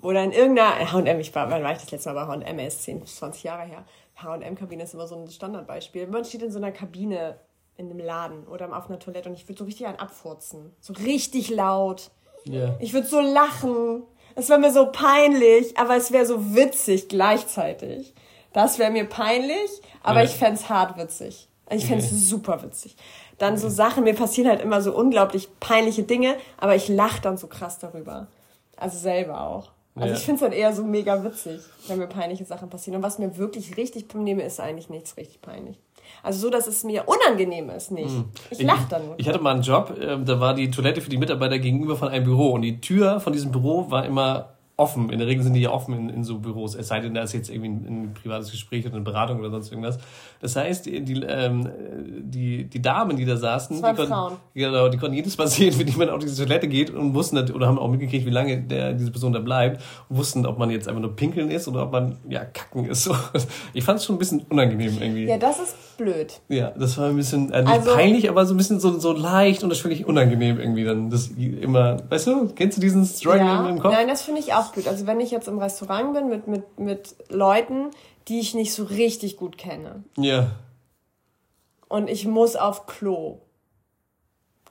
Oder 0.00 0.24
in 0.24 0.32
irgendeiner, 0.32 0.92
H&M, 0.92 1.20
ich 1.20 1.34
war, 1.34 1.48
wann 1.50 1.62
war 1.62 1.72
ich 1.72 1.78
das 1.78 1.90
letzte 1.90 2.12
Mal 2.12 2.26
bei 2.26 2.44
H&M? 2.44 2.58
Ist 2.58 2.82
10, 2.82 3.06
20 3.06 3.44
Jahre 3.44 3.62
her. 3.62 3.84
H&M-Kabine 4.16 4.82
ist 4.82 4.94
immer 4.94 5.06
so 5.06 5.16
ein 5.16 5.30
Standardbeispiel. 5.30 6.06
Man 6.06 6.24
steht 6.24 6.42
in 6.42 6.50
so 6.50 6.58
einer 6.58 6.72
Kabine 6.72 7.38
in 7.76 7.90
einem 7.90 7.98
Laden 7.98 8.46
oder 8.46 8.76
auf 8.76 8.88
einer 8.88 8.98
Toilette 8.98 9.28
und 9.28 9.34
ich 9.34 9.48
würde 9.48 9.58
so 9.58 9.64
richtig 9.64 9.86
einen 9.86 9.98
abfurzen. 9.98 10.74
So 10.80 10.92
richtig 10.92 11.50
laut. 11.50 12.10
Yeah. 12.46 12.76
Ich 12.80 12.92
würde 12.92 13.06
so 13.06 13.20
lachen. 13.20 14.02
Es 14.34 14.48
wäre 14.48 14.58
mir 14.58 14.72
so 14.72 14.90
peinlich, 14.90 15.76
aber 15.78 15.96
es 15.96 16.12
wäre 16.12 16.26
so 16.26 16.54
witzig 16.54 17.08
gleichzeitig. 17.08 18.14
Das 18.52 18.78
wäre 18.78 18.90
mir 18.90 19.04
peinlich, 19.04 19.70
aber 20.02 20.20
yeah. 20.20 20.24
ich 20.24 20.32
fände 20.32 20.54
es 20.54 20.68
hart 20.68 20.98
witzig. 20.98 21.48
Ich 21.70 21.86
fände 21.86 22.04
es 22.04 22.10
okay. 22.10 22.20
super 22.20 22.62
witzig 22.62 22.96
dann 23.42 23.56
so 23.56 23.68
Sachen, 23.68 24.04
mir 24.04 24.14
passieren 24.14 24.48
halt 24.48 24.60
immer 24.60 24.80
so 24.80 24.94
unglaublich 24.94 25.48
peinliche 25.58 26.04
Dinge, 26.04 26.36
aber 26.58 26.76
ich 26.76 26.88
lache 26.88 27.20
dann 27.20 27.36
so 27.36 27.48
krass 27.48 27.78
darüber. 27.80 28.28
Also 28.76 28.98
selber 28.98 29.46
auch. 29.46 29.72
Also 29.96 30.08
ja. 30.08 30.14
ich 30.14 30.20
finde 30.20 30.36
es 30.36 30.40
dann 30.40 30.58
eher 30.58 30.72
so 30.72 30.84
mega 30.84 31.22
witzig, 31.24 31.60
wenn 31.88 31.98
mir 31.98 32.06
peinliche 32.06 32.44
Sachen 32.44 32.70
passieren. 32.70 32.96
Und 32.96 33.02
was 33.02 33.18
mir 33.18 33.36
wirklich 33.36 33.76
richtig 33.76 34.14
nehme, 34.14 34.42
ist 34.42 34.60
eigentlich 34.60 34.88
nichts 34.88 35.16
richtig 35.16 35.42
peinlich. 35.42 35.78
Also 36.22 36.38
so, 36.38 36.50
dass 36.50 36.66
es 36.68 36.84
mir 36.84 37.04
unangenehm 37.06 37.68
ist, 37.70 37.90
nicht. 37.90 38.10
Hm. 38.10 38.26
Ich 38.50 38.62
lache 38.62 38.86
dann 38.88 39.06
nur. 39.06 39.14
Ich 39.18 39.28
hatte 39.28 39.40
mal 39.40 39.54
einen 39.54 39.62
Job, 39.62 39.96
äh, 39.98 40.18
da 40.24 40.40
war 40.40 40.54
die 40.54 40.70
Toilette 40.70 41.00
für 41.00 41.10
die 41.10 41.18
Mitarbeiter 41.18 41.58
gegenüber 41.58 41.96
von 41.96 42.08
einem 42.08 42.24
Büro 42.24 42.50
und 42.50 42.62
die 42.62 42.80
Tür 42.80 43.20
von 43.20 43.32
diesem 43.32 43.50
Büro 43.50 43.90
war 43.90 44.06
immer 44.06 44.51
offen. 44.76 45.10
In 45.10 45.18
der 45.18 45.28
Regel 45.28 45.44
sind 45.44 45.54
die 45.54 45.60
ja 45.60 45.70
offen 45.70 45.94
in, 45.94 46.08
in 46.08 46.24
so 46.24 46.38
Büros, 46.38 46.74
es 46.74 46.88
sei 46.88 47.00
denn, 47.00 47.14
da 47.14 47.22
ist 47.22 47.32
jetzt 47.32 47.50
irgendwie 47.50 47.68
ein, 47.68 48.04
ein, 48.04 48.14
privates 48.14 48.50
Gespräch 48.50 48.84
oder 48.86 48.96
eine 48.96 49.04
Beratung 49.04 49.38
oder 49.38 49.50
sonst 49.50 49.70
irgendwas. 49.70 49.98
Das 50.40 50.56
heißt, 50.56 50.86
die, 50.86 51.04
die, 51.04 51.22
ähm, 51.22 51.68
die, 52.22 52.64
die 52.64 52.82
Damen, 52.82 53.16
die 53.16 53.24
da 53.24 53.36
saßen, 53.36 53.76
die 53.76 53.82
konnten, 53.82 54.38
genau, 54.54 54.88
die 54.88 54.98
konnten 54.98 55.14
jedes 55.14 55.36
Mal 55.36 55.46
sehen, 55.48 55.78
wenn 55.78 55.86
jemand 55.86 56.10
auf 56.10 56.20
diese 56.20 56.42
Toilette 56.44 56.68
geht 56.68 56.90
und 56.90 57.14
wussten, 57.14 57.38
oder 57.52 57.66
haben 57.66 57.78
auch 57.78 57.88
mitgekriegt, 57.88 58.24
wie 58.24 58.30
lange 58.30 58.62
der, 58.62 58.94
diese 58.94 59.10
Person 59.10 59.32
da 59.32 59.40
bleibt 59.40 59.82
und 60.08 60.16
wussten, 60.16 60.46
ob 60.46 60.58
man 60.58 60.70
jetzt 60.70 60.88
einfach 60.88 61.02
nur 61.02 61.14
pinkeln 61.14 61.50
ist 61.50 61.68
oder 61.68 61.84
ob 61.84 61.92
man, 61.92 62.16
ja, 62.28 62.44
kacken 62.44 62.86
ist. 62.86 63.10
Ich 63.74 63.84
fand 63.84 63.98
es 63.98 64.04
schon 64.04 64.16
ein 64.16 64.18
bisschen 64.18 64.42
unangenehm 64.48 64.98
irgendwie. 65.00 65.26
Ja, 65.26 65.38
das 65.38 65.58
ist 65.58 65.76
blöd. 66.02 66.40
Ja, 66.48 66.70
das 66.70 66.98
war 66.98 67.08
ein 67.08 67.16
bisschen, 67.16 67.52
äh, 67.52 67.62
nicht 67.62 67.72
also, 67.72 67.94
peinlich, 67.94 68.28
aber 68.28 68.44
so 68.46 68.54
ein 68.54 68.56
bisschen 68.56 68.80
so, 68.80 68.98
so 68.98 69.12
leicht 69.12 69.62
und 69.62 69.70
das 69.70 69.78
finde 69.78 69.96
ich 69.96 70.06
unangenehm 70.06 70.58
irgendwie 70.58 70.84
dann. 70.84 71.10
Das 71.10 71.28
immer, 71.28 71.98
weißt 72.10 72.26
du, 72.26 72.48
kennst 72.48 72.76
du 72.76 72.80
diesen 72.80 73.04
Struggle 73.04 73.40
ja, 73.40 73.68
im 73.68 73.78
Kopf? 73.78 73.92
Nein, 73.92 74.08
das 74.08 74.22
finde 74.22 74.40
ich 74.40 74.54
auch 74.54 74.72
blöd. 74.72 74.88
Also 74.88 75.06
wenn 75.06 75.20
ich 75.20 75.30
jetzt 75.30 75.48
im 75.48 75.58
Restaurant 75.58 76.14
bin 76.14 76.28
mit, 76.28 76.48
mit, 76.48 76.78
mit 76.78 77.14
Leuten, 77.28 77.90
die 78.28 78.40
ich 78.40 78.54
nicht 78.54 78.72
so 78.72 78.84
richtig 78.84 79.36
gut 79.36 79.58
kenne. 79.58 80.04
Ja. 80.16 80.50
Und 81.88 82.08
ich 82.08 82.26
muss 82.26 82.56
auf 82.56 82.86
Klo. 82.86 83.40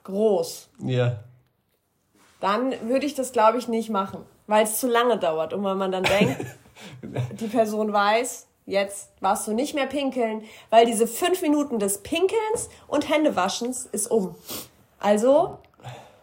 Groß. 0.04 0.70
Ja. 0.84 1.20
Dann 2.40 2.72
würde 2.88 3.06
ich 3.06 3.14
das, 3.14 3.32
glaube 3.32 3.58
ich, 3.58 3.68
nicht 3.68 3.90
machen, 3.90 4.20
weil 4.48 4.64
es 4.64 4.80
zu 4.80 4.88
lange 4.88 5.16
dauert 5.16 5.52
und 5.52 5.62
weil 5.62 5.76
man 5.76 5.92
dann 5.92 6.02
denkt, 6.02 6.44
die 7.40 7.46
Person 7.46 7.92
weiß, 7.92 8.48
jetzt 8.66 9.10
warst 9.20 9.46
du 9.46 9.52
nicht 9.52 9.74
mehr 9.74 9.86
pinkeln, 9.86 10.42
weil 10.70 10.86
diese 10.86 11.06
fünf 11.06 11.42
Minuten 11.42 11.78
des 11.78 11.98
Pinkelns 11.98 12.68
und 12.88 13.08
Händewaschens 13.08 13.86
ist 13.86 14.10
um. 14.10 14.34
Also 14.98 15.58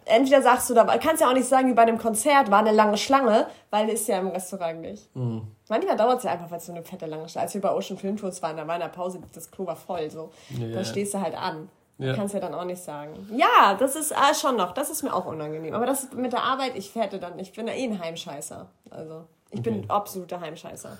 entweder 0.09 0.41
sagst 0.41 0.69
du 0.69 0.73
da, 0.73 0.85
kannst 0.97 1.21
ja 1.21 1.29
auch 1.29 1.33
nicht 1.33 1.47
sagen, 1.47 1.69
wie 1.69 1.73
bei 1.73 1.83
einem 1.83 1.97
Konzert 1.97 2.51
war 2.51 2.59
eine 2.59 2.71
lange 2.71 2.97
Schlange, 2.97 3.47
weil 3.69 3.89
ist 3.89 4.07
ja 4.07 4.19
im 4.19 4.29
Restaurant 4.29 4.81
nicht. 4.81 5.15
Mhm. 5.15 5.43
Manchmal 5.69 5.95
dauert 5.95 6.17
es 6.17 6.23
ja 6.23 6.31
einfach, 6.31 6.49
weil 6.49 6.57
es 6.57 6.65
so 6.65 6.71
eine 6.71 6.83
fette 6.83 7.05
lange 7.05 7.29
Schlange 7.29 7.43
Als 7.43 7.53
wir 7.53 7.61
bei 7.61 7.71
Ocean 7.71 7.97
Film 7.97 8.17
Tours 8.17 8.41
waren, 8.41 8.57
da 8.57 8.67
war 8.67 8.75
in 8.75 8.81
der 8.81 8.87
Pause, 8.87 9.19
das 9.33 9.51
Klo 9.51 9.67
war 9.67 9.75
voll, 9.75 10.09
so. 10.09 10.31
Ja, 10.49 10.67
da 10.67 10.83
stehst 10.83 11.13
du 11.13 11.21
halt 11.21 11.35
an. 11.35 11.69
Ja. 11.99 12.15
Kannst 12.15 12.33
ja 12.33 12.39
dann 12.39 12.53
auch 12.53 12.63
nicht 12.63 12.81
sagen. 12.81 13.11
Ja, 13.35 13.75
das 13.77 13.95
ist 13.97 14.11
äh, 14.11 14.33
schon 14.33 14.55
noch, 14.55 14.73
das 14.73 14.89
ist 14.89 15.03
mir 15.03 15.13
auch 15.13 15.25
unangenehm. 15.25 15.73
Aber 15.73 15.85
das 15.85 16.13
mit 16.13 16.31
der 16.31 16.43
Arbeit, 16.43 16.75
ich 16.75 16.95
hätte 16.95 17.19
dann, 17.19 17.37
ich 17.39 17.51
bin 17.51 17.67
ja 17.67 17.73
eh 17.73 17.83
ein 17.83 17.99
Heimscheißer. 17.99 18.67
Also, 18.89 19.25
ich 19.51 19.59
okay. 19.59 19.71
bin 19.71 19.89
absoluter 19.89 20.39
Heimscheißer. 20.39 20.97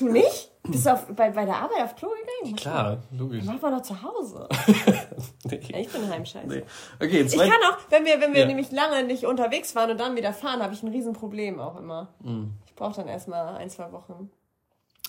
Du 0.00 0.08
nicht? 0.08 0.50
Bist 0.62 0.86
du 0.86 0.92
auf, 0.92 1.06
bei, 1.08 1.30
bei 1.30 1.44
der 1.44 1.56
Arbeit 1.56 1.82
auf 1.84 1.94
Klo 1.94 2.08
gegangen? 2.08 2.56
Klar, 2.56 3.02
logisch. 3.16 3.44
Mach 3.44 3.60
mal 3.60 3.70
noch 3.70 3.82
zu 3.82 4.02
Hause. 4.02 4.48
nee. 5.44 5.60
Ich 5.78 5.88
bin 5.88 6.08
Heimscheißer. 6.08 6.46
Nee. 6.46 6.62
Okay, 6.96 7.20
ich 7.22 7.36
kann 7.36 7.50
auch, 7.50 7.78
wenn 7.90 8.06
wir, 8.06 8.20
wenn 8.20 8.32
wir 8.32 8.40
ja. 8.40 8.46
nämlich 8.46 8.70
lange 8.72 9.04
nicht 9.04 9.26
unterwegs 9.26 9.74
waren 9.74 9.90
und 9.90 10.00
dann 10.00 10.16
wieder 10.16 10.32
fahren, 10.32 10.62
habe 10.62 10.72
ich 10.72 10.82
ein 10.82 10.88
Riesenproblem 10.88 11.60
auch 11.60 11.78
immer. 11.78 12.08
Mm. 12.20 12.44
Ich 12.66 12.74
brauche 12.74 12.96
dann 12.96 13.08
erstmal 13.08 13.56
ein, 13.56 13.68
zwei 13.68 13.92
Wochen. 13.92 14.30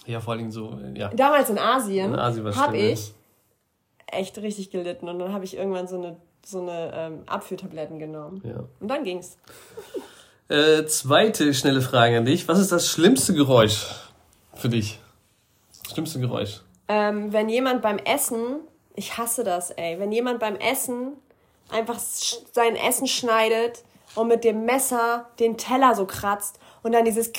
Ja, 0.06 0.20
vor 0.20 0.34
allem 0.34 0.52
so, 0.52 0.78
ja. 0.94 1.10
Damals 1.10 1.50
in 1.50 1.58
Asien, 1.58 2.16
Asien 2.16 2.56
habe 2.56 2.78
ich 2.78 3.14
echt 4.08 4.38
richtig 4.40 4.72
gelitten 4.72 5.08
und 5.08 5.20
dann 5.20 5.32
habe 5.32 5.46
ich 5.46 5.56
irgendwann 5.56 5.88
so 5.88 5.98
eine, 5.98 6.18
so 6.46 6.62
eine 6.62 6.92
ähm, 6.94 7.24
Abführtabletten 7.28 7.98
genommen. 7.98 8.42
Ja. 8.46 8.64
Und 8.80 8.88
dann 8.90 9.06
ging's. 9.06 9.38
Äh, 10.50 10.86
zweite 10.86 11.54
schnelle 11.54 11.82
Frage 11.82 12.18
an 12.18 12.26
dich. 12.26 12.48
Was 12.50 12.60
ist 12.60 12.74
das 12.74 12.90
schlimmste 12.90 13.34
Geräusch 13.34 13.88
für 14.62 14.70
dich? 14.70 15.00
Das 15.84 15.94
schlimmste 15.94 16.20
Geräusch? 16.20 16.62
Ähm, 16.88 17.34
wenn 17.34 17.50
jemand 17.50 17.82
beim 17.82 17.98
Essen, 17.98 18.60
ich 18.96 19.18
hasse 19.18 19.44
das, 19.44 19.72
ey, 19.72 20.00
wenn 20.00 20.12
jemand 20.12 20.40
beim 20.40 20.56
Essen 20.56 21.14
einfach 21.70 22.00
sein 22.00 22.76
Essen 22.76 23.08
schneidet 23.08 23.84
und 24.16 24.28
mit 24.28 24.44
dem 24.44 24.66
Messer 24.66 25.30
den 25.40 25.58
Teller 25.58 25.96
so 25.96 26.06
kratzt 26.06 26.60
und 26.84 26.92
dann 26.92 27.06
dieses 27.06 27.32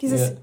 dieses 0.00 0.30
ja 0.30 0.36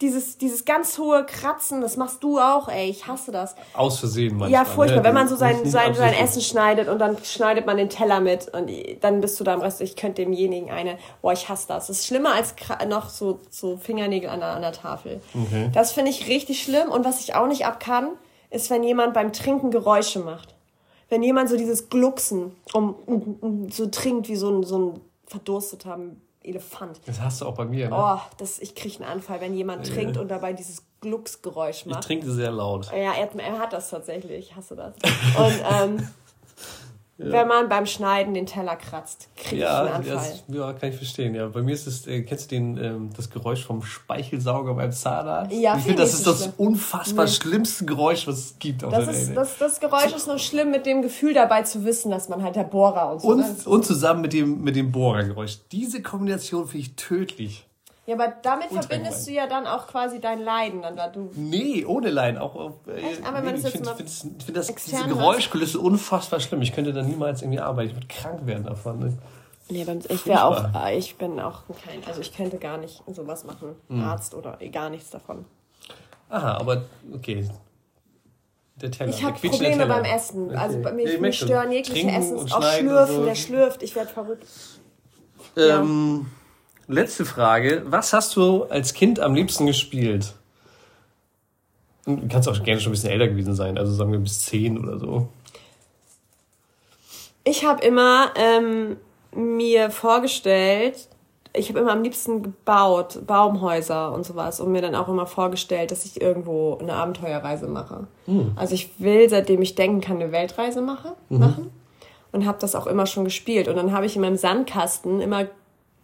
dieses, 0.00 0.38
dieses 0.38 0.64
ganz 0.64 0.96
hohe 0.98 1.26
Kratzen, 1.26 1.80
das 1.80 1.96
machst 1.96 2.22
du 2.22 2.38
auch, 2.38 2.68
ey, 2.68 2.88
ich 2.88 3.08
hasse 3.08 3.32
das. 3.32 3.56
Aus 3.74 3.98
Versehen 3.98 4.36
manchmal. 4.36 4.50
Ja, 4.50 4.64
furchtbar, 4.64 4.98
ne? 4.98 5.04
wenn 5.04 5.14
man 5.14 5.28
so 5.28 5.34
sein, 5.34 5.68
sein, 5.68 5.94
sein 5.94 6.14
Essen 6.14 6.40
schneidet 6.40 6.88
und 6.88 7.00
dann 7.00 7.16
schneidet 7.24 7.66
man 7.66 7.76
den 7.76 7.88
Teller 7.88 8.20
mit 8.20 8.48
und 8.54 8.70
dann 9.00 9.20
bist 9.20 9.40
du 9.40 9.44
da 9.44 9.54
im 9.54 9.60
Rest, 9.60 9.80
ich 9.80 9.96
könnte 9.96 10.22
demjenigen 10.22 10.70
eine, 10.70 10.98
boah, 11.20 11.32
ich 11.32 11.48
hasse 11.48 11.66
das. 11.66 11.88
Das 11.88 11.98
ist 11.98 12.06
schlimmer 12.06 12.34
als 12.34 12.54
noch 12.88 13.08
so, 13.08 13.40
so 13.50 13.76
Fingernägel 13.76 14.30
an 14.30 14.38
der, 14.38 14.50
an 14.50 14.62
der 14.62 14.72
Tafel. 14.72 15.20
Okay. 15.34 15.70
Das 15.74 15.90
finde 15.90 16.12
ich 16.12 16.28
richtig 16.28 16.62
schlimm 16.62 16.90
und 16.90 17.04
was 17.04 17.20
ich 17.20 17.34
auch 17.34 17.48
nicht 17.48 17.66
ab 17.66 17.80
kann, 17.80 18.10
ist, 18.50 18.70
wenn 18.70 18.84
jemand 18.84 19.14
beim 19.14 19.32
Trinken 19.32 19.72
Geräusche 19.72 20.20
macht. 20.20 20.54
Wenn 21.08 21.22
jemand 21.22 21.48
so 21.48 21.56
dieses 21.56 21.88
Glucksen 21.88 22.52
um, 22.72 22.94
um, 23.06 23.36
um 23.40 23.70
so 23.70 23.86
trinkt 23.86 24.28
wie 24.28 24.36
so 24.36 24.50
ein, 24.50 24.62
so 24.62 24.78
ein 24.78 25.00
verdursteter 25.26 25.98
Elefant. 26.48 27.00
Das 27.06 27.20
hast 27.20 27.40
du 27.40 27.46
auch 27.46 27.54
bei 27.54 27.64
mir, 27.64 27.88
ne? 27.88 27.96
Oh, 27.96 28.20
das, 28.38 28.58
ich 28.58 28.74
kriege 28.74 28.96
einen 28.96 29.12
Anfall, 29.12 29.40
wenn 29.40 29.54
jemand 29.54 29.86
ja. 29.86 29.94
trinkt 29.94 30.16
und 30.16 30.28
dabei 30.28 30.52
dieses 30.52 30.82
Glucksgeräusch 31.00 31.86
macht. 31.86 32.00
Ich 32.00 32.06
trinke 32.06 32.30
sehr 32.30 32.50
laut. 32.50 32.90
Ja, 32.92 33.14
er, 33.14 33.34
er, 33.38 33.58
hat 33.58 33.72
das 33.72 33.90
tatsächlich. 33.90 34.50
Ich 34.50 34.56
hasse 34.56 34.74
das. 34.76 34.94
Und 35.36 35.62
ähm, 35.70 36.08
ja. 37.18 37.32
Wenn 37.32 37.48
man 37.48 37.68
beim 37.68 37.84
Schneiden 37.84 38.32
den 38.32 38.46
Teller 38.46 38.76
kratzt, 38.76 39.28
kriegt 39.36 39.60
ja, 39.60 39.80
einen 39.80 39.88
Anfall. 39.88 40.14
Das, 40.14 40.44
ja, 40.46 40.72
kann 40.72 40.90
ich 40.90 40.96
verstehen. 40.96 41.34
Ja, 41.34 41.48
bei 41.48 41.62
mir 41.62 41.74
ist 41.74 41.88
es, 41.88 42.06
äh, 42.06 42.22
kennst 42.22 42.52
du 42.52 42.54
den, 42.54 42.76
ähm, 42.76 43.10
das 43.16 43.28
Geräusch 43.28 43.64
vom 43.66 43.82
Speichelsauger 43.82 44.74
beim 44.74 44.92
Zahnarzt? 44.92 45.52
Ja, 45.52 45.76
ich 45.76 45.82
finde, 45.82 46.02
das 46.02 46.14
ist 46.14 46.28
das 46.28 46.42
schlimm. 46.42 46.52
unfassbar 46.58 47.24
nee. 47.24 47.30
schlimmste 47.32 47.86
Geräusch, 47.86 48.28
was 48.28 48.38
es 48.38 48.58
gibt 48.60 48.84
auf 48.84 48.92
das 48.92 49.06
der 49.06 49.14
ist, 49.14 49.26
Welt. 49.28 49.36
Das, 49.36 49.58
das 49.58 49.80
Geräusch 49.80 50.14
ist 50.14 50.28
nur 50.28 50.38
schlimm 50.38 50.70
mit 50.70 50.86
dem 50.86 51.02
Gefühl 51.02 51.34
dabei 51.34 51.62
zu 51.62 51.84
wissen, 51.84 52.12
dass 52.12 52.28
man 52.28 52.44
halt 52.44 52.54
der 52.54 52.62
Bohrer 52.62 53.10
und 53.10 53.20
so. 53.20 53.28
Und, 53.28 53.66
und 53.66 53.84
zusammen 53.84 54.20
mit 54.20 54.32
dem, 54.32 54.62
mit 54.62 54.76
dem 54.76 54.92
Bohrergeräusch. 54.92 55.58
Diese 55.72 56.02
Kombination 56.02 56.68
finde 56.68 56.86
ich 56.86 56.94
tödlich. 56.94 57.67
Ja, 58.08 58.14
aber 58.14 58.32
damit 58.40 58.68
verbindest 58.68 59.26
du 59.26 59.32
ja 59.32 59.46
dann 59.46 59.66
auch 59.66 59.86
quasi 59.86 60.18
dein 60.18 60.40
Leiden. 60.40 60.80
Dann, 60.80 60.96
da 60.96 61.08
du 61.08 61.30
nee, 61.34 61.84
ohne 61.84 62.08
Leiden. 62.08 62.40
Auch, 62.40 62.72
äh, 62.86 62.92
Echt? 62.92 63.26
Aber 63.26 63.42
nee, 63.42 63.52
ich 63.52 63.66
finde 63.68 63.94
find, 63.94 64.08
find 64.08 64.56
das, 64.56 64.74
diese 64.74 65.04
Geräuschkulisse 65.04 65.78
unfassbar 65.78 66.40
schlimm. 66.40 66.62
Ich 66.62 66.72
könnte 66.72 66.94
da 66.94 67.02
niemals 67.02 67.42
irgendwie 67.42 67.60
arbeiten. 67.60 67.90
Ich 67.90 67.96
würde 67.96 68.06
krank 68.06 68.46
werden 68.46 68.64
davon. 68.64 68.98
Ne? 68.98 69.18
Nee, 69.68 69.86
ich 70.08 70.24
wäre 70.24 70.42
auch, 70.42 70.74
äh, 70.74 70.96
ich 70.96 71.16
bin 71.16 71.38
auch 71.38 71.64
kein, 71.84 72.02
also 72.06 72.22
ich 72.22 72.34
könnte 72.34 72.56
gar 72.56 72.78
nicht 72.78 73.02
sowas 73.08 73.44
machen. 73.44 73.76
Hm. 73.88 74.02
Arzt 74.02 74.34
oder 74.34 74.56
gar 74.72 74.88
nichts 74.88 75.10
davon. 75.10 75.44
Aha, 76.30 76.56
aber 76.56 76.84
okay. 77.12 77.46
Der 78.76 78.90
Teller. 78.90 79.10
Ich 79.10 79.22
habe 79.22 79.38
Probleme 79.38 79.84
beim 79.84 80.04
Essen. 80.04 80.46
Okay. 80.46 80.56
Also 80.56 80.80
bei 80.80 80.92
mir, 80.92 81.20
mich 81.20 81.38
stören 81.38 81.70
jegliche 81.70 82.08
Essen. 82.08 82.38
Auch 82.38 82.62
Schlürfen, 82.62 83.16
so. 83.16 83.24
der 83.26 83.34
schlürft. 83.34 83.82
Ich 83.82 83.94
werde 83.94 84.08
verrückt. 84.08 84.46
Ähm, 85.58 86.24
ja. 86.24 86.38
Letzte 86.88 87.26
Frage. 87.26 87.82
Was 87.86 88.14
hast 88.14 88.34
du 88.34 88.64
als 88.64 88.94
Kind 88.94 89.20
am 89.20 89.34
liebsten 89.34 89.66
gespielt? 89.66 90.34
Du 92.06 92.26
kannst 92.28 92.48
auch 92.48 92.62
gerne 92.64 92.80
schon 92.80 92.90
ein 92.90 92.94
bisschen 92.94 93.10
älter 93.10 93.28
gewesen 93.28 93.54
sein, 93.54 93.76
also 93.76 93.92
sagen 93.92 94.10
wir 94.10 94.18
bis 94.18 94.46
zehn 94.46 94.78
oder 94.78 94.98
so. 94.98 95.28
Ich 97.44 97.66
habe 97.66 97.84
immer 97.84 98.32
ähm, 98.36 98.96
mir 99.34 99.90
vorgestellt, 99.90 101.08
ich 101.52 101.68
habe 101.68 101.80
immer 101.80 101.92
am 101.92 102.02
liebsten 102.02 102.42
gebaut, 102.42 103.26
Baumhäuser 103.26 104.12
und 104.12 104.24
sowas 104.24 104.58
und 104.58 104.72
mir 104.72 104.80
dann 104.80 104.94
auch 104.94 105.08
immer 105.08 105.26
vorgestellt, 105.26 105.90
dass 105.90 106.06
ich 106.06 106.20
irgendwo 106.22 106.78
eine 106.80 106.94
Abenteuerreise 106.94 107.68
mache. 107.68 108.06
Mhm. 108.26 108.52
Also 108.56 108.74
ich 108.74 108.98
will, 108.98 109.28
seitdem 109.28 109.60
ich 109.60 109.74
denken 109.74 110.00
kann, 110.00 110.16
eine 110.16 110.32
Weltreise 110.32 110.80
mache, 110.80 111.14
mhm. 111.28 111.38
machen 111.38 111.70
und 112.32 112.46
habe 112.46 112.58
das 112.60 112.74
auch 112.74 112.86
immer 112.86 113.04
schon 113.06 113.24
gespielt. 113.24 113.68
Und 113.68 113.76
dann 113.76 113.92
habe 113.92 114.06
ich 114.06 114.16
in 114.16 114.22
meinem 114.22 114.36
Sandkasten 114.36 115.20
immer 115.20 115.46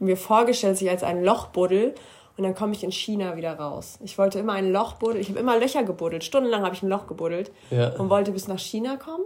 mir 0.04 0.16
vorgestellt, 0.16 0.74
dass 0.74 0.82
ich 0.82 0.90
als 0.90 1.02
ein 1.02 1.24
Loch 1.24 1.48
buddel 1.48 1.94
und 2.36 2.44
dann 2.44 2.54
komme 2.54 2.72
ich 2.72 2.82
in 2.82 2.90
China 2.90 3.36
wieder 3.36 3.54
raus. 3.58 3.98
Ich 4.02 4.18
wollte 4.18 4.38
immer 4.38 4.54
ein 4.54 4.72
Loch 4.72 4.94
buddeln. 4.94 5.20
Ich 5.20 5.28
habe 5.28 5.38
immer 5.38 5.58
Löcher 5.58 5.84
gebuddelt. 5.84 6.24
Stundenlang 6.24 6.62
habe 6.62 6.74
ich 6.74 6.82
ein 6.82 6.88
Loch 6.88 7.06
gebuddelt 7.06 7.52
ja. 7.70 7.90
und 7.96 8.10
wollte 8.10 8.32
bis 8.32 8.48
nach 8.48 8.58
China 8.58 8.96
kommen. 8.96 9.24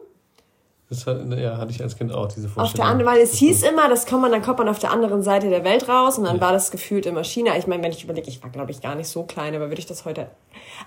Das 0.90 1.06
hat, 1.06 1.18
ja, 1.38 1.58
hatte 1.58 1.70
ich 1.70 1.82
als 1.82 1.96
Kind 1.96 2.12
auch, 2.12 2.28
diese 2.28 2.48
Vorstellung. 2.48 2.66
Auf 2.66 2.72
der 2.72 2.84
anderen, 2.86 3.12
weil 3.12 3.20
es 3.20 3.34
hieß 3.34 3.62
immer, 3.62 3.88
das 3.90 4.06
kommt 4.06 4.22
man, 4.22 4.32
dann 4.32 4.42
kommt 4.42 4.58
man 4.58 4.68
auf 4.68 4.78
der 4.78 4.90
anderen 4.90 5.22
Seite 5.22 5.50
der 5.50 5.62
Welt 5.64 5.86
raus 5.86 6.16
und 6.16 6.24
dann 6.24 6.36
ja. 6.36 6.40
war 6.40 6.52
das 6.52 6.70
gefühlt 6.70 7.04
immer 7.04 7.24
China. 7.24 7.56
Ich 7.58 7.66
meine, 7.66 7.82
wenn 7.82 7.92
ich 7.92 8.04
überlege, 8.04 8.28
ich 8.28 8.42
war 8.42 8.48
glaube 8.50 8.70
ich 8.70 8.80
gar 8.80 8.94
nicht 8.94 9.08
so 9.08 9.24
klein, 9.24 9.54
aber 9.54 9.68
würde 9.68 9.80
ich 9.80 9.86
das 9.86 10.06
heute, 10.06 10.28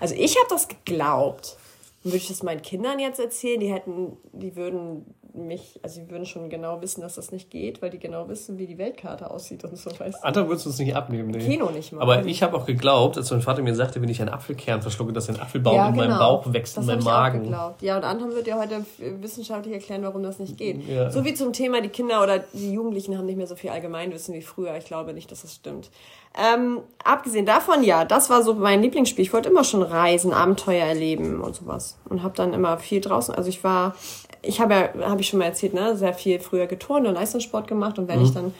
also 0.00 0.14
ich 0.16 0.36
habe 0.36 0.48
das 0.48 0.66
geglaubt. 0.66 1.56
Und 2.02 2.10
würde 2.10 2.16
ich 2.16 2.28
das 2.28 2.42
meinen 2.42 2.62
Kindern 2.62 2.98
jetzt 2.98 3.20
erzählen, 3.20 3.60
die 3.60 3.72
hätten, 3.72 4.16
die 4.32 4.56
würden 4.56 5.14
mich, 5.34 5.80
also 5.82 6.00
sie 6.00 6.10
würden 6.10 6.26
schon 6.26 6.50
genau 6.50 6.82
wissen, 6.82 7.00
dass 7.00 7.14
das 7.14 7.32
nicht 7.32 7.50
geht, 7.50 7.80
weil 7.80 7.90
die 7.90 7.98
genau 7.98 8.28
wissen, 8.28 8.58
wie 8.58 8.66
die 8.66 8.78
Weltkarte 8.78 9.30
aussieht 9.30 9.64
und 9.64 9.76
so. 9.76 9.90
Weißt 9.98 10.22
Andere 10.24 10.48
würdest 10.48 10.66
du 10.66 10.70
uns 10.70 10.78
nicht 10.78 10.94
abnehmen, 10.94 11.30
nee. 11.30 11.38
Kino 11.38 11.70
nicht 11.70 11.92
mal. 11.92 12.02
Aber 12.02 12.24
ich 12.24 12.42
habe 12.42 12.56
auch 12.56 12.66
geglaubt, 12.66 13.16
als 13.16 13.30
mein 13.30 13.40
Vater 13.40 13.62
mir 13.62 13.74
sagte, 13.74 14.02
wenn 14.02 14.08
ich 14.08 14.20
einen 14.20 14.30
Apfelkern 14.30 14.82
verschlucke, 14.82 15.12
dass 15.12 15.28
ein 15.28 15.40
Apfelbaum 15.40 15.74
ja, 15.74 15.88
in 15.88 15.96
meinem 15.96 16.10
genau. 16.10 16.18
Bauch 16.18 16.52
wächst, 16.52 16.76
das 16.76 16.84
in 16.84 16.88
meinem 16.88 17.04
Magen. 17.04 17.38
Auch 17.38 17.44
geglaubt. 17.44 17.82
Ja, 17.82 17.96
und 17.96 18.04
Anton 18.04 18.32
wird 18.32 18.46
ja 18.46 18.58
heute 18.58 18.84
wissenschaftlich 19.20 19.74
erklären, 19.74 20.02
warum 20.02 20.22
das 20.22 20.38
nicht 20.38 20.56
geht. 20.56 20.86
Ja. 20.86 21.10
So 21.10 21.24
wie 21.24 21.34
zum 21.34 21.52
Thema, 21.52 21.80
die 21.80 21.88
Kinder 21.88 22.22
oder 22.22 22.40
die 22.52 22.72
Jugendlichen 22.72 23.16
haben 23.16 23.26
nicht 23.26 23.38
mehr 23.38 23.46
so 23.46 23.56
viel 23.56 23.70
Allgemeinwissen 23.70 24.34
wie 24.34 24.42
früher. 24.42 24.76
Ich 24.76 24.84
glaube 24.84 25.14
nicht, 25.14 25.30
dass 25.30 25.42
das 25.42 25.54
stimmt. 25.54 25.90
Ähm, 26.34 26.80
abgesehen 27.04 27.44
davon, 27.44 27.82
ja, 27.82 28.04
das 28.04 28.30
war 28.30 28.42
so 28.42 28.54
mein 28.54 28.82
Lieblingsspiel. 28.82 29.22
Ich 29.22 29.32
wollte 29.32 29.50
immer 29.50 29.64
schon 29.64 29.82
reisen, 29.82 30.32
Abenteuer 30.32 30.86
erleben 30.86 31.40
und 31.40 31.54
sowas. 31.54 31.98
Und 32.08 32.22
habe 32.22 32.34
dann 32.36 32.54
immer 32.54 32.78
viel 32.78 33.00
draußen. 33.00 33.34
Also 33.34 33.48
ich 33.48 33.62
war 33.64 33.94
ich 34.42 34.60
habe 34.60 34.74
ja, 34.74 35.08
habe 35.08 35.20
ich 35.20 35.28
schon 35.28 35.38
mal 35.38 35.46
erzählt, 35.46 35.74
ne, 35.74 35.96
sehr 35.96 36.14
viel 36.14 36.40
früher 36.40 36.66
geturnt 36.66 37.06
und 37.06 37.14
Leistungssport 37.14 37.66
gemacht 37.68 37.98
und 37.98 38.08
wenn 38.08 38.18
mhm. 38.18 38.24
ich 38.24 38.32
dann, 38.32 38.54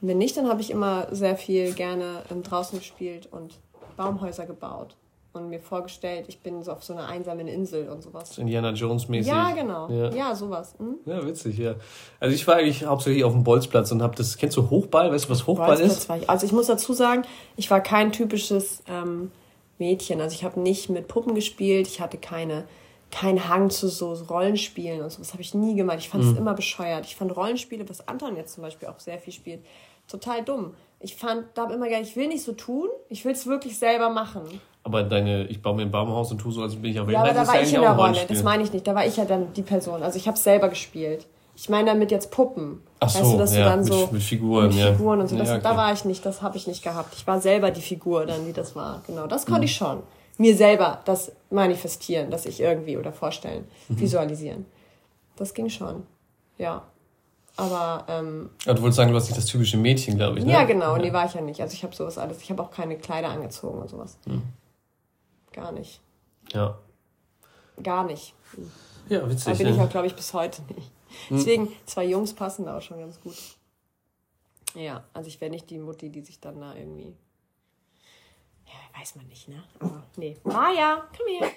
wenn 0.00 0.18
nicht, 0.18 0.36
dann 0.36 0.48
habe 0.48 0.60
ich 0.60 0.70
immer 0.70 1.06
sehr 1.10 1.36
viel 1.36 1.72
gerne 1.72 2.22
ähm, 2.30 2.42
draußen 2.42 2.78
gespielt 2.78 3.28
und 3.30 3.54
Baumhäuser 3.96 4.46
gebaut 4.46 4.96
und 5.32 5.48
mir 5.48 5.60
vorgestellt, 5.60 6.24
ich 6.28 6.40
bin 6.40 6.62
so 6.62 6.72
auf 6.72 6.82
so 6.82 6.92
einer 6.92 7.06
einsamen 7.06 7.46
Insel 7.46 7.88
und 7.88 8.02
sowas. 8.02 8.36
Indiana 8.38 8.72
Jones 8.72 9.08
mäßig. 9.08 9.30
Ja, 9.30 9.52
genau. 9.52 9.88
Ja, 9.88 10.10
ja 10.10 10.34
sowas. 10.34 10.74
Hm? 10.78 10.96
Ja, 11.06 11.24
witzig, 11.24 11.58
ja. 11.58 11.74
Also 12.18 12.34
ich 12.34 12.46
war 12.46 12.56
eigentlich 12.56 12.84
hauptsächlich 12.84 13.22
auf 13.22 13.32
dem 13.32 13.44
Bolzplatz 13.44 13.92
und 13.92 14.02
habe 14.02 14.16
das, 14.16 14.36
kennst 14.36 14.56
du 14.56 14.68
Hochball? 14.70 15.12
Weißt 15.12 15.26
du, 15.26 15.30
was 15.30 15.46
Hochball 15.46 15.78
ist? 15.78 16.08
War 16.08 16.16
ich. 16.16 16.28
Also 16.28 16.46
ich 16.46 16.52
muss 16.52 16.66
dazu 16.66 16.92
sagen, 16.94 17.22
ich 17.56 17.70
war 17.70 17.80
kein 17.80 18.10
typisches 18.10 18.82
ähm, 18.88 19.30
Mädchen. 19.78 20.20
Also 20.20 20.34
ich 20.34 20.42
habe 20.42 20.58
nicht 20.58 20.90
mit 20.90 21.06
Puppen 21.06 21.34
gespielt, 21.36 21.86
ich 21.86 22.00
hatte 22.00 22.18
keine 22.18 22.64
keinen 23.10 23.48
Hang 23.48 23.70
zu 23.70 23.88
so 23.88 24.12
Rollenspielen 24.12 25.02
und 25.02 25.10
so. 25.10 25.18
Das 25.18 25.32
habe 25.32 25.42
ich 25.42 25.54
nie 25.54 25.74
gemacht. 25.74 25.98
Ich 25.98 26.08
fand 26.08 26.24
es 26.24 26.30
mhm. 26.30 26.38
immer 26.38 26.54
bescheuert. 26.54 27.04
Ich 27.06 27.16
fand 27.16 27.34
Rollenspiele, 27.36 27.88
was 27.88 28.06
Anton 28.08 28.36
jetzt 28.36 28.54
zum 28.54 28.62
Beispiel 28.62 28.88
auch 28.88 29.00
sehr 29.00 29.18
viel 29.18 29.32
spielt, 29.32 29.64
total 30.08 30.44
dumm. 30.44 30.74
Ich 31.00 31.16
fand, 31.16 31.44
da 31.54 31.62
habe 31.62 31.74
immer 31.74 31.86
gedacht, 31.86 32.02
ich 32.02 32.16
will 32.16 32.28
nicht 32.28 32.44
so 32.44 32.52
tun, 32.52 32.88
ich 33.08 33.24
will 33.24 33.32
es 33.32 33.46
wirklich 33.46 33.78
selber 33.78 34.10
machen. 34.10 34.42
Aber 34.82 35.02
deine, 35.02 35.46
ich 35.46 35.62
baue 35.62 35.76
mir 35.76 35.82
ein 35.82 35.90
Baumhaus 35.90 36.30
und 36.30 36.38
tue 36.38 36.52
so, 36.52 36.62
als 36.62 36.74
bin 36.74 36.90
ich 36.90 37.00
auf 37.00 37.08
Ja, 37.08 37.20
aber 37.20 37.32
da 37.32 37.46
war 37.46 37.60
ich 37.60 37.72
in 37.72 37.80
der 37.80 37.92
Rolle, 37.92 38.18
das 38.26 38.42
meine 38.42 38.62
ich 38.62 38.72
nicht. 38.72 38.86
Da 38.86 38.94
war 38.94 39.06
ich 39.06 39.16
ja 39.16 39.24
dann 39.24 39.52
die 39.52 39.62
Person. 39.62 40.02
Also 40.02 40.18
ich 40.18 40.26
habe 40.26 40.38
selber 40.38 40.68
gespielt. 40.68 41.26
Ich 41.56 41.68
meine 41.68 41.90
damit 41.90 42.10
jetzt 42.10 42.30
Puppen. 42.30 42.80
Ach 43.00 43.08
so, 43.08 43.20
weißt 43.20 43.32
du, 43.32 43.38
dass 43.38 43.54
ja, 43.54 43.64
du 43.64 43.70
dann 43.70 43.84
so 43.84 44.00
mit, 44.02 44.12
mit 44.12 44.22
Figuren, 44.22 44.68
mit 44.68 44.76
Figuren 44.76 45.18
ja. 45.18 45.22
und 45.22 45.28
so. 45.28 45.36
Das, 45.36 45.48
ja, 45.48 45.54
okay. 45.56 45.62
Da 45.62 45.76
war 45.76 45.92
ich 45.92 46.04
nicht, 46.06 46.24
das 46.24 46.40
habe 46.40 46.56
ich 46.56 46.66
nicht 46.66 46.82
gehabt. 46.82 47.14
Ich 47.14 47.26
war 47.26 47.40
selber 47.40 47.70
die 47.70 47.82
Figur 47.82 48.24
dann, 48.24 48.46
die 48.46 48.54
das 48.54 48.74
war. 48.74 49.02
Genau, 49.06 49.26
das 49.26 49.44
konnte 49.44 49.60
mhm. 49.60 49.64
ich 49.66 49.74
schon 49.74 50.02
mir 50.40 50.56
selber 50.56 51.02
das 51.04 51.32
manifestieren, 51.50 52.30
dass 52.30 52.46
ich 52.46 52.60
irgendwie 52.60 52.96
oder 52.96 53.12
vorstellen, 53.12 53.68
mhm. 53.88 54.00
visualisieren. 54.00 54.64
Das 55.36 55.52
ging 55.52 55.68
schon. 55.68 56.06
Ja. 56.56 56.82
Aber. 57.56 58.06
Ähm, 58.08 58.48
ja, 58.64 58.72
du 58.72 58.80
wolltest 58.80 58.96
sagen, 58.96 59.10
du 59.10 59.14
warst 59.14 59.28
nicht 59.28 59.36
das 59.36 59.44
typische 59.44 59.76
Mädchen, 59.76 60.16
glaube 60.16 60.38
ich. 60.38 60.46
Ne? 60.46 60.52
Ja, 60.52 60.64
genau. 60.64 60.96
Ja. 60.96 61.02
Nee, 61.02 61.12
war 61.12 61.26
ich 61.26 61.34
ja 61.34 61.42
nicht. 61.42 61.60
Also 61.60 61.74
ich 61.74 61.84
habe 61.84 61.94
sowas 61.94 62.16
alles. 62.16 62.40
Ich 62.40 62.50
habe 62.50 62.62
auch 62.62 62.70
keine 62.70 62.96
Kleider 62.96 63.28
angezogen 63.28 63.80
und 63.80 63.90
sowas. 63.90 64.16
Mhm. 64.24 64.42
Gar 65.52 65.72
nicht. 65.72 66.00
Ja. 66.52 66.78
Gar 67.82 68.04
nicht. 68.04 68.34
Ja, 69.10 69.28
witzig. 69.28 69.44
Da 69.44 69.52
bin 69.52 69.66
ja. 69.66 69.74
ich 69.74 69.80
auch, 69.80 69.90
glaube 69.90 70.06
ich, 70.06 70.14
bis 70.14 70.32
heute 70.32 70.62
nicht. 70.74 70.90
Mhm. 71.28 71.36
Deswegen, 71.36 71.68
zwei 71.84 72.06
Jungs 72.06 72.32
passen 72.32 72.64
da 72.64 72.78
auch 72.78 72.82
schon 72.82 72.98
ganz 72.98 73.20
gut. 73.20 73.36
Ja, 74.74 75.04
also 75.12 75.28
ich 75.28 75.38
wäre 75.40 75.50
nicht 75.50 75.68
die 75.68 75.78
Mutti, 75.78 76.08
die 76.08 76.22
sich 76.22 76.40
dann 76.40 76.60
da 76.60 76.74
irgendwie 76.74 77.14
ja, 78.70 79.00
weiß 79.00 79.16
man 79.16 79.26
nicht, 79.26 79.48
ne? 79.48 79.62
Aber 79.80 80.02
nee. 80.16 80.36
Maja, 80.44 81.02
komm 81.16 81.26
her. 81.38 81.50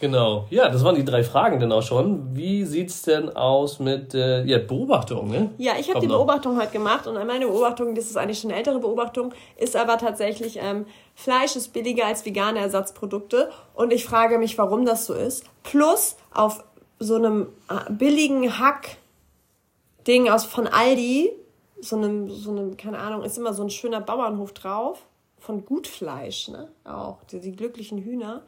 Genau. 0.00 0.46
Ja, 0.48 0.70
das 0.70 0.82
waren 0.82 0.94
die 0.94 1.04
drei 1.04 1.22
Fragen 1.22 1.60
dann 1.60 1.70
auch 1.72 1.82
schon. 1.82 2.34
Wie 2.34 2.64
sieht's 2.64 3.02
denn 3.02 3.36
aus 3.36 3.78
mit 3.78 4.14
äh, 4.14 4.42
ja, 4.44 4.58
Beobachtung? 4.58 5.28
Ne? 5.28 5.50
Ja, 5.58 5.74
ich 5.78 5.90
habe 5.90 6.00
die 6.00 6.06
Beobachtung 6.06 6.58
heute 6.58 6.72
gemacht 6.72 7.06
und 7.06 7.14
meine 7.26 7.46
Beobachtung, 7.46 7.94
das 7.94 8.06
ist 8.06 8.16
eigentlich 8.16 8.40
schon 8.40 8.50
eine 8.50 8.58
ältere 8.58 8.78
Beobachtung, 8.78 9.34
ist 9.58 9.76
aber 9.76 9.98
tatsächlich, 9.98 10.58
ähm, 10.60 10.86
Fleisch 11.14 11.54
ist 11.54 11.74
billiger 11.74 12.06
als 12.06 12.24
vegane 12.24 12.60
Ersatzprodukte 12.60 13.50
und 13.74 13.92
ich 13.92 14.06
frage 14.06 14.38
mich, 14.38 14.56
warum 14.56 14.86
das 14.86 15.04
so 15.04 15.12
ist. 15.12 15.44
Plus 15.64 16.16
auf 16.32 16.64
so 16.98 17.16
einem 17.16 17.48
äh, 17.68 17.92
billigen 17.92 18.58
Hack-Ding 18.58 20.30
aus 20.30 20.46
von 20.46 20.66
Aldi, 20.66 21.30
so 21.82 21.96
einem, 21.96 22.30
so 22.30 22.52
einem, 22.52 22.78
keine 22.78 22.98
Ahnung, 22.98 23.22
ist 23.22 23.36
immer 23.36 23.52
so 23.52 23.62
ein 23.62 23.70
schöner 23.70 24.00
Bauernhof 24.00 24.54
drauf 24.54 25.04
von 25.40 25.64
Gutfleisch, 25.64 26.48
ne? 26.48 26.68
Auch 26.84 27.24
die, 27.24 27.40
die 27.40 27.52
glücklichen 27.52 27.98
Hühner 27.98 28.42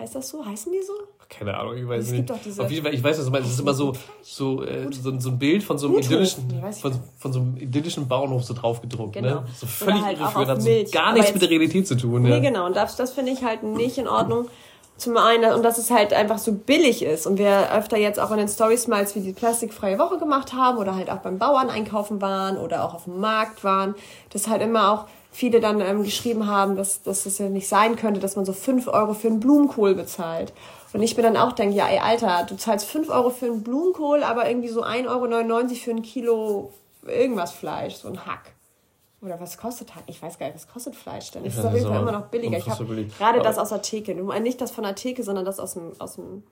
Heißt 0.00 0.14
das 0.14 0.30
so? 0.30 0.44
Heißen 0.44 0.72
die 0.72 0.82
so? 0.82 0.94
Keine 1.28 1.56
Ahnung, 1.56 1.76
ich 1.76 1.86
weiß 1.86 2.06
es 2.06 2.12
nicht. 2.12 2.30
Auf 2.30 2.70
jeden 2.70 2.82
Fall, 2.82 2.94
ich 2.94 3.04
weiß, 3.04 3.18
was 3.18 3.26
du 3.26 3.30
meinst. 3.30 3.48
Es 3.48 3.54
ist 3.54 3.60
immer 3.60 3.74
so, 3.74 3.92
so, 4.22 4.64
äh, 4.64 4.90
so, 4.90 5.20
so, 5.20 5.28
ein 5.28 5.38
Bild 5.38 5.62
von 5.62 5.76
so 5.76 5.88
einem 5.88 5.98
idyllischen, 5.98 6.48
von, 6.72 6.92
von, 7.18 7.32
so 7.32 7.40
einem 7.40 7.56
idyllischen 7.58 8.08
Bauernhof 8.08 8.42
so 8.42 8.54
draufgedruckt. 8.54 9.14
Ne? 9.16 9.22
Genau. 9.22 9.40
Ne? 9.42 9.46
So 9.54 9.66
völlig 9.66 10.02
halt 10.02 10.18
irreführend, 10.18 10.48
hat 10.48 10.62
so 10.62 10.70
gar 10.90 11.12
nichts 11.12 11.32
mit 11.34 11.42
der 11.42 11.50
Realität 11.50 11.86
zu 11.86 11.96
tun. 11.96 12.22
Nee, 12.22 12.30
ja. 12.30 12.38
genau. 12.38 12.64
Und 12.64 12.74
das, 12.74 12.96
das 12.96 13.12
finde 13.12 13.32
ich 13.32 13.44
halt 13.44 13.62
nicht 13.62 13.98
in 13.98 14.08
Ordnung. 14.08 14.48
Zum 14.96 15.16
einen, 15.18 15.52
und 15.52 15.62
dass 15.62 15.78
es 15.78 15.90
halt 15.90 16.14
einfach 16.14 16.38
so 16.38 16.52
billig 16.52 17.02
ist. 17.02 17.26
Und 17.26 17.38
wir 17.38 17.70
öfter 17.72 17.98
jetzt 17.98 18.18
auch 18.18 18.30
in 18.30 18.38
den 18.38 18.48
Stories 18.48 18.88
mal, 18.88 18.96
als 18.96 19.14
wir 19.14 19.22
die 19.22 19.32
plastikfreie 19.32 19.98
Woche 19.98 20.18
gemacht 20.18 20.54
haben 20.54 20.78
oder 20.78 20.96
halt 20.96 21.10
auch 21.10 21.18
beim 21.18 21.38
Bauern 21.38 21.68
einkaufen 21.68 22.22
waren 22.22 22.56
oder 22.56 22.84
auch 22.84 22.94
auf 22.94 23.04
dem 23.04 23.20
Markt 23.20 23.64
waren, 23.64 23.94
dass 24.30 24.48
halt 24.48 24.62
immer 24.62 24.92
auch 24.92 25.04
viele 25.30 25.60
dann 25.60 25.80
ähm, 25.80 26.02
geschrieben 26.02 26.46
haben, 26.46 26.76
dass, 26.76 27.02
dass 27.02 27.24
das 27.24 27.38
ja 27.38 27.48
nicht 27.48 27.68
sein 27.68 27.96
könnte, 27.96 28.20
dass 28.20 28.36
man 28.36 28.44
so 28.44 28.52
fünf 28.52 28.88
Euro 28.88 29.14
für 29.14 29.28
einen 29.28 29.40
Blumenkohl 29.40 29.94
bezahlt. 29.94 30.52
Und 30.92 31.02
ich 31.02 31.16
mir 31.16 31.22
dann 31.22 31.36
auch 31.36 31.52
denke, 31.52 31.76
ja, 31.76 31.88
ey, 31.88 31.98
Alter, 31.98 32.46
du 32.48 32.56
zahlst 32.56 32.86
fünf 32.86 33.08
Euro 33.10 33.30
für 33.30 33.46
einen 33.46 33.62
Blumenkohl, 33.62 34.24
aber 34.24 34.48
irgendwie 34.48 34.68
so 34.68 34.82
1,99 34.82 35.06
Euro 35.08 35.74
für 35.74 35.90
ein 35.92 36.02
Kilo 36.02 36.72
irgendwas 37.06 37.52
Fleisch, 37.52 37.94
so 37.94 38.08
ein 38.08 38.26
Hack. 38.26 38.52
Oder 39.22 39.38
was 39.38 39.58
kostet 39.58 39.94
Hack? 39.94 40.04
Ich 40.06 40.20
weiß 40.20 40.38
gar 40.38 40.46
nicht, 40.46 40.56
was 40.56 40.66
kostet 40.66 40.96
Fleisch 40.96 41.30
denn? 41.30 41.44
Es 41.44 41.56
ist 41.56 41.64
auf 41.64 41.74
jeden 41.74 41.86
Fall 41.86 42.00
immer 42.00 42.12
noch 42.12 42.26
billiger. 42.26 42.56
Ich 42.56 42.68
habe 42.68 43.04
gerade 43.18 43.40
das 43.40 43.58
aus 43.58 43.68
der 43.68 43.82
Theke. 43.82 44.14
Nicht 44.14 44.60
das 44.60 44.70
von 44.70 44.84
der 44.84 44.94
Theke, 44.94 45.22
sondern 45.22 45.44
das 45.44 45.60
aus 45.60 45.74
dem, 45.74 45.92
aus 45.98 46.16
dem 46.16 46.42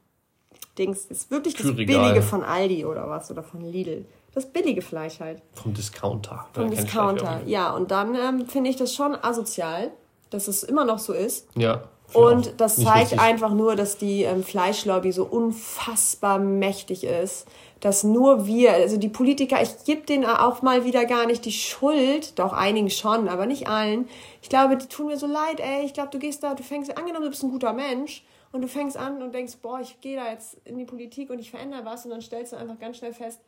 Dings. 0.79 1.09
Das 1.09 1.19
ist 1.19 1.31
wirklich 1.31 1.55
das 1.55 1.75
Billige 1.75 2.23
von 2.23 2.45
Aldi 2.45 2.85
oder 2.85 3.09
was 3.09 3.31
oder 3.31 3.43
von 3.43 3.63
Lidl. 3.63 4.05
Das 4.35 4.47
billige 4.47 4.83
Fleisch 4.83 5.21
halt. 5.21 5.43
Vom 5.55 5.75
Discounter. 5.75 6.47
Vom 6.53 6.71
Discounter, 6.71 7.41
ja. 7.47 7.75
Und 7.75 7.91
dann 7.91 8.15
ähm, 8.15 8.47
finde 8.47 8.71
ich 8.71 8.77
das 8.77 8.95
schon 8.95 9.17
asozial, 9.17 9.91
dass 10.31 10.49
es 10.49 10.63
immer 10.63 10.85
noch 10.85 10.99
so 10.99 11.13
ist. 11.13 11.49
Ja. 11.57 11.83
Und 12.13 12.59
das 12.61 12.77
zeigt 12.77 13.13
richtig. 13.13 13.21
einfach 13.21 13.53
nur, 13.53 13.77
dass 13.77 13.99
die 13.99 14.23
ähm, 14.23 14.43
Fleischlobby 14.43 15.13
so 15.13 15.25
unfassbar 15.25 16.39
mächtig 16.39 17.05
ist, 17.05 17.47
dass 17.81 18.03
nur 18.03 18.47
wir, 18.47 18.73
also 18.73 18.97
die 18.97 19.11
Politiker, 19.11 19.61
ich 19.63 19.85
gebe 19.85 20.03
denen 20.07 20.25
auch 20.25 20.63
mal 20.63 20.85
wieder 20.85 21.05
gar 21.05 21.27
nicht 21.27 21.45
die 21.45 21.53
Schuld, 21.53 22.39
doch 22.39 22.53
einigen 22.53 22.91
schon, 22.91 23.29
aber 23.29 23.47
nicht 23.47 23.69
allen. 23.69 24.09
Ich 24.43 24.49
glaube, 24.49 24.77
die 24.77 24.87
tun 24.87 25.07
mir 25.07 25.19
so 25.19 25.27
leid, 25.27 25.61
ey. 25.61 25.85
Ich 25.85 25.93
glaube, 25.93 26.11
du 26.11 26.19
gehst 26.19 26.43
da, 26.43 26.55
du 26.55 26.63
fängst, 26.63 26.97
angenommen, 26.97 27.25
du 27.25 27.31
bist 27.31 27.43
ein 27.43 27.51
guter 27.51 27.75
Mensch 27.75 28.25
und 28.53 28.63
du 28.63 28.69
fängst 28.69 28.97
an 28.97 29.23
und 29.23 29.35
denkst, 29.35 29.59
boah, 29.61 29.81
ich 29.81 30.01
gehe 30.01 30.17
da 30.17 30.31
jetzt 30.31 30.57
in 30.65 30.79
die 30.79 30.87
Politik 30.87 31.31
und 31.31 31.39
ich 31.39 31.51
verändere 31.51 31.85
was 31.85 32.05
und 32.05 32.11
dann 32.11 32.23
stellst 32.23 32.53
du 32.53 32.57
einfach 32.57 32.79
ganz 32.79 32.97
schnell 32.97 33.13
fest, 33.13 33.41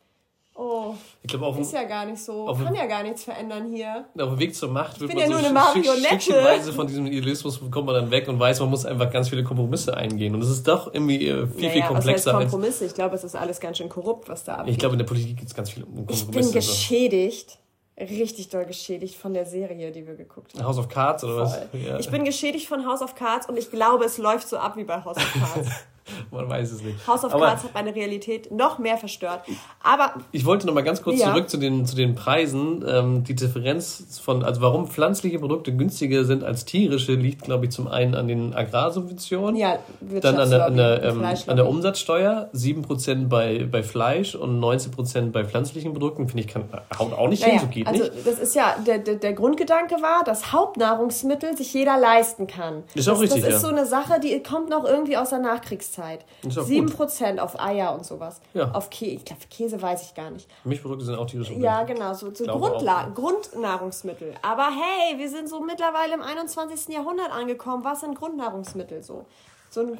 Oh, 0.53 0.95
ich 1.23 1.29
glaube 1.29 1.45
auf 1.45 1.57
ist 1.57 1.71
ja 1.71 1.83
gar 1.83 2.05
nicht 2.05 2.21
so, 2.21 2.45
kann 2.45 2.75
ja 2.75 2.85
gar 2.85 3.03
nichts 3.03 3.23
verändern 3.23 3.71
hier. 3.71 4.05
Auf 4.19 4.29
dem 4.29 4.39
Weg 4.39 4.53
zur 4.53 4.69
Macht 4.69 4.99
wird 4.99 5.13
man 5.13 5.17
ja 5.17 5.25
so 5.25 5.31
nur 5.31 5.39
eine 5.39 5.51
Marionette. 5.51 6.73
Von 6.73 6.87
diesem 6.87 7.07
Idealismus 7.07 7.59
kommt 7.71 7.85
man 7.85 7.95
dann 7.95 8.11
weg 8.11 8.27
und 8.27 8.37
weiß, 8.37 8.59
man 8.59 8.69
muss 8.69 8.85
einfach 8.85 9.09
ganz 9.11 9.29
viele 9.29 9.43
Kompromisse 9.43 9.95
eingehen. 9.95 10.35
Und 10.35 10.41
es 10.41 10.49
ist 10.49 10.67
doch 10.67 10.93
irgendwie 10.93 11.27
äh, 11.27 11.47
viel, 11.47 11.61
naja, 11.61 11.71
viel 11.71 11.81
komplexer. 11.83 12.33
Heißt 12.33 12.41
Kompromisse? 12.41 12.85
Ich 12.85 12.93
glaube, 12.93 13.15
es 13.15 13.23
ist 13.23 13.35
alles 13.35 13.59
ganz 13.59 13.77
schön 13.77 13.89
korrupt, 13.89 14.27
was 14.27 14.43
da 14.43 14.55
abgeht. 14.55 14.73
Ich 14.73 14.79
glaube, 14.79 14.93
in 14.95 14.99
der 14.99 15.05
Politik 15.05 15.37
gibt 15.37 15.47
es 15.47 15.55
ganz 15.55 15.69
viele 15.69 15.85
Kompromisse. 15.85 16.25
Ich 16.25 16.31
bin 16.31 16.51
geschädigt 16.51 17.57
richtig 17.99 18.49
doll 18.49 18.65
geschädigt 18.65 19.15
von 19.15 19.33
der 19.33 19.45
Serie, 19.45 19.91
die 19.91 20.05
wir 20.07 20.15
geguckt 20.15 20.53
haben. 20.55 20.65
House 20.65 20.77
of 20.77 20.89
Cards 20.89 21.23
oder 21.23 21.37
was? 21.37 21.59
Ja. 21.73 21.99
Ich 21.99 22.09
bin 22.09 22.23
geschädigt 22.23 22.67
von 22.67 22.85
House 22.85 23.01
of 23.01 23.15
Cards 23.15 23.47
und 23.47 23.57
ich 23.57 23.69
glaube, 23.69 24.05
es 24.05 24.17
läuft 24.17 24.47
so 24.47 24.57
ab 24.57 24.75
wie 24.77 24.83
bei 24.83 25.03
House 25.03 25.17
of 25.17 25.33
Cards. 25.53 25.69
Man 26.31 26.49
weiß 26.49 26.71
es 26.71 26.81
nicht. 26.81 27.07
House 27.07 27.23
of 27.23 27.33
Aber 27.33 27.47
Cards 27.47 27.63
hat 27.63 27.73
meine 27.73 27.95
Realität 27.95 28.51
noch 28.51 28.79
mehr 28.79 28.97
verstört. 28.97 29.41
Aber 29.83 30.15
ich 30.31 30.45
wollte 30.45 30.67
noch 30.67 30.73
mal 30.73 30.83
ganz 30.83 31.01
kurz 31.01 31.19
ja. 31.19 31.27
zurück 31.27 31.49
zu 31.49 31.57
den, 31.57 31.85
zu 31.85 31.95
den 31.95 32.15
Preisen. 32.15 32.83
Ähm, 32.87 33.23
die 33.23 33.35
Differenz 33.35 34.19
von, 34.23 34.43
also 34.43 34.61
warum 34.61 34.87
pflanzliche 34.87 35.39
Produkte 35.39 35.75
günstiger 35.75 36.25
sind 36.25 36.43
als 36.43 36.65
tierische, 36.65 37.13
liegt, 37.13 37.43
glaube 37.43 37.65
ich, 37.65 37.71
zum 37.71 37.87
einen 37.87 38.15
an 38.15 38.27
den 38.27 38.53
Agrarsubventionen, 38.53 39.55
ja, 39.55 39.79
dann 40.21 40.39
an 40.39 40.49
der, 40.49 40.65
an 40.65 40.77
der, 40.77 41.03
ähm, 41.03 41.23
an 41.23 41.55
der 41.55 41.67
Umsatzsteuer, 41.67 42.49
7% 42.53 43.27
bei, 43.27 43.67
bei 43.69 43.83
Fleisch 43.83 44.35
und 44.35 44.59
19% 44.59 45.31
bei 45.31 45.45
pflanzlichen 45.45 45.93
Produkten, 45.93 46.27
finde 46.27 46.43
ich, 46.43 46.47
kann, 46.47 46.63
haut 46.97 47.13
auch 47.13 47.27
nicht 47.27 47.41
naja, 47.41 47.53
hin, 47.53 47.61
so 47.61 47.67
geht 47.67 47.87
also, 47.87 48.03
nicht. 48.03 48.27
Das 48.27 48.39
ist 48.39 48.55
ja, 48.55 48.75
der, 48.85 48.99
der, 48.99 49.15
der 49.15 49.33
Grundgedanke 49.33 49.95
war, 49.95 50.23
dass 50.23 50.51
Hauptnahrungsmittel 50.51 51.55
sich 51.55 51.73
jeder 51.73 51.97
leisten 51.97 52.47
kann. 52.47 52.83
Ist 52.93 53.07
auch 53.07 53.13
das, 53.13 53.21
richtig, 53.21 53.41
Das 53.43 53.55
ist 53.55 53.63
ja. 53.63 53.69
so 53.69 53.75
eine 53.75 53.85
Sache, 53.85 54.19
die 54.19 54.41
kommt 54.41 54.69
noch 54.69 54.85
irgendwie 54.85 55.17
aus 55.17 55.29
der 55.29 55.39
Nachkriegszeit. 55.39 55.90
Zeit. 55.91 56.25
7% 56.43 57.39
auf 57.39 57.59
Eier 57.59 57.93
und 57.93 58.05
sowas. 58.05 58.41
Ja. 58.53 58.71
Auf 58.71 58.89
Käse, 58.89 59.15
ich 59.15 59.25
glaube, 59.25 59.41
Käse 59.49 59.81
weiß 59.81 60.03
ich 60.03 60.15
gar 60.15 60.31
nicht. 60.31 60.47
Milchprodukte 60.63 61.05
sind 61.05 61.15
auch 61.15 61.27
tierische 61.27 61.53
Ja, 61.53 61.83
genau, 61.83 62.13
so, 62.13 62.33
so 62.33 62.45
Grundla 62.45 63.09
Grundnahrungsmittel. 63.13 64.33
Aber 64.41 64.69
hey, 64.69 65.19
wir 65.19 65.29
sind 65.29 65.49
so 65.49 65.59
mittlerweile 65.59 66.13
im 66.13 66.21
21. 66.21 66.93
Jahrhundert 66.93 67.31
angekommen. 67.31 67.83
Was 67.83 68.01
sind 68.01 68.15
Grundnahrungsmittel 68.15 69.03
so? 69.03 69.25
so 69.71 69.81
ein, 69.81 69.97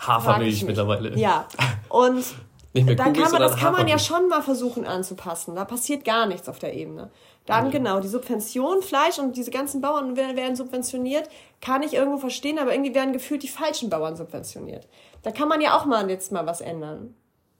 Hafermilch 0.00 0.64
mittlerweile. 0.64 1.16
Ja. 1.16 1.46
Und 1.88 2.24
da 2.72 2.94
kann 2.94 3.32
man, 3.32 3.42
das 3.42 3.56
kann 3.56 3.72
man 3.72 3.86
ja 3.86 3.98
schon 3.98 4.28
mal 4.28 4.42
versuchen 4.42 4.86
anzupassen. 4.86 5.54
Da 5.54 5.64
passiert 5.64 6.04
gar 6.04 6.26
nichts 6.26 6.48
auf 6.48 6.58
der 6.58 6.74
Ebene. 6.74 7.10
Dann 7.46 7.66
ja. 7.66 7.70
genau, 7.70 8.00
die 8.00 8.08
Subvention, 8.08 8.82
Fleisch 8.82 9.18
und 9.18 9.36
diese 9.36 9.50
ganzen 9.50 9.80
Bauern 9.80 10.16
werden 10.16 10.56
subventioniert, 10.56 11.28
kann 11.60 11.82
ich 11.82 11.94
irgendwo 11.94 12.18
verstehen, 12.18 12.58
aber 12.58 12.72
irgendwie 12.72 12.94
werden 12.94 13.12
gefühlt 13.12 13.42
die 13.42 13.48
falschen 13.48 13.90
Bauern 13.90 14.16
subventioniert. 14.16 14.88
Da 15.22 15.30
kann 15.30 15.48
man 15.48 15.60
ja 15.60 15.76
auch 15.76 15.84
mal 15.84 16.08
jetzt 16.10 16.32
mal 16.32 16.46
was 16.46 16.60
ändern. 16.60 17.14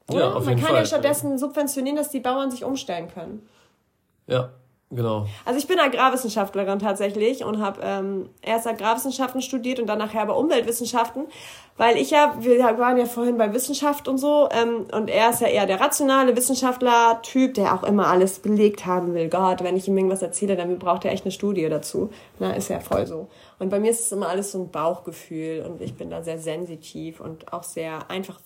Oder? 0.09 0.21
Ja, 0.21 0.33
auf 0.33 0.45
man 0.45 0.55
jeden 0.55 0.61
kann 0.61 0.71
Fall. 0.71 0.83
ja 0.83 0.87
stattdessen 0.87 1.39
subventionieren, 1.39 1.97
dass 1.97 2.11
die 2.11 2.21
Bauern 2.21 2.51
sich 2.51 2.65
umstellen 2.65 3.09
können. 3.09 3.49
Ja, 4.27 4.51
genau. 4.91 5.27
Also 5.45 5.59
ich 5.59 5.67
bin 5.67 5.79
Agrarwissenschaftlerin 5.79 6.79
tatsächlich 6.79 7.45
und 7.45 7.61
habe 7.61 7.81
ähm, 7.83 8.29
erst 8.43 8.67
Agrarwissenschaften 8.67 9.41
studiert 9.41 9.81
und 9.81 9.87
dann 9.87 9.99
nachher 9.99 10.23
aber 10.23 10.37
Umweltwissenschaften, 10.37 11.27
weil 11.77 11.97
ich 11.97 12.11
ja, 12.11 12.37
wir 12.41 12.59
waren 12.79 12.97
ja 12.97 13.07
vorhin 13.07 13.39
bei 13.39 13.53
Wissenschaft 13.55 14.09
und 14.09 14.19
so 14.19 14.49
ähm, 14.51 14.87
und 14.93 15.09
er 15.09 15.31
ist 15.31 15.41
ja 15.41 15.49
eher 15.49 15.67
der 15.67 15.81
rationale 15.81 16.37
Wissenschaftler-Typ, 16.37 17.55
der 17.55 17.75
auch 17.75 17.85
immer 17.85 18.09
alles 18.09 18.41
belegt 18.41 18.87
haben 18.87 19.15
will. 19.15 19.29
Gott, 19.29 19.63
wenn 19.63 19.77
ich 19.77 19.89
ihm 19.89 19.97
irgendwas 19.97 20.23
erzähle, 20.23 20.57
dann 20.57 20.79
braucht 20.79 21.05
er 21.05 21.13
echt 21.13 21.25
eine 21.25 21.33
Studie 21.33 21.69
dazu. 21.69 22.11
Na, 22.39 22.53
ist 22.53 22.69
ja 22.69 22.81
voll 22.81 23.07
so. 23.07 23.29
Und 23.59 23.71
bei 23.71 23.79
mir 23.79 23.91
ist 23.91 24.01
es 24.01 24.13
immer 24.13 24.29
alles 24.29 24.53
so 24.53 24.59
ein 24.59 24.71
Bauchgefühl 24.71 25.65
und 25.67 25.81
ich 25.81 25.95
bin 25.95 26.11
da 26.11 26.23
sehr 26.23 26.39
sensitiv 26.39 27.21
und 27.21 27.53
auch 27.53 27.63
sehr 27.63 28.11
einfach, 28.11 28.41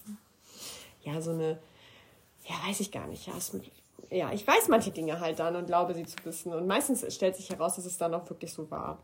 ja, 1.02 1.20
so 1.20 1.30
eine, 1.30 1.58
ja, 2.44 2.54
weiß 2.68 2.80
ich 2.80 2.92
gar 2.92 3.06
nicht, 3.06 3.26
ja, 3.26 3.32
es, 3.38 3.52
ja, 4.14 4.32
ich 4.32 4.46
weiß 4.46 4.68
manche 4.68 4.90
Dinge 4.90 5.20
halt 5.20 5.38
dann 5.38 5.56
und 5.56 5.66
glaube 5.66 5.94
sie 5.94 6.04
zu 6.04 6.16
wissen. 6.24 6.52
Und 6.52 6.66
meistens 6.66 7.12
stellt 7.14 7.36
sich 7.36 7.50
heraus, 7.50 7.76
dass 7.76 7.84
es 7.84 7.98
dann 7.98 8.14
auch 8.14 8.28
wirklich 8.30 8.52
so 8.52 8.70
war. 8.70 9.02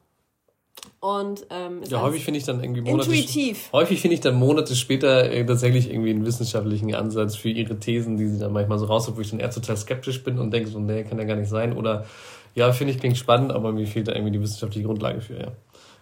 Und 1.00 1.46
ähm, 1.50 1.82
ja, 1.88 2.00
häufig 2.00 2.24
finde 2.24 2.38
ich 2.38 2.44
dann 2.44 2.62
irgendwie 2.62 2.82
Monate 2.82 3.10
intuitiv. 3.10 3.70
Häufig 3.72 4.00
finde 4.00 4.14
ich 4.14 4.20
dann 4.20 4.36
Monate 4.36 4.74
später 4.76 5.30
äh, 5.30 5.44
tatsächlich 5.44 5.90
irgendwie 5.90 6.10
einen 6.10 6.24
wissenschaftlichen 6.24 6.94
Ansatz 6.94 7.36
für 7.36 7.48
ihre 7.48 7.78
Thesen, 7.78 8.16
die 8.16 8.28
sie 8.28 8.38
dann 8.38 8.52
manchmal 8.52 8.78
so 8.78 8.86
rausholt, 8.86 9.16
wo 9.16 9.20
ich 9.20 9.30
dann 9.30 9.40
eher 9.40 9.50
total 9.50 9.76
skeptisch 9.76 10.22
bin 10.22 10.38
und 10.38 10.52
denke 10.52 10.70
so, 10.70 10.78
nee, 10.78 11.04
kann 11.04 11.18
ja 11.18 11.24
gar 11.24 11.36
nicht 11.36 11.50
sein. 11.50 11.76
Oder 11.76 12.06
ja, 12.54 12.72
finde 12.72 12.92
ich 12.92 13.00
klingt 13.00 13.16
spannend, 13.16 13.52
aber 13.52 13.72
mir 13.72 13.86
fehlt 13.86 14.08
da 14.08 14.12
irgendwie 14.12 14.32
die 14.32 14.40
wissenschaftliche 14.40 14.86
Grundlage 14.86 15.20
für, 15.20 15.38
ja. 15.38 15.48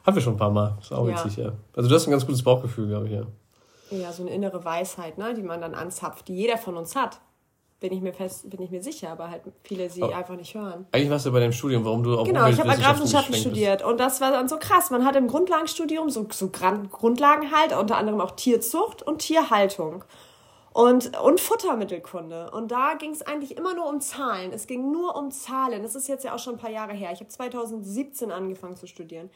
Haben 0.05 0.15
wir 0.15 0.23
schon 0.23 0.35
ein 0.35 0.39
paar 0.39 0.51
Mal. 0.51 0.79
Ist 0.81 0.93
auch 0.93 1.09
ja. 1.09 1.25
witzig, 1.25 1.39
ja. 1.39 1.53
Also 1.75 1.89
du 1.89 1.95
hast 1.95 2.07
ein 2.07 2.11
ganz 2.11 2.27
gutes 2.27 2.43
Bauchgefühl, 2.43 2.89
glaube 2.89 3.07
ich, 3.07 3.13
ja. 3.13 3.27
Ja, 3.91 4.13
so 4.13 4.23
eine 4.23 4.33
innere 4.33 4.65
Weisheit, 4.65 5.17
ne, 5.17 5.35
die 5.35 5.43
man 5.43 5.61
dann 5.61 5.75
anzapft, 5.75 6.29
die 6.29 6.35
jeder 6.35 6.59
von 6.59 6.77
uns 6.77 6.95
hat. 6.95 7.21
Bin 7.81 7.93
ich 7.93 8.01
mir 8.01 8.13
fest, 8.13 8.51
bin 8.51 8.61
ich 8.61 8.71
mir 8.73 8.83
sicher, 8.83 9.11
aber 9.11 9.31
halt 9.31 9.43
viele 9.63 9.89
sie 9.89 10.03
aber 10.03 10.17
einfach 10.17 10.35
nicht 10.35 10.53
hören. 10.55 10.87
Eigentlich 10.91 11.11
warst 11.11 11.27
du 11.27 11.33
bei 11.33 11.39
deinem 11.39 11.53
Studium, 11.53 11.85
warum 11.85 12.03
du 12.03 12.19
auch 12.19 12.25
Genau, 12.25 12.49
ich 12.49 12.59
habe 12.59 12.71
Agrarwissenschaften 12.71 13.37
studiert 13.37 13.85
und 13.85 14.01
das 14.01 14.21
war 14.21 14.33
dann 14.33 14.49
so 14.49 14.57
krass. 14.57 14.91
Man 14.91 15.05
hat 15.05 15.15
im 15.15 15.29
Grundlagenstudium 15.29 16.11
so, 16.11 16.27
so 16.33 16.51
Grundlagen 16.51 17.53
halt, 17.53 17.77
unter 17.77 17.97
anderem 17.97 18.21
auch 18.21 18.33
Tierzucht 18.33 19.03
und 19.03 19.19
Tierhaltung 19.19 20.03
und, 20.73 21.19
und 21.19 21.41
Futtermittelkunde. 21.41 22.51
Und 22.51 22.71
da 22.71 22.95
ging 22.95 23.11
es 23.11 23.23
eigentlich 23.23 23.57
immer 23.57 23.75
nur 23.75 23.89
um 23.89 24.01
Zahlen. 24.01 24.53
Es 24.53 24.67
ging 24.67 24.93
nur 24.93 25.17
um 25.17 25.31
Zahlen. 25.31 25.83
Das 25.83 25.95
ist 25.95 26.09
jetzt 26.09 26.25
ja 26.25 26.35
auch 26.35 26.39
schon 26.39 26.55
ein 26.55 26.59
paar 26.59 26.71
Jahre 26.71 26.93
her. 26.93 27.11
Ich 27.13 27.21
habe 27.21 27.29
2017 27.29 28.31
angefangen 28.31 28.77
zu 28.77 28.87
studieren. 28.87 29.31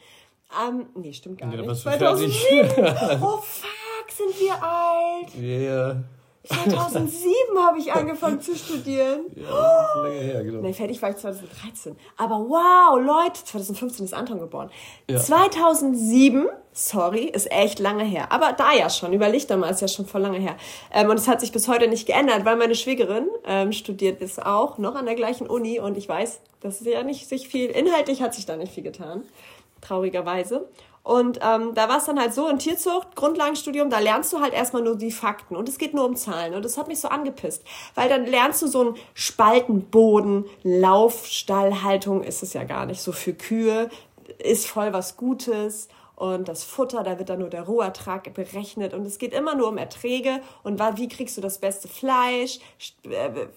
Ähm, 0.67 0.85
nee, 0.95 1.11
stimmt 1.11 1.39
gar 1.39 1.49
nee, 1.49 1.57
nicht. 1.57 1.81
2007. 1.81 2.39
oh 3.21 3.37
fuck, 3.37 4.11
sind 4.11 4.39
wir 4.39 4.63
alt. 4.63 5.35
Yeah. 5.35 6.03
2007 6.45 7.31
habe 7.57 7.79
ich 7.79 7.93
angefangen 7.93 8.41
zu 8.41 8.55
studieren. 8.55 9.21
Ja, 9.35 9.43
ist 9.43 10.03
länger 10.03 10.21
her, 10.21 10.43
genau. 10.43 10.61
Nee, 10.61 10.73
fertig 10.73 11.01
war 11.01 11.09
ich 11.11 11.15
2013. 11.15 11.95
Aber 12.17 12.35
wow, 12.35 12.99
Leute, 12.99 13.43
2015 13.45 14.05
ist 14.05 14.13
Anton 14.13 14.39
geboren. 14.39 14.69
Ja. 15.09 15.19
2007, 15.19 16.47
sorry, 16.73 17.25
ist 17.25 17.49
echt 17.49 17.79
lange 17.79 18.03
her. 18.03 18.31
Aber 18.31 18.51
da 18.51 18.73
ja 18.73 18.89
schon, 18.89 19.13
überleg 19.13 19.47
doch 19.47 19.55
mal, 19.55 19.69
ist 19.69 19.81
ja 19.81 19.87
schon 19.87 20.05
voll 20.05 20.21
lange 20.21 20.39
her. 20.39 20.57
Ähm, 20.91 21.09
und 21.09 21.17
es 21.17 21.29
hat 21.29 21.39
sich 21.39 21.53
bis 21.53 21.69
heute 21.69 21.87
nicht 21.87 22.05
geändert, 22.05 22.43
weil 22.43 22.57
meine 22.57 22.75
Schwägerin 22.75 23.29
ähm, 23.45 23.71
studiert 23.71 24.21
es 24.21 24.37
auch 24.37 24.77
noch 24.77 24.95
an 24.95 25.05
der 25.05 25.15
gleichen 25.15 25.47
Uni 25.47 25.79
und 25.79 25.97
ich 25.97 26.09
weiß, 26.09 26.41
das 26.59 26.81
ist 26.81 26.87
ja 26.87 27.03
nicht 27.03 27.29
sich 27.29 27.47
viel, 27.47 27.69
inhaltlich 27.69 28.21
hat 28.21 28.33
sich 28.33 28.45
da 28.45 28.57
nicht 28.57 28.73
viel 28.73 28.83
getan 28.83 29.23
traurigerweise. 29.83 30.67
Und 31.03 31.39
ähm, 31.41 31.73
da 31.75 31.89
war 31.89 31.97
es 31.97 32.05
dann 32.05 32.17
halt 32.17 32.33
so, 32.33 32.47
in 32.47 32.59
Tierzucht, 32.59 33.15
Grundlagenstudium, 33.15 33.89
da 33.89 33.99
lernst 33.99 34.31
du 34.31 34.39
halt 34.39 34.53
erstmal 34.53 34.83
nur 34.83 34.95
die 34.95 35.11
Fakten. 35.11 35.55
Und 35.57 35.67
es 35.67 35.77
geht 35.77 35.93
nur 35.93 36.05
um 36.05 36.15
Zahlen. 36.15 36.53
Und 36.53 36.63
das 36.63 36.77
hat 36.77 36.87
mich 36.87 37.01
so 37.01 37.09
angepisst, 37.09 37.63
weil 37.93 38.07
dann 38.07 38.25
lernst 38.25 38.61
du 38.61 38.67
so 38.67 38.81
einen 38.81 38.95
Spaltenboden, 39.13 40.45
Laufstallhaltung 40.63 42.23
ist 42.23 42.41
es 42.41 42.53
ja 42.53 42.63
gar 42.63 42.85
nicht 42.85 43.01
so 43.01 43.11
für 43.11 43.33
Kühe, 43.33 43.89
ist 44.39 44.67
voll 44.67 44.93
was 44.93 45.17
Gutes. 45.17 45.89
Und 46.15 46.47
das 46.47 46.63
Futter, 46.63 47.03
da 47.03 47.17
wird 47.17 47.27
dann 47.27 47.39
nur 47.39 47.49
der 47.49 47.63
Rohertrag 47.63 48.33
berechnet. 48.33 48.93
Und 48.93 49.05
es 49.05 49.17
geht 49.17 49.33
immer 49.33 49.55
nur 49.55 49.67
um 49.67 49.77
Erträge. 49.77 50.39
Und 50.63 50.79
wie 50.97 51.09
kriegst 51.09 51.35
du 51.35 51.41
das 51.41 51.57
beste 51.57 51.89
Fleisch, 51.89 52.59
äh, 53.03 53.47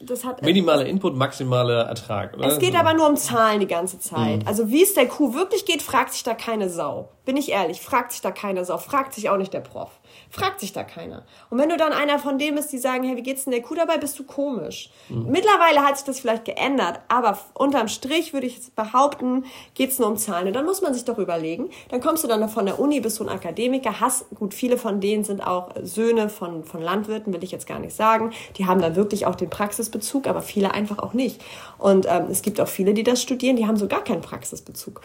das 0.00 0.24
hat. 0.24 0.42
Minimaler 0.42 0.86
Input, 0.86 1.16
maximaler 1.16 1.86
Ertrag, 1.86 2.36
oder? 2.36 2.46
Es 2.46 2.58
geht 2.58 2.74
aber 2.76 2.94
nur 2.94 3.08
um 3.08 3.16
Zahlen 3.16 3.60
die 3.60 3.66
ganze 3.66 3.98
Zeit. 3.98 4.42
Mhm. 4.42 4.48
Also 4.48 4.70
wie 4.70 4.82
es 4.82 4.94
der 4.94 5.08
Kuh 5.08 5.34
wirklich 5.34 5.64
geht, 5.64 5.82
fragt 5.82 6.12
sich 6.12 6.22
da 6.22 6.34
keine 6.34 6.68
Sau. 6.68 7.10
Bin 7.24 7.36
ich 7.36 7.50
ehrlich, 7.50 7.80
fragt 7.80 8.12
sich 8.12 8.20
da 8.20 8.30
keine 8.30 8.64
Sau, 8.64 8.78
fragt 8.78 9.14
sich 9.14 9.28
auch 9.30 9.36
nicht 9.36 9.52
der 9.52 9.60
Prof. 9.60 9.90
Fragt 10.34 10.58
sich 10.58 10.72
da 10.72 10.82
keiner. 10.82 11.22
Und 11.48 11.58
wenn 11.58 11.68
du 11.68 11.76
dann 11.76 11.92
einer 11.92 12.18
von 12.18 12.38
dem 12.38 12.56
bist, 12.56 12.72
die 12.72 12.78
sagen, 12.78 13.04
hey, 13.04 13.16
wie 13.16 13.22
geht's 13.22 13.44
denn 13.44 13.52
der 13.52 13.62
Kuh 13.62 13.76
dabei, 13.76 13.98
bist 13.98 14.18
du 14.18 14.24
komisch. 14.24 14.90
Mhm. 15.08 15.30
Mittlerweile 15.30 15.84
hat 15.84 15.96
sich 15.96 16.04
das 16.04 16.18
vielleicht 16.18 16.44
geändert, 16.44 16.98
aber 17.06 17.38
unterm 17.54 17.86
Strich 17.86 18.32
würde 18.32 18.48
ich 18.48 18.56
jetzt 18.56 18.74
behaupten, 18.74 19.44
geht's 19.74 20.00
nur 20.00 20.08
um 20.08 20.16
Zahlen. 20.16 20.48
Und 20.48 20.54
dann 20.54 20.64
muss 20.64 20.82
man 20.82 20.92
sich 20.92 21.04
doch 21.04 21.18
überlegen, 21.18 21.70
dann 21.88 22.00
kommst 22.00 22.24
du 22.24 22.28
dann 22.28 22.48
von 22.48 22.66
der 22.66 22.80
Uni, 22.80 22.98
bist 22.98 23.20
du 23.20 23.24
ein 23.24 23.28
Akademiker, 23.28 24.00
hast, 24.00 24.28
gut, 24.34 24.54
viele 24.54 24.76
von 24.76 25.00
denen 25.00 25.22
sind 25.22 25.40
auch 25.46 25.70
Söhne 25.82 26.28
von, 26.28 26.64
von 26.64 26.82
Landwirten, 26.82 27.32
will 27.32 27.44
ich 27.44 27.52
jetzt 27.52 27.68
gar 27.68 27.78
nicht 27.78 27.94
sagen. 27.94 28.32
Die 28.56 28.66
haben 28.66 28.80
dann 28.80 28.96
wirklich 28.96 29.26
auch 29.26 29.36
den 29.36 29.50
Praxisbezug, 29.50 30.26
aber 30.26 30.42
viele 30.42 30.74
einfach 30.74 30.98
auch 30.98 31.12
nicht. 31.12 31.40
Und 31.78 32.06
ähm, 32.08 32.26
es 32.28 32.42
gibt 32.42 32.60
auch 32.60 32.68
viele, 32.68 32.92
die 32.92 33.04
das 33.04 33.22
studieren, 33.22 33.54
die 33.54 33.68
haben 33.68 33.76
so 33.76 33.86
gar 33.86 34.02
keinen 34.02 34.20
Praxisbezug. 34.20 35.00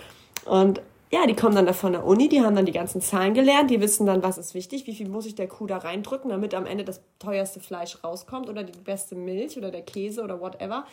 Und 0.45 0.81
ja, 1.11 1.25
die 1.25 1.35
kommen 1.35 1.55
dann 1.55 1.65
da 1.65 1.73
von 1.73 1.93
der 1.93 2.05
Uni, 2.05 2.29
die 2.29 2.41
haben 2.41 2.55
dann 2.55 2.65
die 2.65 2.71
ganzen 2.71 3.01
Zahlen 3.01 3.33
gelernt, 3.33 3.71
die 3.71 3.81
wissen 3.81 4.05
dann, 4.05 4.21
was 4.21 4.37
ist 4.37 4.53
wichtig, 4.53 4.85
wie 4.85 4.93
viel 4.93 5.09
muss 5.09 5.25
ich 5.25 5.35
der 5.35 5.47
Kuh 5.47 5.65
da 5.65 5.77
reindrücken, 5.77 6.29
damit 6.29 6.53
am 6.53 6.67
Ende 6.67 6.83
das 6.83 7.01
teuerste 7.17 7.59
Fleisch 7.59 8.03
rauskommt 8.03 8.47
oder 8.47 8.63
die 8.63 8.77
beste 8.79 9.15
Milch 9.15 9.57
oder 9.57 9.71
der 9.71 9.81
Käse 9.81 10.23
oder 10.23 10.39
whatever. 10.39 10.85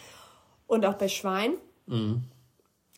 Und 0.67 0.87
auch 0.87 0.95
bei 0.95 1.09
Schwein. 1.09 1.55
Mhm. 1.87 2.25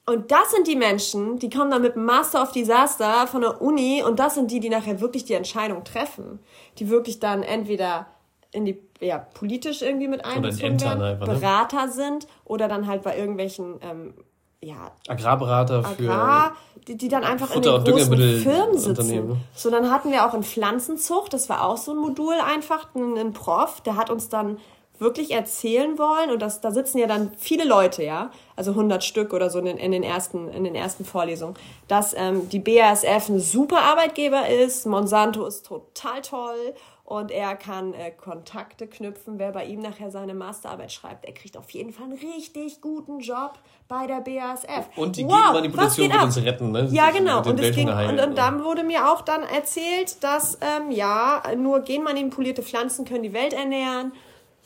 Und 0.06 0.30
das 0.30 0.52
sind 0.52 0.66
die 0.66 0.76
Menschen, 0.76 1.38
die 1.38 1.50
kommen 1.50 1.70
dann 1.70 1.82
mit 1.82 1.94
dem 1.94 2.04
Master 2.04 2.42
of 2.42 2.52
Disaster 2.52 3.26
von 3.26 3.42
der 3.42 3.60
Uni 3.60 4.02
und 4.02 4.18
das 4.18 4.36
sind 4.36 4.50
die, 4.50 4.60
die 4.60 4.70
nachher 4.70 5.00
wirklich 5.00 5.24
die 5.24 5.34
Entscheidung 5.34 5.84
treffen. 5.84 6.38
Die 6.78 6.88
wirklich 6.88 7.18
dann 7.18 7.42
entweder 7.42 8.06
in 8.52 8.64
die, 8.64 8.78
ja, 9.00 9.18
politisch 9.18 9.82
irgendwie 9.82 10.08
mit 10.08 10.24
einbezogen 10.24 10.80
werden, 10.80 10.98
ne? 11.00 11.18
Berater 11.20 11.88
sind 11.88 12.26
oder 12.44 12.68
dann 12.68 12.86
halt 12.86 13.02
bei 13.02 13.18
irgendwelchen 13.18 13.80
ähm, 13.82 14.14
ja, 14.60 14.90
Agrarberater 15.06 15.84
für 15.84 16.10
Agrar, 16.10 16.52
die, 16.86 16.96
die 16.96 17.08
dann 17.08 17.24
einfach 17.24 17.48
Futter 17.48 17.76
in 17.76 17.84
den 17.84 17.94
großen 17.94 18.42
Firmen 18.42 18.78
sitzen. 18.78 19.40
So, 19.54 19.70
dann 19.70 19.90
hatten 19.90 20.10
wir 20.10 20.26
auch 20.26 20.34
in 20.34 20.42
Pflanzenzucht, 20.42 21.32
das 21.32 21.48
war 21.48 21.64
auch 21.64 21.76
so 21.76 21.92
ein 21.92 21.98
Modul 21.98 22.34
einfach, 22.34 22.88
ein, 22.94 23.32
Prof, 23.32 23.80
der 23.82 23.96
hat 23.96 24.10
uns 24.10 24.28
dann 24.28 24.58
wirklich 24.98 25.30
erzählen 25.30 25.96
wollen. 25.96 26.30
Und 26.30 26.42
das, 26.42 26.60
da 26.60 26.72
sitzen 26.72 26.98
ja 26.98 27.06
dann 27.06 27.30
viele 27.38 27.64
Leute, 27.64 28.02
ja, 28.02 28.32
also 28.56 28.72
100 28.72 29.04
Stück 29.04 29.32
oder 29.32 29.48
so 29.48 29.60
in 29.60 29.66
den, 29.66 29.78
in 29.78 29.92
den 29.92 30.02
ersten, 30.02 30.48
in 30.48 30.64
den 30.64 30.74
ersten 30.74 31.04
Vorlesungen, 31.04 31.54
dass 31.86 32.14
ähm, 32.16 32.48
die 32.48 32.58
BASF 32.58 33.28
ein 33.28 33.38
super 33.38 33.82
Arbeitgeber 33.82 34.48
ist, 34.48 34.86
Monsanto 34.86 35.46
ist 35.46 35.66
total 35.66 36.20
toll 36.22 36.74
und 37.08 37.30
er 37.30 37.56
kann 37.56 37.94
äh, 37.94 38.10
Kontakte 38.10 38.86
knüpfen, 38.86 39.38
wer 39.38 39.52
bei 39.52 39.64
ihm 39.64 39.80
nachher 39.80 40.10
seine 40.10 40.34
Masterarbeit 40.34 40.92
schreibt. 40.92 41.24
Er 41.24 41.32
kriegt 41.32 41.56
auf 41.56 41.70
jeden 41.70 41.90
Fall 41.90 42.04
einen 42.04 42.18
richtig 42.18 42.82
guten 42.82 43.20
Job 43.20 43.52
bei 43.88 44.06
der 44.06 44.20
BASF. 44.20 44.90
Und 44.94 45.16
die 45.16 45.24
wow, 45.24 45.46
Genmanipulation 45.46 46.12
wird 46.12 46.22
uns 46.22 46.36
retten, 46.36 46.70
ne? 46.70 46.86
Ja, 46.92 47.10
genau. 47.10 47.38
Und, 47.42 47.58
es 47.60 47.74
ging, 47.74 47.88
und, 47.88 48.20
und 48.20 48.36
dann 48.36 48.62
wurde 48.62 48.84
mir 48.84 49.10
auch 49.10 49.22
dann 49.22 49.42
erzählt, 49.42 50.22
dass 50.22 50.58
ähm, 50.60 50.90
ja, 50.90 51.40
nur 51.56 51.80
genmanipulierte 51.80 52.62
Pflanzen 52.62 53.06
können 53.06 53.22
die 53.22 53.32
Welt 53.32 53.54
ernähren. 53.54 54.12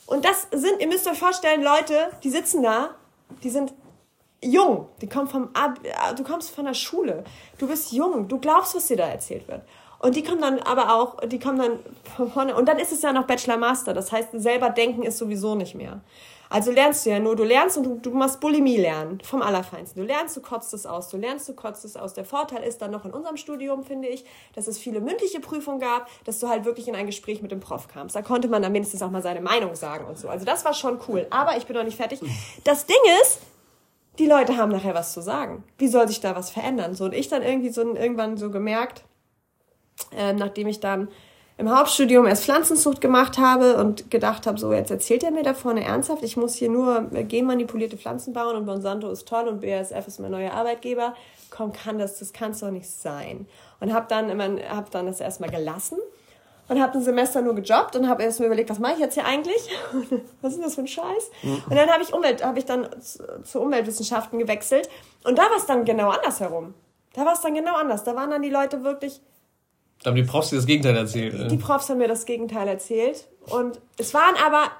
Und 0.05 0.25
das 0.25 0.49
sind, 0.51 0.81
ihr 0.81 0.87
müsst 0.87 1.07
euch 1.07 1.17
vorstellen, 1.17 1.63
Leute, 1.63 2.09
die 2.25 2.29
sitzen 2.29 2.61
da, 2.61 2.89
die 3.41 3.51
sind 3.51 3.73
jung, 4.43 4.89
die 4.99 5.07
kommen 5.07 5.29
vom 5.29 5.47
Ab 5.53 5.79
du 6.17 6.23
kommst 6.23 6.53
von 6.53 6.65
der 6.65 6.73
Schule, 6.73 7.23
du 7.57 7.69
bist 7.69 7.93
jung, 7.93 8.27
du 8.27 8.37
glaubst, 8.37 8.75
was 8.75 8.87
dir 8.87 8.97
da 8.97 9.07
erzählt 9.07 9.47
wird. 9.47 9.61
Und 10.03 10.17
die 10.17 10.23
kommen 10.23 10.41
dann 10.41 10.59
aber 10.59 10.93
auch, 10.93 11.21
die 11.25 11.39
kommen 11.39 11.57
dann 11.57 11.79
von 12.17 12.29
vorne. 12.29 12.53
Und 12.55 12.67
dann 12.67 12.77
ist 12.77 12.91
es 12.91 13.01
ja 13.01 13.13
noch 13.13 13.25
Bachelor 13.25 13.55
Master. 13.55 13.93
Das 13.93 14.11
heißt, 14.11 14.31
selber 14.33 14.69
denken 14.69 15.03
ist 15.03 15.17
sowieso 15.17 15.55
nicht 15.55 15.75
mehr. 15.75 16.01
Also 16.49 16.71
lernst 16.71 17.05
du 17.05 17.09
ja 17.09 17.19
nur, 17.19 17.37
du 17.37 17.45
lernst 17.45 17.77
und 17.77 17.83
du, 17.85 17.95
du 17.95 18.11
machst 18.11 18.41
Bulimie 18.41 18.75
lernen, 18.75 19.21
vom 19.23 19.41
Allerfeinsten. 19.41 20.01
Du 20.01 20.05
lernst, 20.05 20.35
du 20.35 20.41
kotzt 20.41 20.73
es 20.73 20.85
aus, 20.85 21.07
du 21.07 21.15
lernst, 21.15 21.47
du 21.47 21.53
kotzt 21.53 21.85
es 21.85 21.95
aus. 21.95 22.13
Der 22.13 22.25
Vorteil 22.25 22.63
ist 22.63 22.81
dann 22.81 22.91
noch 22.91 23.05
in 23.05 23.11
unserem 23.11 23.37
Studium, 23.37 23.85
finde 23.85 24.09
ich, 24.09 24.25
dass 24.53 24.67
es 24.67 24.77
viele 24.77 24.99
mündliche 24.99 25.39
Prüfungen 25.39 25.79
gab, 25.79 26.09
dass 26.25 26.41
du 26.41 26.49
halt 26.49 26.65
wirklich 26.65 26.89
in 26.89 26.95
ein 26.95 27.05
Gespräch 27.05 27.41
mit 27.41 27.53
dem 27.53 27.61
Prof 27.61 27.87
kamst. 27.87 28.13
Da 28.13 28.21
konnte 28.21 28.49
man 28.49 28.61
dann 28.61 28.73
mindestens 28.73 29.01
auch 29.01 29.09
mal 29.09 29.21
seine 29.21 29.39
Meinung 29.39 29.73
sagen 29.73 30.05
und 30.05 30.17
so. 30.17 30.27
Also 30.27 30.43
das 30.43 30.65
war 30.65 30.73
schon 30.73 30.99
cool. 31.07 31.27
Aber 31.29 31.55
ich 31.55 31.65
bin 31.65 31.77
noch 31.77 31.85
nicht 31.85 31.97
fertig. 31.97 32.19
Das 32.65 32.85
Ding 32.85 32.97
ist, 33.21 33.39
die 34.19 34.27
Leute 34.27 34.57
haben 34.57 34.71
nachher 34.73 34.93
was 34.93 35.13
zu 35.13 35.21
sagen. 35.21 35.63
Wie 35.77 35.87
soll 35.87 36.09
sich 36.09 36.19
da 36.19 36.35
was 36.35 36.49
verändern? 36.49 36.93
So, 36.93 37.05
und 37.05 37.13
ich 37.13 37.29
dann 37.29 37.41
irgendwie 37.41 37.69
so 37.69 37.81
irgendwann 37.81 38.35
so 38.35 38.51
gemerkt, 38.51 39.05
äh, 40.17 40.33
nachdem 40.33 40.67
ich 40.67 40.79
dann 40.79 41.07
im 41.57 41.69
Hauptstudium 41.75 42.25
erst 42.25 42.45
Pflanzenzucht 42.45 42.99
gemacht 42.99 43.37
habe 43.37 43.77
und 43.77 44.09
gedacht 44.09 44.47
habe, 44.47 44.57
so 44.57 44.73
jetzt 44.73 44.89
erzählt 44.89 45.23
er 45.23 45.31
mir 45.31 45.43
da 45.43 45.53
vorne 45.53 45.83
ernsthaft, 45.83 46.23
ich 46.23 46.35
muss 46.35 46.55
hier 46.55 46.69
nur 46.69 47.01
genmanipulierte 47.11 47.97
Pflanzen 47.97 48.33
bauen 48.33 48.55
und 48.55 48.65
Monsanto 48.65 49.09
ist 49.11 49.27
toll 49.27 49.47
und 49.47 49.61
BASF 49.61 50.07
ist 50.07 50.19
mein 50.19 50.31
neuer 50.31 50.51
Arbeitgeber. 50.51 51.13
Komm, 51.51 51.71
kann 51.71 51.99
das, 51.99 52.17
das 52.17 52.33
kann 52.33 52.51
es 52.51 52.61
doch 52.61 52.71
nicht 52.71 52.89
sein. 52.89 53.47
Und 53.79 53.93
habe 53.93 54.07
dann 54.09 54.29
immer, 54.29 54.45
habe 54.67 54.89
dann 54.89 55.05
das 55.05 55.19
erstmal 55.19 55.51
gelassen 55.51 55.99
und 56.69 56.81
habe 56.81 56.97
ein 56.97 57.03
Semester 57.03 57.41
nur 57.41 57.53
gejobbt 57.53 57.95
und 57.95 58.09
habe 58.09 58.23
erst 58.23 58.39
mir 58.39 58.47
überlegt, 58.47 58.71
was 58.71 58.79
mache 58.79 58.93
ich 58.93 58.99
jetzt 58.99 59.13
hier 59.13 59.25
eigentlich? 59.25 59.69
was 60.41 60.53
ist 60.53 60.63
das 60.63 60.75
für 60.75 60.81
ein 60.81 60.87
Scheiß? 60.87 61.31
Mhm. 61.43 61.63
Und 61.69 61.75
dann 61.75 61.89
habe 61.89 62.01
ich 62.01 62.13
Umwelt, 62.13 62.43
habe 62.43 62.57
ich 62.57 62.65
dann 62.65 62.87
zu, 62.99 63.43
zu 63.43 63.61
Umweltwissenschaften 63.61 64.39
gewechselt 64.39 64.89
und 65.23 65.37
da 65.37 65.43
war 65.43 65.57
es 65.57 65.67
dann 65.67 65.85
genau 65.85 66.09
andersherum. 66.09 66.73
Da 67.13 67.25
war 67.25 67.33
es 67.33 67.41
dann 67.41 67.53
genau 67.53 67.75
anders. 67.75 68.03
Da 68.03 68.15
waren 68.15 68.31
dann 68.31 68.41
die 68.41 68.49
Leute 68.49 68.83
wirklich 68.83 69.21
da 70.03 70.09
haben 70.09 70.15
die 70.15 70.23
Profs 70.23 70.49
dir 70.49 70.57
das 70.57 70.65
Gegenteil 70.65 70.95
erzählt. 70.95 71.33
Die, 71.33 71.47
die 71.47 71.57
Profs 71.57 71.89
haben 71.89 71.97
mir 71.97 72.07
das 72.07 72.25
Gegenteil 72.25 72.67
erzählt. 72.67 73.27
Und 73.49 73.79
es 73.97 74.13
waren 74.13 74.35
aber 74.45 74.71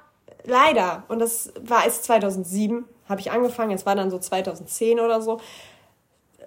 leider, 0.43 1.03
und 1.07 1.19
das 1.19 1.53
war 1.61 1.88
es 1.88 2.01
2007, 2.03 2.86
habe 3.09 3.21
ich 3.21 3.32
angefangen, 3.32 3.71
es 3.71 3.86
war 3.86 3.95
dann 3.95 4.11
so 4.11 4.19
2010 4.19 4.99
oder 4.99 5.21
so, 5.21 5.39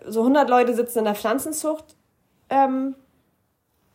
so 0.07 0.21
100 0.21 0.49
Leute 0.49 0.75
sitzen 0.75 1.01
in 1.01 1.05
der 1.05 1.15
Pflanzenzucht 1.15 1.97
ähm, 2.51 2.95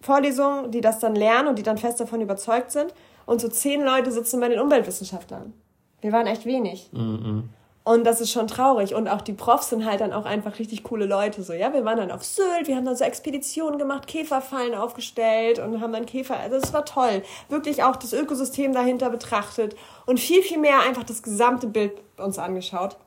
Vorlesung, 0.02 0.72
die 0.72 0.82
das 0.82 1.00
dann 1.00 1.16
lernen 1.16 1.50
und 1.50 1.60
die 1.60 1.64
dann 1.64 1.78
fest 1.78 2.00
davon 2.00 2.22
überzeugt 2.22 2.72
sind. 2.72 2.94
Und 3.26 3.40
so 3.40 3.48
10 3.48 3.84
Leute 3.84 4.12
sitzen 4.12 4.40
bei 4.40 4.50
den 4.50 4.60
Umweltwissenschaftlern. 4.60 5.54
Wir 6.02 6.12
waren 6.12 6.28
echt 6.28 6.46
wenig. 6.46 6.90
Mhm. 6.92 7.50
Und 7.84 8.04
das 8.04 8.22
ist 8.22 8.32
schon 8.32 8.48
traurig. 8.48 8.94
Und 8.94 9.08
auch 9.08 9.22
die 9.22 9.34
Profs 9.34 9.70
sind 9.70 9.86
halt 9.86 10.02
dann 10.02 10.14
auch 10.14 10.26
einfach 10.26 10.60
richtig 10.60 10.84
coole 10.84 11.06
Leute. 11.06 11.42
So, 11.42 11.54
ja, 11.54 11.74
wir 11.74 11.84
waren 11.84 11.98
dann 11.98 12.12
auf 12.12 12.24
Sylt, 12.24 12.68
wir 12.68 12.76
haben 12.76 12.86
dann 12.86 12.96
so 12.96 13.04
Expeditionen 13.04 13.80
gemacht, 13.80 14.06
Käferfallen 14.06 14.76
aufgestellt 14.76 15.58
und 15.58 15.82
haben 15.82 15.92
dann 15.92 16.06
Käfer. 16.06 16.40
Also 16.40 16.58
es 16.58 16.74
war 16.74 16.86
toll. 16.86 17.24
Wirklich 17.50 17.84
auch 17.84 17.96
das 17.96 18.14
Ökosystem 18.14 18.74
dahinter 18.74 19.10
betrachtet 19.10 19.76
und 20.06 20.20
viel, 20.20 20.44
viel 20.44 20.60
mehr 20.60 20.82
einfach 20.82 21.04
das 21.04 21.24
gesamte 21.24 21.66
Bild 21.66 21.94
uns 22.18 22.38
angeschaut. 22.38 22.98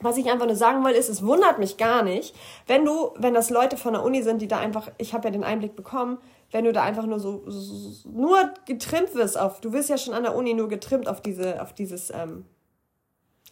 Was 0.00 0.18
ich 0.18 0.30
einfach 0.30 0.46
nur 0.46 0.56
sagen 0.56 0.84
will, 0.84 0.92
ist, 0.92 1.08
es 1.08 1.24
wundert 1.24 1.58
mich 1.58 1.78
gar 1.78 2.02
nicht, 2.02 2.34
wenn 2.66 2.84
du, 2.84 3.12
wenn 3.16 3.34
das 3.34 3.50
Leute 3.50 3.76
von 3.76 3.94
der 3.94 4.04
Uni 4.04 4.22
sind, 4.22 4.42
die 4.42 4.46
da 4.46 4.58
einfach, 4.58 4.90
ich 4.98 5.14
habe 5.14 5.24
ja 5.24 5.30
den 5.30 5.42
Einblick 5.42 5.74
bekommen, 5.74 6.18
wenn 6.52 6.64
du 6.64 6.72
da 6.72 6.82
einfach 6.82 7.06
nur 7.06 7.18
so, 7.18 7.42
so, 7.46 8.08
nur 8.08 8.50
getrimmt 8.66 9.14
wirst 9.14 9.38
auf, 9.38 9.60
du 9.60 9.72
wirst 9.72 9.88
ja 9.88 9.98
schon 9.98 10.14
an 10.14 10.22
der 10.22 10.36
Uni 10.36 10.54
nur 10.54 10.68
getrimmt 10.68 11.08
auf 11.08 11.22
diese, 11.22 11.60
auf 11.62 11.72
dieses 11.72 12.10
ähm, 12.10 12.44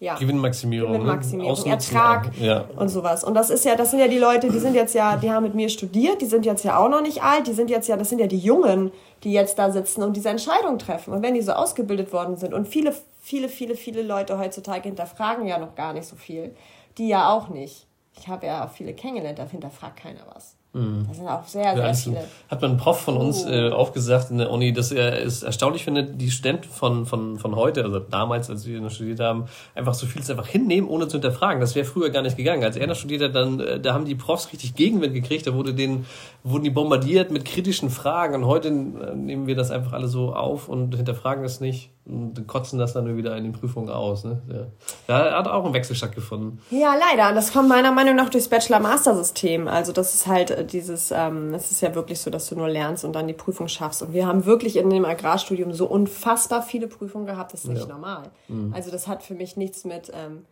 ja. 0.01 0.16
Gewinnmaximierung. 0.16 0.92
Ne? 0.92 0.99
Gewinnmaximierung, 0.99 1.64
ne? 1.64 1.70
Ertrag 1.70 2.30
ja. 2.38 2.64
und 2.76 2.88
sowas. 2.88 3.24
Und 3.24 3.34
das 3.34 3.51
ist 3.51 3.64
ja, 3.64 3.76
das 3.76 3.90
sind 3.90 4.01
ja 4.01 4.09
die 4.09 4.18
Leute, 4.18 4.51
die 4.51 4.59
sind 4.59 4.74
jetzt 4.74 4.95
ja, 4.95 5.16
die 5.16 5.30
haben 5.30 5.45
mit 5.45 5.55
mir 5.55 5.68
studiert, 5.68 6.20
die 6.20 6.26
sind 6.26 6.45
jetzt 6.45 6.64
ja 6.64 6.78
auch 6.78 6.88
noch 6.88 7.03
nicht 7.03 7.22
alt, 7.22 7.47
die 7.47 7.53
sind 7.53 7.70
jetzt 7.70 7.88
ja, 7.88 7.97
das 7.97 8.09
sind 8.09 8.18
ja 8.18 8.26
die 8.26 8.38
Jungen, 8.38 8.92
die 9.22 9.32
jetzt 9.32 9.59
da 9.59 9.70
sitzen 9.70 10.03
und 10.03 10.16
diese 10.16 10.28
Entscheidung 10.28 10.78
treffen. 10.78 11.14
Und 11.14 11.22
wenn 11.22 11.34
die 11.34 11.42
so 11.42 11.53
ausgebildet 11.53 12.12
worden 12.12 12.36
sind 12.36 12.55
und 12.55 12.66
viele, 12.66 12.95
viele, 13.20 13.49
viele, 13.49 13.76
viele 13.76 14.03
Leute 14.03 14.38
heutzutage 14.38 14.88
hinterfragen 14.88 15.47
ja 15.47 15.59
noch 15.59 15.74
gar 15.74 15.92
nicht 15.92 16.07
so 16.07 16.16
viel, 16.16 16.55
die 16.99 17.09
ja 17.09 17.30
auch 17.30 17.49
nicht. 17.49 17.86
Ich 18.16 18.28
habe 18.28 18.47
ja 18.47 18.64
auch 18.64 18.70
viele 18.70 18.95
kennengelernt, 18.95 19.38
da 19.38 19.47
hinterfragt 19.47 19.97
keiner 19.97 20.20
was. 20.34 20.57
Mhm. 20.75 21.07
Das 21.07 21.16
sind 21.16 21.29
auch 21.29 21.47
sehr, 21.47 21.77
sehr 21.77 21.95
viele. 21.95 22.25
Hat 22.51 22.61
man 22.61 22.72
ein 22.72 22.77
Prof 22.77 23.01
von 23.01 23.16
uns 23.16 23.47
oh. 23.47 23.49
äh, 23.49 23.70
auch 23.70 23.93
gesagt 23.93 24.31
in 24.31 24.39
der 24.39 24.51
Uni, 24.51 24.72
dass 24.72 24.91
er 24.91 25.25
es 25.25 25.45
erstaunlich 25.45 25.85
findet, 25.85 26.20
die 26.20 26.31
Studenten 26.31 26.68
von, 26.68 27.07
von, 27.07 27.39
von 27.39 27.55
heute, 27.55 27.85
also 27.85 28.01
damals, 28.01 28.51
als 28.51 28.66
wir 28.66 28.81
noch 28.81 28.91
studiert 28.91 29.20
haben, 29.20 29.47
einfach 29.77 29.95
so 29.95 30.07
vieles 30.07 30.29
einfach 30.31 30.49
hinnehmen, 30.49 30.89
ohne 30.89 31.07
zu 31.07 31.12
hinterfragen. 31.12 31.61
Das 31.61 31.77
wäre 31.77 31.87
früher 31.87 32.11
gar 32.11 32.22
nicht 32.22 32.37
gegangen. 32.37 32.64
Als 32.64 32.77
er 32.77 32.89
noch 32.89 32.97
studiert 32.97 33.22
hat, 33.22 33.37
dann, 33.37 33.61
äh, 33.61 33.79
da 33.79 33.95
haben 33.95 34.05
die 34.05 34.16
Profs 34.16 34.53
richtig 34.53 34.75
Gegenwind 34.75 35.14
gekriegt, 35.14 35.47
da 35.47 35.55
wurde 35.55 35.75
denen, 35.75 36.07
wurden 36.43 36.64
die 36.64 36.70
bombardiert 36.70 37.31
mit 37.31 37.45
kritischen 37.45 37.89
Fragen 37.89 38.35
und 38.35 38.47
heute 38.47 38.68
äh, 38.68 39.14
nehmen 39.14 39.47
wir 39.47 39.55
das 39.55 39.70
einfach 39.70 39.93
alle 39.93 40.09
so 40.09 40.35
auf 40.35 40.68
und 40.68 40.97
hinterfragen 40.97 41.45
es 41.45 41.61
nicht 41.61 41.93
und 42.07 42.46
kotzen 42.46 42.78
das 42.78 42.92
dann 42.92 43.16
wieder 43.16 43.36
in 43.36 43.44
den 43.44 43.52
Prüfungen 43.52 43.88
aus. 43.88 44.24
Ne? 44.24 44.42
Ja. 44.48 44.66
Da 45.07 45.38
hat 45.38 45.48
auch 45.48 45.64
ein 45.64 45.72
Wechsel 45.72 45.96
stattgefunden. 45.96 46.61
Ja, 46.70 46.94
leider. 46.94 47.30
Und 47.30 47.34
das 47.34 47.52
kommt 47.52 47.68
meiner 47.68 47.92
Meinung 47.92 48.14
nach 48.14 48.28
durchs 48.28 48.48
Bachelor-Master-System. 48.48 49.68
Also 49.68 49.92
das 49.92 50.14
ist 50.14 50.26
halt 50.26 50.50
äh, 50.50 50.66
dieses, 50.66 51.11
ähm, 51.12 51.55
es 51.55 51.70
ist 51.70 51.80
ja 51.80 51.94
wirklich 51.94 52.20
so, 52.20 52.30
dass 52.30 52.46
du 52.48 52.57
nur 52.57 52.68
lernst 52.68 53.05
und 53.05 53.14
dann 53.14 53.26
die 53.26 53.32
Prüfung 53.32 53.68
schaffst. 53.68 54.02
Und 54.02 54.12
wir 54.12 54.26
haben 54.26 54.44
wirklich 54.44 54.76
in 54.76 54.90
dem 54.90 55.07
Agrarstudium 55.07 55.72
so 55.72 55.86
unfassbar 55.86 56.62
viele 56.62 56.88
Prüfungen 56.88 57.24
gehabt, 57.24 57.55
das 57.55 57.64
ist 57.64 57.70
nicht 57.70 57.88
ja. 57.88 57.92
normal. 57.92 58.30
Mhm. 58.48 58.74
Also 58.74 58.90
das 58.90 59.09
hat 59.09 59.22
für 59.22 59.34
mich 59.34 59.57
nichts 59.57 59.84
mit 59.84 60.12
ähm, 60.14 60.44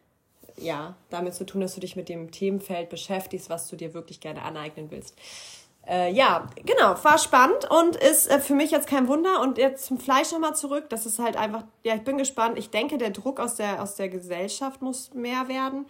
ja 0.57 0.95
damit 1.11 1.35
zu 1.35 1.45
tun, 1.45 1.61
dass 1.61 1.75
du 1.75 1.81
dich 1.81 1.97
mit 1.97 2.09
dem 2.09 2.31
Themenfeld 2.31 2.89
beschäftigst, 2.89 3.51
was 3.51 3.69
du 3.69 3.77
dir 3.77 3.93
wirklich 3.93 4.21
gerne 4.21 4.43
aneignen 4.43 4.91
willst. 4.91 5.17
Äh, 5.89 6.13
ja, 6.13 6.47
genau, 6.65 6.95
war 7.03 7.19
spannend 7.19 7.69
und 7.69 7.97
ist 7.97 8.31
äh, 8.31 8.39
für 8.39 8.55
mich 8.55 8.71
jetzt 8.71 8.87
kein 8.87 9.09
Wunder. 9.09 9.41
Und 9.41 9.59
jetzt 9.59 9.87
zum 9.87 9.99
Fleisch 9.99 10.33
nochmal 10.33 10.55
zurück. 10.55 10.89
Das 10.89 11.07
ist 11.07 11.19
halt 11.19 11.37
einfach, 11.37 11.65
ja, 11.83 11.95
ich 11.95 12.03
bin 12.03 12.19
gespannt. 12.19 12.59
Ich 12.59 12.71
denke, 12.71 12.99
der 12.99 13.11
Druck 13.11 13.41
aus 13.41 13.57
der, 13.57 13.83
aus 13.83 13.97
der 13.97 14.09
Gesellschaft 14.09 14.81
muss 14.81 15.13
mehr 15.13 15.49
werden. 15.49 15.87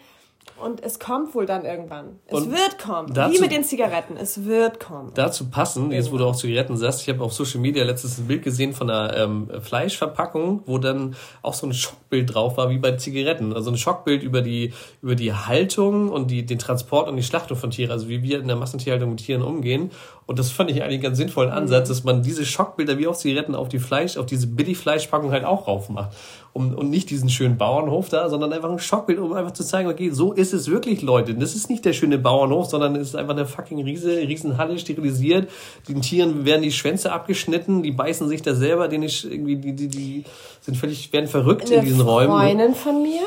Und 0.62 0.82
es 0.82 1.00
kommt 1.00 1.34
wohl 1.34 1.44
dann 1.44 1.64
irgendwann. 1.64 2.20
Es 2.26 2.34
und 2.34 2.52
wird 2.52 2.78
kommen. 2.78 3.12
Dazu, 3.12 3.34
Wie 3.34 3.40
mit 3.40 3.50
den 3.50 3.64
Zigaretten. 3.64 4.16
Es 4.16 4.44
wird 4.44 4.78
kommen. 4.78 5.10
Dazu 5.14 5.50
passen, 5.50 5.90
jetzt 5.90 6.12
wo 6.12 6.18
du 6.18 6.24
auch 6.24 6.36
Zigaretten 6.36 6.76
sagst, 6.76 7.02
ich 7.02 7.08
habe 7.08 7.24
auf 7.24 7.32
Social 7.32 7.60
Media 7.60 7.82
letztens 7.84 8.18
ein 8.18 8.28
Bild 8.28 8.42
gesehen 8.44 8.72
von 8.72 8.88
einer 8.88 9.16
ähm, 9.16 9.50
Fleischverpackung, 9.60 10.62
wo 10.66 10.78
dann 10.78 11.16
auch 11.42 11.54
so 11.54 11.66
ein 11.66 11.74
Schockbild 11.74 12.32
drauf 12.32 12.58
war, 12.58 12.70
wie 12.70 12.78
bei 12.78 12.92
Zigaretten. 12.92 13.52
Also 13.52 13.70
ein 13.70 13.76
Schockbild 13.76 14.22
über 14.22 14.40
die, 14.40 14.72
über 15.00 15.16
die 15.16 15.32
Haltung 15.32 16.10
und 16.10 16.30
die, 16.30 16.46
den 16.46 16.60
Transport 16.60 17.08
und 17.08 17.16
die 17.16 17.24
Schlachtung 17.24 17.56
von 17.56 17.70
Tieren, 17.70 17.90
also 17.90 18.08
wie 18.08 18.22
wir 18.22 18.38
in 18.38 18.46
der 18.46 18.56
Massentierhaltung 18.56 19.10
mit 19.10 19.18
Tieren 19.18 19.42
umgehen. 19.42 19.90
Und 20.26 20.38
das 20.38 20.50
fand 20.50 20.70
ich 20.70 20.82
eigentlich 20.82 20.94
einen 20.94 21.02
ganz 21.02 21.18
sinnvollen 21.18 21.50
Ansatz, 21.50 21.88
mhm. 21.88 21.92
dass 21.92 22.04
man 22.04 22.22
diese 22.22 22.46
Schockbilder 22.46 22.98
wie 22.98 23.08
auch 23.08 23.16
Zigaretten 23.16 23.56
auf 23.56 23.68
die 23.68 23.80
Fleisch, 23.80 24.16
auf 24.16 24.26
diese 24.26 24.46
Billig-Fleischpackung 24.46 25.32
halt 25.32 25.44
auch 25.44 25.66
raufmacht. 25.66 26.16
Um, 26.54 26.74
und 26.74 26.90
nicht 26.90 27.08
diesen 27.08 27.30
schönen 27.30 27.56
Bauernhof 27.56 28.10
da, 28.10 28.28
sondern 28.28 28.52
einfach 28.52 28.70
ein 28.70 28.78
Schockbild, 28.78 29.18
um 29.18 29.32
einfach 29.32 29.52
zu 29.52 29.64
zeigen, 29.64 29.88
okay, 29.88 30.10
so 30.10 30.34
ist 30.34 30.52
es 30.52 30.68
wirklich, 30.68 31.00
Leute. 31.00 31.34
Das 31.34 31.54
ist 31.54 31.70
nicht 31.70 31.82
der 31.84 31.94
schöne 31.94 32.18
Bauernhof, 32.18 32.66
sondern 32.66 32.94
es 32.96 33.08
ist 33.08 33.16
einfach 33.16 33.32
eine 33.32 33.46
fucking 33.46 33.82
Riese, 33.82 34.18
Riesenhalle 34.18 34.78
sterilisiert. 34.78 35.50
Den 35.88 36.02
Tieren 36.02 36.44
werden 36.44 36.60
die 36.60 36.72
Schwänze 36.72 37.10
abgeschnitten, 37.10 37.82
die 37.82 37.90
beißen 37.90 38.28
sich 38.28 38.42
da 38.42 38.54
selber, 38.54 38.88
denen 38.88 39.04
ich 39.04 39.24
irgendwie, 39.24 39.56
die, 39.56 39.72
die, 39.72 39.88
die 39.88 40.24
sind 40.60 40.76
völlig, 40.76 41.10
werden 41.14 41.26
verrückt 41.26 41.68
eine 41.68 41.76
in 41.76 41.84
diesen 41.86 42.02
Räumen. 42.02 42.34
Eine 42.34 42.74
Freundin 42.74 42.74
von 42.74 43.02
mir 43.02 43.22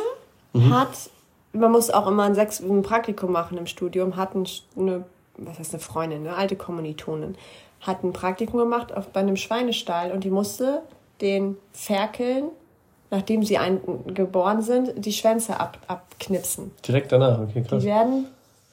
mhm. 0.54 0.70
hat, 0.72 0.90
man 1.54 1.72
muss 1.72 1.90
auch 1.90 2.06
immer 2.06 2.24
ein, 2.24 2.36
Sex, 2.36 2.60
ein 2.60 2.84
Praktikum 2.84 3.32
machen 3.32 3.58
im 3.58 3.66
Studium, 3.66 4.18
hat 4.18 4.36
eine 4.36 5.04
was 5.38 5.60
heißt 5.60 5.74
eine 5.74 5.82
Freundin, 5.82 6.28
eine 6.28 6.36
alte 6.36 6.56
Kommilitonin, 6.56 7.36
hat 7.82 8.04
ein 8.04 8.14
Praktikum 8.14 8.60
gemacht 8.60 8.96
auf, 8.96 9.08
bei 9.10 9.20
einem 9.20 9.36
Schweinestall 9.36 10.12
und 10.12 10.24
die 10.24 10.30
musste 10.30 10.82
den 11.22 11.58
Ferkeln, 11.72 12.50
nachdem 13.12 13.44
sie 13.44 13.58
ein, 13.58 13.82
geboren 14.14 14.62
sind, 14.62 14.94
die 15.06 15.14
Schwänze 15.14 15.60
ab, 15.60 15.80
abknipsen. 15.88 16.72
Direkt 16.88 17.12
danach, 17.12 17.40
okay, 17.40 17.64
krass. 17.64 17.82
Die 17.82 17.88
werden, 17.88 18.28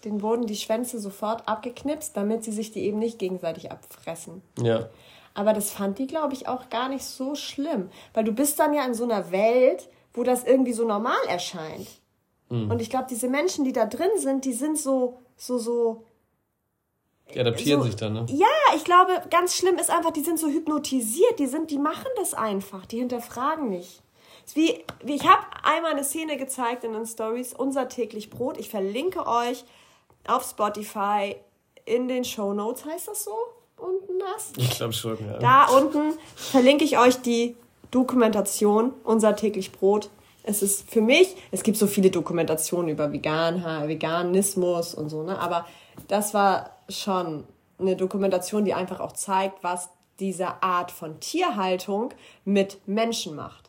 denen 0.05 0.22
wurden 0.22 0.47
die 0.47 0.57
Schwänze 0.57 0.99
sofort 0.99 1.47
abgeknipst, 1.49 2.16
damit 2.16 2.45
sie 2.45 2.53
sich 2.53 2.72
die 2.72 2.80
eben 2.80 2.99
nicht 2.99 3.18
gegenseitig 3.18 3.70
abfressen. 3.70 4.43
Ja. 4.61 4.89
Aber 5.35 5.53
das 5.53 5.70
fand 5.70 5.99
die, 5.99 6.07
glaube 6.07 6.35
ich, 6.35 6.49
auch 6.49 6.68
gar 6.68 6.89
nicht 6.89 7.05
so 7.05 7.35
schlimm, 7.35 7.89
weil 8.14 8.24
du 8.24 8.33
bist 8.33 8.59
dann 8.59 8.74
ja 8.74 8.85
in 8.85 8.95
so 8.95 9.05
einer 9.05 9.30
Welt, 9.30 9.89
wo 10.14 10.24
das 10.24 10.45
irgendwie 10.45 10.72
so 10.72 10.87
normal 10.87 11.24
erscheint. 11.28 11.89
Mhm. 12.51 12.70
Und 12.70 12.83
ich 12.83 12.91
glaube, 12.91 13.07
diese 13.09 13.28
Menschen, 13.28 13.64
die 13.64 13.72
da 13.72 13.87
drin 13.87 14.11
sind, 14.18 14.45
die 14.45 14.53
sind 14.53 14.78
so, 14.78 15.18
so, 15.37 15.59
so 15.59 16.05
die 17.33 17.41
adaptieren 17.41 17.80
so, 17.80 17.87
sich 17.87 17.97
dann, 17.97 18.12
ne? 18.12 18.26
Ja, 18.28 18.47
ich 18.76 18.85
glaube, 18.85 19.12
ganz 19.30 19.57
schlimm 19.57 19.76
ist 19.76 19.91
einfach, 19.91 20.11
die 20.11 20.22
sind 20.22 20.39
so 20.39 20.49
hypnotisiert, 20.49 21.39
die 21.39 21.47
sind, 21.47 21.70
die 21.70 21.78
machen 21.78 22.09
das 22.16 22.35
einfach, 22.35 22.85
die 22.85 22.99
hinterfragen 22.99 23.70
nicht. 23.70 24.03
Wie, 24.55 24.84
wie 25.03 25.14
ich 25.14 25.26
habe 25.26 25.43
einmal 25.62 25.93
eine 25.93 26.05
Szene 26.05 26.36
gezeigt 26.36 26.84
in 26.84 26.93
den 26.93 27.07
Stories, 27.07 27.55
unser 27.55 27.88
täglich 27.88 28.30
Brot. 28.30 28.59
Ich 28.59 28.68
verlinke 28.68 29.26
euch 29.26 29.64
auf 30.26 30.45
Spotify 30.45 31.36
in 31.84 32.09
den 32.09 32.24
Show 32.24 32.53
Notes, 32.53 32.84
heißt 32.84 33.09
das 33.09 33.24
so? 33.24 33.34
Unten 33.76 34.18
das? 34.18 34.53
Ich 34.57 34.70
glaube 34.70 34.93
schon, 34.93 35.18
ja. 35.26 35.38
Da 35.38 35.66
unten 35.66 36.16
verlinke 36.36 36.84
ich 36.84 36.99
euch 36.99 37.20
die 37.20 37.57
Dokumentation 37.90 38.93
Unser 39.05 39.36
täglich 39.36 39.72
Brot. 39.72 40.09
Es 40.45 40.62
ist 40.62 40.90
für 40.90 41.01
mich, 41.01 41.36
es 41.51 41.62
gibt 41.62 41.76
so 41.76 41.86
viele 41.86 42.11
Dokumentationen 42.11 42.88
über 42.88 43.12
Vegan, 43.12 43.62
Veganismus 43.86 44.95
und 44.95 45.09
so, 45.09 45.22
ne? 45.22 45.38
Aber 45.38 45.66
das 46.09 46.34
war 46.34 46.70
schon 46.88 47.45
eine 47.78 47.97
Dokumentation, 47.97 48.64
die 48.64 48.74
einfach 48.74 49.01
auch 49.01 49.12
zeigt, 49.12 49.62
was 49.62 49.90
diese 50.20 50.62
Art 50.62 50.90
von 50.90 51.20
Tierhaltung 51.20 52.14
mit 52.45 52.78
Menschen 52.86 53.36
macht. 53.36 53.61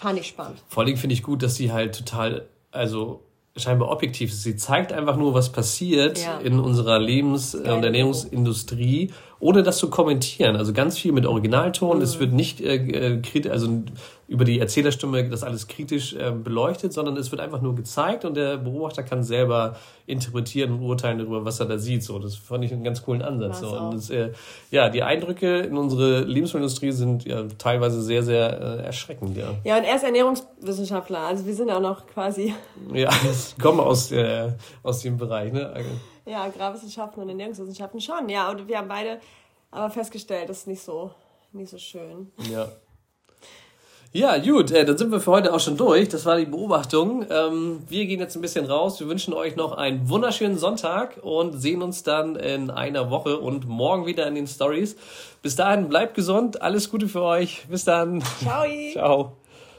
Fand 0.00 0.18
ich 0.18 0.28
spannend. 0.28 0.62
Vor 0.68 0.84
allem 0.84 0.96
finde 0.96 1.14
ich 1.14 1.22
gut, 1.22 1.42
dass 1.42 1.56
sie 1.56 1.72
halt 1.72 1.96
total, 1.96 2.48
also 2.70 3.24
scheinbar 3.56 3.90
objektiv 3.90 4.30
ist. 4.30 4.44
Sie 4.44 4.54
zeigt 4.54 4.92
einfach 4.92 5.16
nur, 5.16 5.34
was 5.34 5.50
passiert 5.50 6.22
ja. 6.22 6.38
in 6.38 6.60
unserer 6.60 7.00
Lebens- 7.00 7.56
und 7.56 7.84
Ernährungsindustrie 7.84 9.10
ohne 9.40 9.62
das 9.62 9.78
zu 9.78 9.90
kommentieren. 9.90 10.56
Also 10.56 10.72
ganz 10.72 10.98
viel 10.98 11.12
mit 11.12 11.26
Originalton. 11.26 11.98
Mhm. 11.98 12.02
Es 12.02 12.18
wird 12.18 12.32
nicht 12.32 12.60
äh, 12.60 13.18
äh 13.18 13.50
also 13.50 13.82
über 14.28 14.44
die 14.44 14.60
Erzählerstimme 14.60 15.28
das 15.30 15.42
alles 15.42 15.66
kritisch 15.68 16.12
äh, 16.12 16.30
beleuchtet, 16.30 16.92
sondern 16.92 17.16
es 17.16 17.30
wird 17.30 17.40
einfach 17.40 17.62
nur 17.62 17.74
gezeigt 17.74 18.26
und 18.26 18.36
der 18.36 18.58
Beobachter 18.58 19.02
kann 19.02 19.22
selber 19.22 19.76
interpretieren 20.06 20.72
und 20.72 20.82
urteilen 20.82 21.18
darüber, 21.18 21.46
was 21.46 21.60
er 21.60 21.66
da 21.66 21.78
sieht. 21.78 22.02
So, 22.02 22.18
das 22.18 22.36
fand 22.36 22.62
ich 22.62 22.72
einen 22.72 22.84
ganz 22.84 23.02
coolen 23.02 23.22
Ansatz. 23.22 23.60
So. 23.60 23.68
Und 23.78 23.94
das, 23.94 24.10
äh, 24.10 24.32
ja, 24.70 24.90
die 24.90 25.02
Eindrücke 25.02 25.60
in 25.60 25.78
unsere 25.78 26.20
Lebensmittelindustrie 26.20 26.92
sind 26.92 27.24
ja 27.24 27.44
teilweise 27.56 28.02
sehr, 28.02 28.22
sehr 28.22 28.60
äh, 28.60 28.84
erschreckend. 28.84 29.34
Ja. 29.34 29.54
ja, 29.64 29.78
und 29.78 29.84
er 29.84 29.96
ist 29.96 30.04
Ernährungswissenschaftler. 30.04 31.20
Also 31.20 31.46
wir 31.46 31.54
sind 31.54 31.68
ja 31.68 31.76
auch 31.78 31.82
noch 31.82 32.06
quasi. 32.06 32.54
Ja, 32.92 33.10
ich 33.10 33.60
komme 33.62 33.82
aus, 33.82 34.12
äh, 34.12 34.52
aus 34.82 35.00
dem 35.00 35.16
Bereich. 35.16 35.52
Ne? 35.52 35.72
Ja, 36.26 36.44
Agrarwissenschaften 36.44 37.22
und 37.22 37.28
Ernährungswissenschaften 37.28 38.00
schon. 38.00 38.28
Ja, 38.28 38.50
und 38.50 38.66
wir 38.68 38.78
haben 38.78 38.88
beide 38.88 39.20
aber 39.70 39.90
festgestellt, 39.90 40.48
das 40.48 40.58
ist 40.58 40.66
nicht 40.66 40.82
so, 40.82 41.10
nicht 41.52 41.70
so 41.70 41.78
schön. 41.78 42.30
Ja. 42.50 42.68
Ja, 44.12 44.38
gut, 44.38 44.70
äh, 44.70 44.86
dann 44.86 44.96
sind 44.96 45.12
wir 45.12 45.20
für 45.20 45.30
heute 45.32 45.52
auch 45.52 45.60
schon 45.60 45.76
durch. 45.76 46.08
Das 46.08 46.24
war 46.24 46.38
die 46.38 46.46
Beobachtung. 46.46 47.26
Ähm, 47.30 47.82
wir 47.88 48.06
gehen 48.06 48.20
jetzt 48.20 48.36
ein 48.36 48.40
bisschen 48.40 48.64
raus. 48.64 48.98
Wir 49.00 49.06
wünschen 49.06 49.34
euch 49.34 49.54
noch 49.54 49.72
einen 49.72 50.08
wunderschönen 50.08 50.56
Sonntag 50.56 51.18
und 51.22 51.60
sehen 51.60 51.82
uns 51.82 52.04
dann 52.04 52.34
in 52.36 52.70
einer 52.70 53.10
Woche 53.10 53.38
und 53.38 53.68
morgen 53.68 54.06
wieder 54.06 54.26
in 54.26 54.34
den 54.34 54.46
Stories. 54.46 54.96
Bis 55.42 55.56
dahin, 55.56 55.88
bleibt 55.88 56.14
gesund, 56.14 56.62
alles 56.62 56.90
Gute 56.90 57.06
für 57.06 57.22
euch. 57.22 57.66
Bis 57.68 57.84
dann. 57.84 58.22
Ciao. 58.40 58.64
Ciao. 58.92 59.32